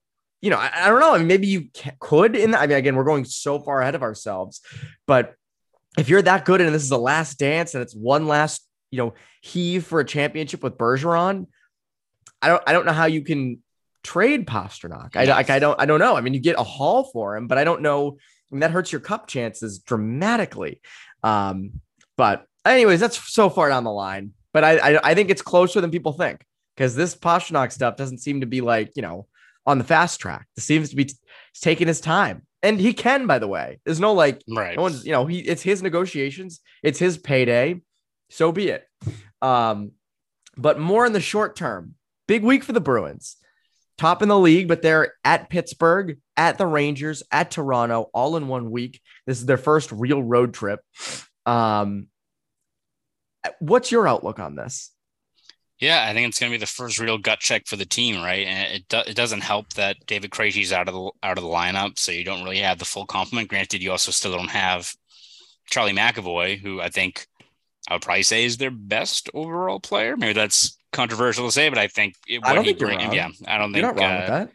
You 0.42 0.51
know, 0.51 0.59
I, 0.59 0.70
I 0.75 0.88
don't 0.90 1.01
know. 1.01 1.14
I 1.14 1.18
mean, 1.18 1.27
maybe 1.27 1.46
you 1.46 1.68
ca- 1.75 1.94
could. 1.99 2.37
In 2.37 2.51
the, 2.51 2.61
I 2.61 2.66
mean, 2.66 2.77
again, 2.77 2.94
we're 2.94 3.05
going 3.05 3.25
so 3.25 3.59
far 3.59 3.81
ahead 3.81 3.94
of 3.94 4.03
ourselves, 4.03 4.61
but 5.07 5.35
if 5.99 6.09
you're 6.09 6.22
that 6.22 6.44
good 6.44 6.61
and 6.61 6.75
this 6.75 6.83
is 6.83 6.90
the 6.90 6.99
last 6.99 7.38
dance 7.38 7.75
and 7.75 7.83
it's 7.83 7.94
one 7.94 8.27
last, 8.27 8.66
you 8.90 8.99
know, 8.99 9.14
heave 9.40 9.87
for 9.87 9.99
a 9.99 10.05
championship 10.05 10.62
with 10.62 10.77
Bergeron, 10.77 11.46
I 12.42 12.49
don't 12.49 12.62
I 12.66 12.72
don't 12.72 12.87
know 12.87 12.92
how 12.92 13.07
you 13.07 13.22
can 13.22 13.62
trade 14.07 14.47
Pastrnak. 14.47 15.16
I, 15.16 15.25
like 15.25 15.51
I 15.51 15.59
don't 15.59 15.81
I 15.81 15.87
don't 15.87 16.01
know. 16.01 16.16
I 16.16 16.21
mean, 16.21 16.35
you 16.35 16.40
get 16.40 16.59
a 16.59 16.62
haul 16.62 17.05
for 17.12 17.37
him, 17.37 17.47
but 17.49 17.59
I 17.59 17.64
don't 17.64 17.83
know. 17.83 18.16
I 18.51 18.55
mean, 18.55 18.61
that 18.61 18.71
hurts 18.71 18.92
your 18.92 19.01
cup 19.01 19.27
chances 19.27 19.79
dramatically. 19.81 20.81
Um, 21.23 21.81
but 22.16 22.47
anyways, 22.64 23.01
that's 23.01 23.19
so 23.33 23.51
far 23.51 23.69
down 23.69 23.85
the 23.85 23.90
line. 23.92 24.33
But 24.53 24.64
I 24.64 24.73
I, 24.79 25.11
I 25.11 25.14
think 25.14 25.31
it's 25.31 25.42
closer 25.42 25.81
than 25.81 25.90
people 25.90 26.12
think 26.12 26.45
because 26.77 26.95
this 26.95 27.14
Pastrnak 27.16 27.73
stuff 27.73 27.97
doesn't 27.97 28.19
seem 28.19 28.40
to 28.40 28.47
be 28.47 28.61
like 28.61 28.92
you 28.97 29.03
know 29.03 29.27
on 29.66 29.79
the 29.79 29.85
fast 29.85 30.21
track. 30.21 30.47
This 30.55 30.64
seems 30.64 30.90
to 30.90 30.97
be 30.97 31.07
t- 31.07 31.14
taking 31.61 31.88
his 31.88 32.01
time, 32.01 32.47
and 32.62 32.79
he 32.81 32.92
can. 32.95 33.27
By 33.27 33.38
the 33.40 33.49
way, 33.49 33.81
there's 33.85 34.01
no 34.01 34.12
like 34.12 34.40
Right. 34.49 34.77
no 34.77 34.83
one's, 34.83 35.05
you 35.05 35.12
know, 35.12 35.27
he 35.27 35.40
it's 35.40 35.62
his 35.62 35.83
negotiations, 35.83 36.61
it's 36.83 36.99
his 37.01 37.19
payday. 37.19 37.81
So 38.31 38.53
be 38.53 38.69
it. 38.69 38.85
Um, 39.42 39.92
but 40.57 40.79
more 40.79 41.05
in 41.07 41.12
the 41.12 41.21
short 41.21 41.55
term, 41.57 41.95
big 42.27 42.42
week 42.42 42.64
for 42.64 42.73
the 42.73 42.81
Bruins. 42.81 43.37
Top 43.99 44.23
in 44.23 44.29
the 44.29 44.39
league, 44.39 44.69
but 44.69 44.83
they're 44.83 45.15
at 45.25 45.49
Pittsburgh, 45.49 46.19
at 46.37 46.59
the 46.59 46.67
Rangers, 46.67 47.23
at 47.31 47.51
Toronto, 47.51 48.11
all 48.13 48.37
in 48.37 48.47
one 48.47 48.71
week. 48.71 49.01
This 49.27 49.39
is 49.39 49.47
their 49.47 49.57
first 49.57 49.91
real 49.91 50.23
road 50.23 50.53
trip. 50.53 50.81
Um, 51.47 52.09
what's 53.59 53.91
your 53.91 54.07
outlook 54.07 54.39
on 54.39 54.55
this? 54.55 54.93
Yeah, 55.79 56.07
I 56.09 56.15
think 56.15 56.29
it's 56.29 56.39
going 56.39 56.51
to 56.51 56.59
be 56.59 56.61
the 56.61 56.67
first 56.67 56.99
real 56.99 57.19
gut 57.19 57.39
check 57.39 57.67
for 57.67 57.77
the 57.77 57.85
team, 57.85 58.23
right? 58.23 58.47
And 58.47 58.77
it 58.77 58.89
do, 58.89 58.99
it 59.07 59.15
doesn't 59.15 59.43
help 59.43 59.75
that 59.75 59.97
David 60.07 60.31
Krejci's 60.31 60.73
out 60.73 60.89
of 60.89 60.95
the 60.95 61.11
out 61.23 61.37
of 61.37 61.45
the 61.45 61.51
lineup, 61.51 61.99
so 61.99 62.13
you 62.13 62.25
don't 62.25 62.45
really 62.45 62.59
have 62.59 62.79
the 62.79 62.87
full 62.87 63.05
complement. 63.05 63.49
Granted, 63.49 63.83
you 63.83 63.91
also 63.91 64.11
still 64.11 64.33
don't 64.33 64.51
have 64.51 64.91
Charlie 65.69 65.93
McAvoy, 65.93 66.59
who 66.59 66.81
I 66.81 66.89
think 66.89 67.27
I 67.89 67.95
would 67.95 68.03
probably 68.03 68.23
say 68.23 68.45
is 68.45 68.57
their 68.57 68.71
best 68.71 69.29
overall 69.35 69.79
player. 69.79 70.17
Maybe 70.17 70.33
that's 70.33 70.79
controversial 70.97 71.47
to 71.47 71.53
say, 71.53 71.69
but 71.69 71.79
I 71.79 71.89
think 71.89 72.15
it, 72.27 72.41
I 72.45 72.55
don't 72.55 72.65
think 72.65 72.79
bring, 72.79 72.99
you're 72.99 73.09
wrong. 73.09 73.15
yeah, 73.15 73.29
I 73.47 73.59
don't 73.59 73.75
you're 73.75 73.85
think 73.85 73.97
not 73.97 74.03
wrong 74.03 74.17
uh, 74.17 74.19
with 74.19 74.29
that. 74.29 74.51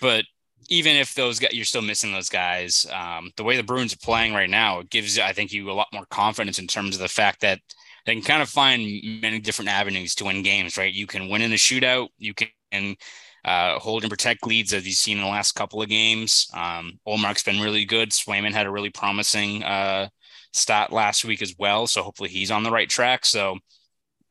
But 0.00 0.24
even 0.68 0.96
if 0.96 1.14
those 1.14 1.38
guys, 1.38 1.52
you're 1.52 1.64
still 1.64 1.82
missing 1.82 2.12
those 2.12 2.28
guys. 2.28 2.86
Um, 2.92 3.30
the 3.36 3.44
way 3.44 3.56
the 3.56 3.62
Bruins 3.62 3.92
are 3.92 3.98
playing 3.98 4.32
right 4.32 4.50
now, 4.50 4.80
it 4.80 4.90
gives 4.90 5.18
I 5.18 5.32
think 5.32 5.52
you 5.52 5.70
a 5.70 5.72
lot 5.72 5.88
more 5.92 6.06
confidence 6.10 6.58
in 6.58 6.66
terms 6.66 6.94
of 6.94 7.02
the 7.02 7.08
fact 7.08 7.40
that 7.40 7.60
they 8.04 8.14
can 8.14 8.22
kind 8.22 8.42
of 8.42 8.48
find 8.48 8.80
many 9.20 9.40
different 9.40 9.68
avenues 9.68 10.14
to 10.16 10.24
win 10.24 10.42
games, 10.42 10.76
right? 10.78 10.92
You 10.92 11.06
can 11.06 11.28
win 11.28 11.42
in 11.42 11.52
a 11.52 11.56
shootout, 11.56 12.08
you 12.18 12.34
can 12.34 12.96
uh, 13.44 13.78
hold 13.78 14.02
and 14.02 14.10
protect 14.10 14.46
leads 14.46 14.72
as 14.72 14.86
you've 14.86 14.96
seen 14.96 15.18
in 15.18 15.24
the 15.24 15.30
last 15.30 15.52
couple 15.52 15.82
of 15.82 15.88
games. 15.88 16.48
Um, 16.54 16.98
Ullmark's 17.06 17.44
been 17.44 17.60
really 17.60 17.84
good. 17.84 18.10
Swayman 18.10 18.52
had 18.52 18.66
a 18.66 18.70
really 18.70 18.90
promising 18.90 19.62
uh, 19.62 20.08
stat 20.52 20.92
last 20.92 21.24
week 21.24 21.42
as 21.42 21.54
well. 21.58 21.86
So 21.86 22.02
hopefully 22.02 22.28
he's 22.28 22.50
on 22.50 22.64
the 22.64 22.70
right 22.70 22.88
track. 22.88 23.24
So 23.24 23.58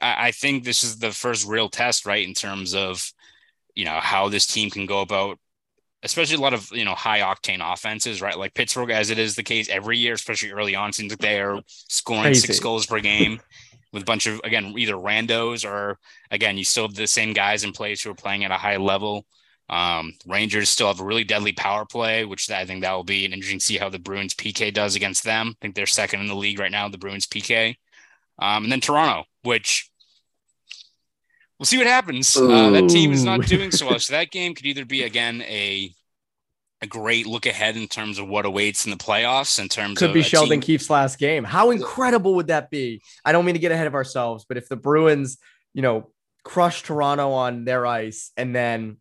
I, 0.02 0.28
I 0.28 0.32
think 0.32 0.64
this 0.64 0.84
is 0.84 0.98
the 0.98 1.12
first 1.12 1.48
real 1.48 1.70
test, 1.70 2.06
right, 2.06 2.26
in 2.26 2.34
terms 2.34 2.74
of 2.74 3.12
you 3.76 3.86
know 3.86 4.00
how 4.02 4.30
this 4.30 4.48
team 4.48 4.70
can 4.70 4.86
go 4.86 5.02
about 5.02 5.38
especially 6.06 6.36
a 6.36 6.40
lot 6.40 6.54
of 6.54 6.72
you 6.72 6.86
know 6.86 6.94
high 6.94 7.20
octane 7.20 7.62
offenses, 7.62 8.22
right? 8.22 8.38
Like 8.38 8.54
Pittsburgh, 8.54 8.92
as 8.92 9.10
it 9.10 9.20
is 9.20 9.36
the 9.36 9.44
case 9.44 9.68
every 9.68 9.98
year, 9.98 10.14
especially 10.14 10.52
early 10.52 10.76
on, 10.76 10.94
seems 10.94 11.12
like 11.12 11.20
they 11.20 11.42
are 11.42 11.60
scoring 11.68 12.24
Crazy. 12.24 12.48
six 12.48 12.60
goals 12.60 12.86
per 12.86 13.00
game 13.00 13.42
with 13.92 14.04
a 14.04 14.06
bunch 14.06 14.28
of 14.28 14.40
again 14.44 14.74
either 14.78 14.94
randos 14.94 15.68
or 15.68 15.98
again 16.32 16.58
you 16.58 16.64
still 16.64 16.88
have 16.88 16.96
the 16.96 17.08
same 17.08 17.34
guys 17.34 17.64
in 17.64 17.72
place 17.72 18.04
who 18.04 18.12
are 18.12 18.16
playing 18.16 18.46
at 18.46 18.52
a 18.52 18.56
high 18.56 18.78
level. 18.78 19.26
Um, 19.68 20.14
Rangers 20.28 20.70
still 20.70 20.88
have 20.88 21.00
a 21.00 21.04
really 21.04 21.24
deadly 21.24 21.54
power 21.54 21.86
play, 21.86 22.24
which 22.24 22.52
I 22.52 22.66
think 22.66 22.84
that 22.84 22.94
will 22.94 23.04
be 23.04 23.26
an 23.26 23.34
interesting 23.34 23.58
to 23.58 23.66
see 23.66 23.78
how 23.78 23.90
the 23.90 23.98
Bruins 23.98 24.36
PK 24.36 24.72
does 24.72 24.96
against 24.96 25.24
them. 25.24 25.56
I 25.56 25.58
think 25.60 25.74
they're 25.74 25.88
second 25.88 26.22
in 26.22 26.28
the 26.28 26.36
league 26.36 26.60
right 26.60 26.72
now, 26.72 26.88
the 26.88 27.00
Bruins 27.00 27.26
PK. 27.26 27.76
Um, 28.38 28.66
and 28.66 28.72
then 28.72 28.82
Toronto, 28.82 29.24
which 29.46 29.90
we'll 31.60 31.66
see 31.66 31.78
what 31.78 31.88
happens. 31.88 32.36
Uh, 32.36 32.70
that 32.72 32.90
team 32.90 33.12
is 33.12 33.24
not 33.24 33.42
doing 33.46 33.72
so 33.72 33.88
well. 33.88 34.00
So 34.00 34.14
that 34.14 34.32
game 34.32 34.54
could 34.56 34.66
either 34.66 34.86
be 34.86 35.04
again 35.04 35.42
a 35.44 35.94
a 36.82 36.88
great 36.88 37.26
look 37.26 37.46
ahead 37.46 37.78
in 37.78 37.88
terms 37.88 38.20
of 38.20 38.28
what 38.28 38.46
awaits 38.46 38.86
in 38.86 38.92
the 38.92 38.98
playoffs. 38.98 39.60
In 39.60 39.70
terms 39.70 40.02
of 40.02 40.08
could 40.08 40.14
be 40.14 40.22
Sheldon 40.22 40.60
team- 40.60 40.62
Keefe's 40.62 40.90
last 40.90 41.18
game. 41.18 41.44
How 41.44 41.72
incredible 41.72 42.36
would 42.36 42.48
that 42.48 42.70
be? 42.70 43.02
I 43.24 43.32
don't 43.32 43.46
mean 43.46 43.56
to 43.56 43.60
get 43.60 43.72
ahead 43.72 43.88
of 43.88 43.96
ourselves, 43.96 44.46
but 44.48 44.58
if 44.58 44.68
the 44.68 44.76
Bruins, 44.76 45.38
you 45.74 45.82
know, 45.82 46.12
crush 46.44 46.84
Toronto 46.84 47.32
on 47.32 47.66
their 47.66 47.86
ice 47.86 48.32
and 48.38 48.56
then 48.56 48.98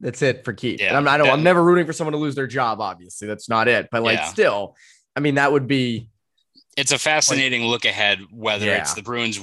that's 0.00 0.22
it 0.22 0.44
for 0.44 0.52
Keefe. 0.52 0.80
Yeah, 0.80 0.96
and 0.96 1.08
I'm, 1.08 1.20
I 1.20 1.30
I'm 1.30 1.42
never 1.42 1.62
rooting 1.62 1.86
for 1.86 1.92
someone 1.92 2.12
to 2.12 2.18
lose 2.18 2.34
their 2.34 2.46
job. 2.46 2.80
Obviously, 2.80 3.26
that's 3.26 3.48
not 3.48 3.68
it. 3.68 3.88
But 3.90 4.02
like, 4.02 4.18
yeah. 4.18 4.26
still, 4.26 4.76
I 5.16 5.20
mean, 5.20 5.36
that 5.36 5.50
would 5.50 5.66
be. 5.66 6.08
It's 6.76 6.92
a 6.92 6.98
fascinating 6.98 7.62
like, 7.62 7.70
look 7.70 7.84
ahead. 7.84 8.20
Whether 8.30 8.66
yeah. 8.66 8.78
it's 8.78 8.94
the 8.94 9.02
Bruins 9.02 9.40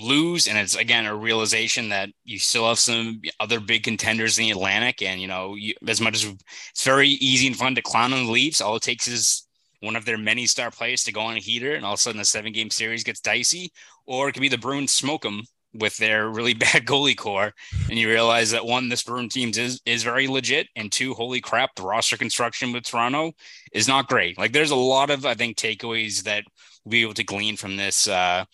lose 0.00 0.48
and 0.48 0.58
it's 0.58 0.74
again 0.74 1.06
a 1.06 1.14
realization 1.14 1.88
that 1.88 2.08
you 2.24 2.38
still 2.38 2.68
have 2.68 2.78
some 2.78 3.20
other 3.40 3.60
big 3.60 3.82
contenders 3.82 4.38
in 4.38 4.44
the 4.44 4.50
atlantic 4.50 5.02
and 5.02 5.20
you 5.20 5.28
know 5.28 5.54
you, 5.54 5.74
as 5.86 6.00
much 6.00 6.14
as 6.14 6.24
it's 6.70 6.84
very 6.84 7.08
easy 7.08 7.46
and 7.46 7.56
fun 7.56 7.74
to 7.74 7.82
clown 7.82 8.12
on 8.12 8.26
the 8.26 8.32
leafs. 8.32 8.60
All 8.60 8.76
it 8.76 8.82
takes 8.82 9.06
is 9.06 9.46
one 9.80 9.96
of 9.96 10.04
their 10.04 10.18
many 10.18 10.46
star 10.46 10.70
players 10.70 11.04
to 11.04 11.12
go 11.12 11.20
on 11.20 11.36
a 11.36 11.40
heater 11.40 11.74
and 11.74 11.84
all 11.84 11.92
of 11.92 11.98
a 11.98 12.00
sudden 12.00 12.18
the 12.18 12.24
seven 12.24 12.52
game 12.52 12.70
series 12.70 13.04
gets 13.04 13.20
dicey 13.20 13.70
or 14.06 14.28
it 14.28 14.32
could 14.32 14.40
be 14.40 14.48
the 14.48 14.58
bruins 14.58 14.92
smoke 14.92 15.22
them 15.22 15.42
with 15.74 15.96
their 15.98 16.28
really 16.28 16.54
bad 16.64 16.86
goalie 16.86 17.16
corps 17.16 17.52
and 17.90 17.98
you 17.98 18.08
realize 18.08 18.50
that 18.50 18.64
one 18.64 18.88
this 18.88 19.02
bruin 19.02 19.28
team 19.28 19.50
is 19.50 19.80
is 19.84 20.02
very 20.02 20.26
legit 20.26 20.68
and 20.76 20.90
two 20.90 21.12
holy 21.14 21.40
crap 21.40 21.74
the 21.74 21.82
roster 21.82 22.16
construction 22.16 22.72
with 22.72 22.84
toronto 22.84 23.32
is 23.72 23.88
not 23.88 24.08
great. 24.08 24.38
Like 24.38 24.52
there's 24.52 24.70
a 24.70 24.76
lot 24.76 25.10
of 25.10 25.26
i 25.26 25.34
think 25.34 25.56
takeaways 25.56 26.22
that 26.22 26.44
we'll 26.84 26.92
be 26.92 27.02
able 27.02 27.14
to 27.14 27.24
glean 27.24 27.56
from 27.56 27.76
this 27.76 28.08
uh 28.08 28.44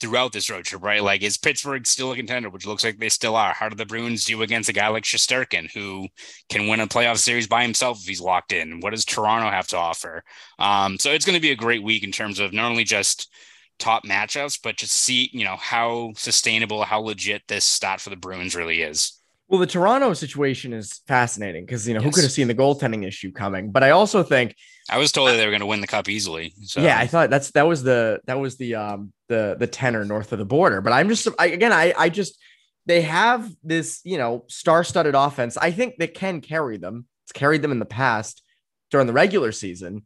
throughout 0.00 0.32
this 0.32 0.50
road 0.50 0.64
trip, 0.64 0.82
right? 0.82 1.02
Like, 1.02 1.22
is 1.22 1.38
Pittsburgh 1.38 1.86
still 1.86 2.12
a 2.12 2.16
contender, 2.16 2.50
which 2.50 2.66
looks 2.66 2.84
like 2.84 2.98
they 2.98 3.08
still 3.08 3.36
are? 3.36 3.52
How 3.52 3.68
do 3.68 3.76
the 3.76 3.86
Bruins 3.86 4.24
do 4.24 4.42
against 4.42 4.68
a 4.68 4.72
guy 4.72 4.88
like 4.88 5.04
Shesterkin, 5.04 5.70
who 5.72 6.08
can 6.48 6.66
win 6.66 6.80
a 6.80 6.86
playoff 6.86 7.18
series 7.18 7.46
by 7.46 7.62
himself 7.62 8.00
if 8.00 8.06
he's 8.06 8.20
locked 8.20 8.52
in? 8.52 8.80
What 8.80 8.90
does 8.90 9.04
Toronto 9.04 9.50
have 9.50 9.68
to 9.68 9.76
offer? 9.76 10.22
Um, 10.58 10.98
so 10.98 11.10
it's 11.10 11.24
going 11.24 11.36
to 11.36 11.40
be 11.40 11.52
a 11.52 11.56
great 11.56 11.82
week 11.82 12.04
in 12.04 12.12
terms 12.12 12.40
of 12.40 12.52
not 12.52 12.70
only 12.70 12.84
just 12.84 13.30
top 13.78 14.04
matchups, 14.04 14.60
but 14.62 14.76
just 14.76 14.92
see, 14.92 15.30
you 15.32 15.44
know, 15.44 15.56
how 15.56 16.12
sustainable, 16.16 16.84
how 16.84 17.00
legit 17.00 17.42
this 17.48 17.64
stat 17.64 18.00
for 18.00 18.10
the 18.10 18.16
Bruins 18.16 18.54
really 18.54 18.82
is. 18.82 19.20
Well, 19.48 19.60
the 19.60 19.66
Toronto 19.66 20.12
situation 20.12 20.72
is 20.72 21.00
fascinating 21.06 21.64
because 21.64 21.86
you 21.86 21.94
know 21.94 22.00
yes. 22.00 22.06
who 22.06 22.10
could 22.12 22.24
have 22.24 22.32
seen 22.32 22.48
the 22.48 22.54
goaltending 22.54 23.06
issue 23.06 23.30
coming, 23.30 23.70
but 23.70 23.84
I 23.84 23.90
also 23.90 24.24
think 24.24 24.56
I 24.88 24.98
was 24.98 25.12
told 25.12 25.28
that 25.28 25.36
they 25.36 25.44
were 25.44 25.50
going 25.50 25.60
to 25.60 25.66
win 25.66 25.80
the 25.80 25.86
cup 25.86 26.08
easily. 26.08 26.54
So. 26.62 26.80
Yeah, 26.80 26.98
I 26.98 27.06
thought 27.06 27.30
that's 27.30 27.50
that 27.52 27.66
was 27.66 27.82
the 27.82 28.20
that 28.26 28.38
was 28.38 28.56
the 28.56 28.76
um 28.76 29.12
the 29.28 29.56
the 29.58 29.66
tenor 29.66 30.04
north 30.04 30.32
of 30.32 30.38
the 30.38 30.44
border. 30.44 30.80
But 30.80 30.92
I'm 30.92 31.08
just 31.08 31.28
I, 31.38 31.46
again 31.46 31.72
I 31.72 31.92
I 31.96 32.08
just 32.08 32.38
they 32.86 33.02
have 33.02 33.50
this 33.62 34.00
you 34.04 34.18
know 34.18 34.44
star-studded 34.48 35.14
offense. 35.14 35.56
I 35.56 35.70
think 35.70 35.96
they 35.98 36.06
can 36.06 36.40
carry 36.40 36.76
them. 36.76 37.06
It's 37.24 37.32
carried 37.32 37.62
them 37.62 37.72
in 37.72 37.78
the 37.78 37.84
past 37.84 38.42
during 38.90 39.06
the 39.06 39.12
regular 39.12 39.52
season. 39.52 40.02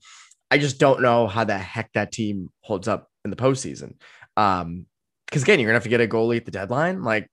I 0.51 0.59
just 0.59 0.79
don't 0.79 1.03
know 1.03 1.27
how 1.27 1.45
the 1.45 1.59
heck 1.59 1.93
that 1.93 2.13
team 2.13 2.49
holds 2.63 2.89
up 2.89 3.09
in 3.25 3.31
the 3.31 3.37
postseason. 3.37 3.95
Um, 4.37 4.87
because 5.27 5.43
again, 5.43 5.61
you're 5.61 5.69
gonna 5.69 5.77
have 5.77 5.85
to 5.85 5.91
get 5.91 6.01
a 6.01 6.09
goalie 6.09 6.39
at 6.39 6.45
the 6.45 6.51
deadline. 6.51 7.05
Like 7.05 7.31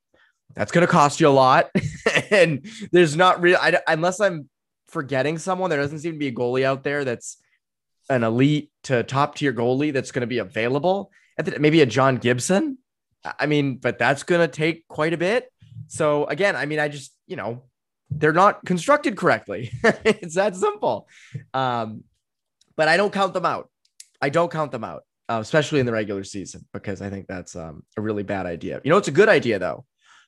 that's 0.55 0.71
going 0.71 0.85
to 0.85 0.91
cost 0.91 1.19
you 1.19 1.27
a 1.27 1.29
lot. 1.29 1.69
and 2.31 2.65
there's 2.91 3.15
not 3.15 3.41
really, 3.41 3.77
unless 3.87 4.19
I'm 4.19 4.49
forgetting 4.97 5.37
someone, 5.37 5.69
there 5.69 5.79
doesn't 5.79 5.99
seem 5.99 6.13
to 6.13 6.17
be 6.17 6.29
a 6.29 6.31
goalie 6.31 6.63
out 6.63 6.83
there 6.83 7.05
that's 7.05 7.37
an 8.09 8.23
elite 8.23 8.71
to 8.81 9.03
top 9.03 9.35
tier 9.35 9.53
goalie 9.53 9.93
that's 9.93 10.09
going 10.09 10.21
to 10.21 10.27
be 10.27 10.39
available. 10.39 11.11
Maybe 11.59 11.81
a 11.81 11.85
John 11.85 12.17
Gibson. 12.17 12.79
I 13.23 13.45
mean, 13.45 13.77
but 13.77 13.99
that's 13.99 14.23
going 14.23 14.41
to 14.41 14.47
take 14.47 14.87
quite 14.87 15.13
a 15.13 15.17
bit. 15.17 15.51
So 15.85 16.25
again, 16.25 16.55
I 16.55 16.65
mean, 16.65 16.79
I 16.79 16.87
just, 16.87 17.13
you 17.27 17.35
know, 17.35 17.61
they're 18.09 18.33
not 18.33 18.65
constructed 18.65 19.15
correctly. 19.15 19.71
it's 19.83 20.33
that 20.33 20.55
simple. 20.55 21.07
Um, 21.53 22.03
but 22.75 22.87
I 22.87 22.97
don't 22.97 23.13
count 23.13 23.35
them 23.35 23.45
out. 23.45 23.69
I 24.19 24.29
don't 24.29 24.51
count 24.51 24.71
them 24.71 24.83
out, 24.83 25.03
uh, 25.29 25.37
especially 25.39 25.79
in 25.79 25.85
the 25.85 25.91
regular 25.91 26.23
season, 26.23 26.65
because 26.73 27.03
I 27.03 27.11
think 27.11 27.27
that's 27.27 27.55
um, 27.55 27.83
a 27.95 28.01
really 28.01 28.23
bad 28.23 28.47
idea. 28.47 28.81
You 28.83 28.89
know, 28.89 28.97
it's 28.97 29.09
a 29.09 29.11
good 29.11 29.29
idea 29.29 29.59
though 29.59 29.85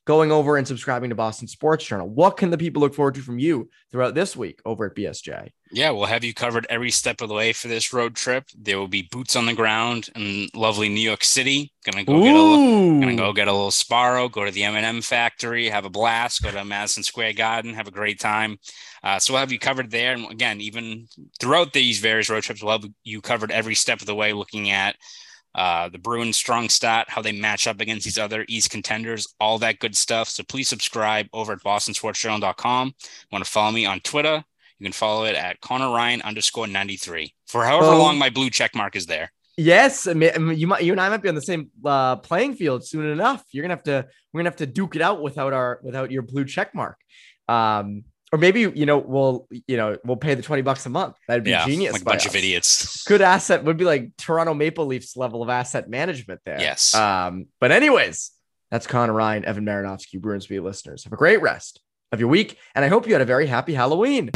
going 0.09 0.31
over 0.31 0.57
and 0.57 0.67
subscribing 0.67 1.11
to 1.11 1.15
Boston 1.15 1.47
Sports 1.47 1.85
Journal. 1.85 2.09
What 2.09 2.35
can 2.35 2.49
the 2.49 2.57
people 2.57 2.81
look 2.81 2.95
forward 2.95 3.13
to 3.13 3.21
from 3.21 3.37
you 3.37 3.69
throughout 3.91 4.15
this 4.15 4.35
week 4.35 4.59
over 4.65 4.87
at 4.87 4.95
BSJ? 4.95 5.51
Yeah, 5.71 5.91
we'll 5.91 6.05
have 6.07 6.23
you 6.23 6.33
covered 6.33 6.65
every 6.67 6.89
step 6.89 7.21
of 7.21 7.29
the 7.29 7.35
way 7.35 7.53
for 7.53 7.67
this 7.67 7.93
road 7.93 8.15
trip. 8.15 8.45
There 8.57 8.79
will 8.79 8.87
be 8.87 9.07
boots 9.11 9.35
on 9.35 9.45
the 9.45 9.53
ground 9.53 10.09
in 10.15 10.47
lovely 10.55 10.89
New 10.89 10.99
York 10.99 11.23
City. 11.23 11.71
Gonna 11.85 12.03
go 12.03 12.15
Ooh. 12.15 12.23
get 12.23 12.35
a 12.35 12.41
little, 12.41 12.99
gonna 13.01 13.15
go 13.17 13.33
get 13.33 13.47
a 13.47 13.53
little 13.53 13.69
Sbarro, 13.69 14.31
go 14.31 14.43
to 14.43 14.49
the 14.49 14.63
M&M 14.63 15.03
factory, 15.03 15.69
have 15.69 15.85
a 15.85 15.91
blast, 15.91 16.41
go 16.41 16.49
to 16.49 16.65
Madison 16.65 17.03
Square 17.03 17.33
Garden, 17.33 17.75
have 17.75 17.87
a 17.87 17.91
great 17.91 18.19
time. 18.19 18.57
Uh, 19.03 19.19
so 19.19 19.33
we'll 19.33 19.41
have 19.41 19.51
you 19.51 19.59
covered 19.59 19.91
there. 19.91 20.13
And 20.13 20.31
again, 20.31 20.59
even 20.59 21.05
throughout 21.39 21.71
these 21.71 21.99
various 21.99 22.31
road 22.31 22.41
trips, 22.41 22.63
we'll 22.63 22.79
have 22.79 22.89
you 23.03 23.21
covered 23.21 23.51
every 23.51 23.75
step 23.75 24.01
of 24.01 24.07
the 24.07 24.15
way, 24.15 24.33
looking 24.33 24.71
at 24.71 24.95
uh, 25.55 25.89
the 25.89 25.97
Bruins 25.97 26.37
strong 26.37 26.69
stat, 26.69 27.09
how 27.09 27.21
they 27.21 27.31
match 27.31 27.67
up 27.67 27.81
against 27.81 28.05
these 28.05 28.17
other 28.17 28.45
East 28.47 28.69
contenders, 28.69 29.33
all 29.39 29.57
that 29.59 29.79
good 29.79 29.95
stuff. 29.95 30.29
So 30.29 30.43
please 30.43 30.67
subscribe 30.67 31.27
over 31.33 31.53
at 31.53 31.63
bostonsportsjournal.com. 31.63 32.93
Want 33.31 33.45
to 33.45 33.49
follow 33.49 33.71
me 33.71 33.85
on 33.85 33.99
Twitter? 34.01 34.43
You 34.77 34.85
can 34.85 34.93
follow 34.93 35.25
it 35.25 35.35
at 35.35 35.59
Conor 35.59 35.89
Ryan 35.93 36.21
underscore 36.21 36.67
93 36.67 37.33
for 37.47 37.65
however 37.65 37.87
oh. 37.87 37.99
long 37.99 38.17
my 38.17 38.29
blue 38.29 38.49
check 38.49 38.75
mark 38.75 38.95
is 38.95 39.07
there. 39.07 39.31
Yes, 39.57 40.07
I 40.07 40.13
mean, 40.13 40.57
you 40.57 40.67
might, 40.67 40.83
you 40.83 40.93
and 40.93 41.01
I 41.01 41.09
might 41.09 41.21
be 41.21 41.27
on 41.27 41.35
the 41.35 41.41
same 41.41 41.69
uh, 41.83 42.15
playing 42.15 42.55
field 42.55 42.87
soon 42.87 43.05
enough. 43.07 43.43
You're 43.51 43.63
gonna 43.63 43.73
have 43.73 43.83
to, 43.83 44.07
we're 44.31 44.39
gonna 44.39 44.49
have 44.49 44.57
to 44.57 44.65
duke 44.65 44.95
it 44.95 45.01
out 45.01 45.21
without 45.21 45.51
our, 45.51 45.81
without 45.83 46.11
your 46.11 46.21
blue 46.21 46.45
check 46.45 46.73
mark. 46.73 46.97
Um, 47.49 48.05
or 48.31 48.39
maybe 48.39 48.61
you 48.61 48.85
know 48.85 48.97
we'll 48.97 49.47
you 49.67 49.77
know 49.77 49.97
we'll 50.03 50.17
pay 50.17 50.35
the 50.35 50.41
20 50.41 50.61
bucks 50.61 50.85
a 50.85 50.89
month. 50.89 51.15
That'd 51.27 51.43
be 51.43 51.51
yeah, 51.51 51.65
genius 51.65 51.93
like 51.93 52.01
a 52.01 52.05
bunch 52.05 52.25
us. 52.25 52.27
of 52.27 52.35
idiots. 52.35 53.03
Good 53.05 53.21
asset 53.21 53.63
would 53.63 53.77
be 53.77 53.85
like 53.85 54.15
toronto 54.17 54.53
maple 54.53 54.85
leafs 54.85 55.17
level 55.17 55.41
of 55.41 55.49
asset 55.49 55.89
management 55.89 56.41
there. 56.45 56.59
Yes. 56.59 56.93
Um 56.95 57.47
but 57.59 57.71
anyways 57.71 58.31
that's 58.71 58.87
conor 58.87 59.13
ryan 59.13 59.45
evan 59.45 59.65
marinofsky 59.65 60.19
bruins 60.19 60.47
beat 60.47 60.61
listeners. 60.61 61.03
Have 61.03 61.13
a 61.13 61.17
great 61.17 61.41
rest 61.41 61.81
of 62.11 62.19
your 62.19 62.29
week 62.29 62.57
and 62.73 62.83
i 62.83 62.87
hope 62.87 63.05
you 63.05 63.13
had 63.13 63.21
a 63.21 63.25
very 63.25 63.45
happy 63.45 63.73
halloween 63.73 64.31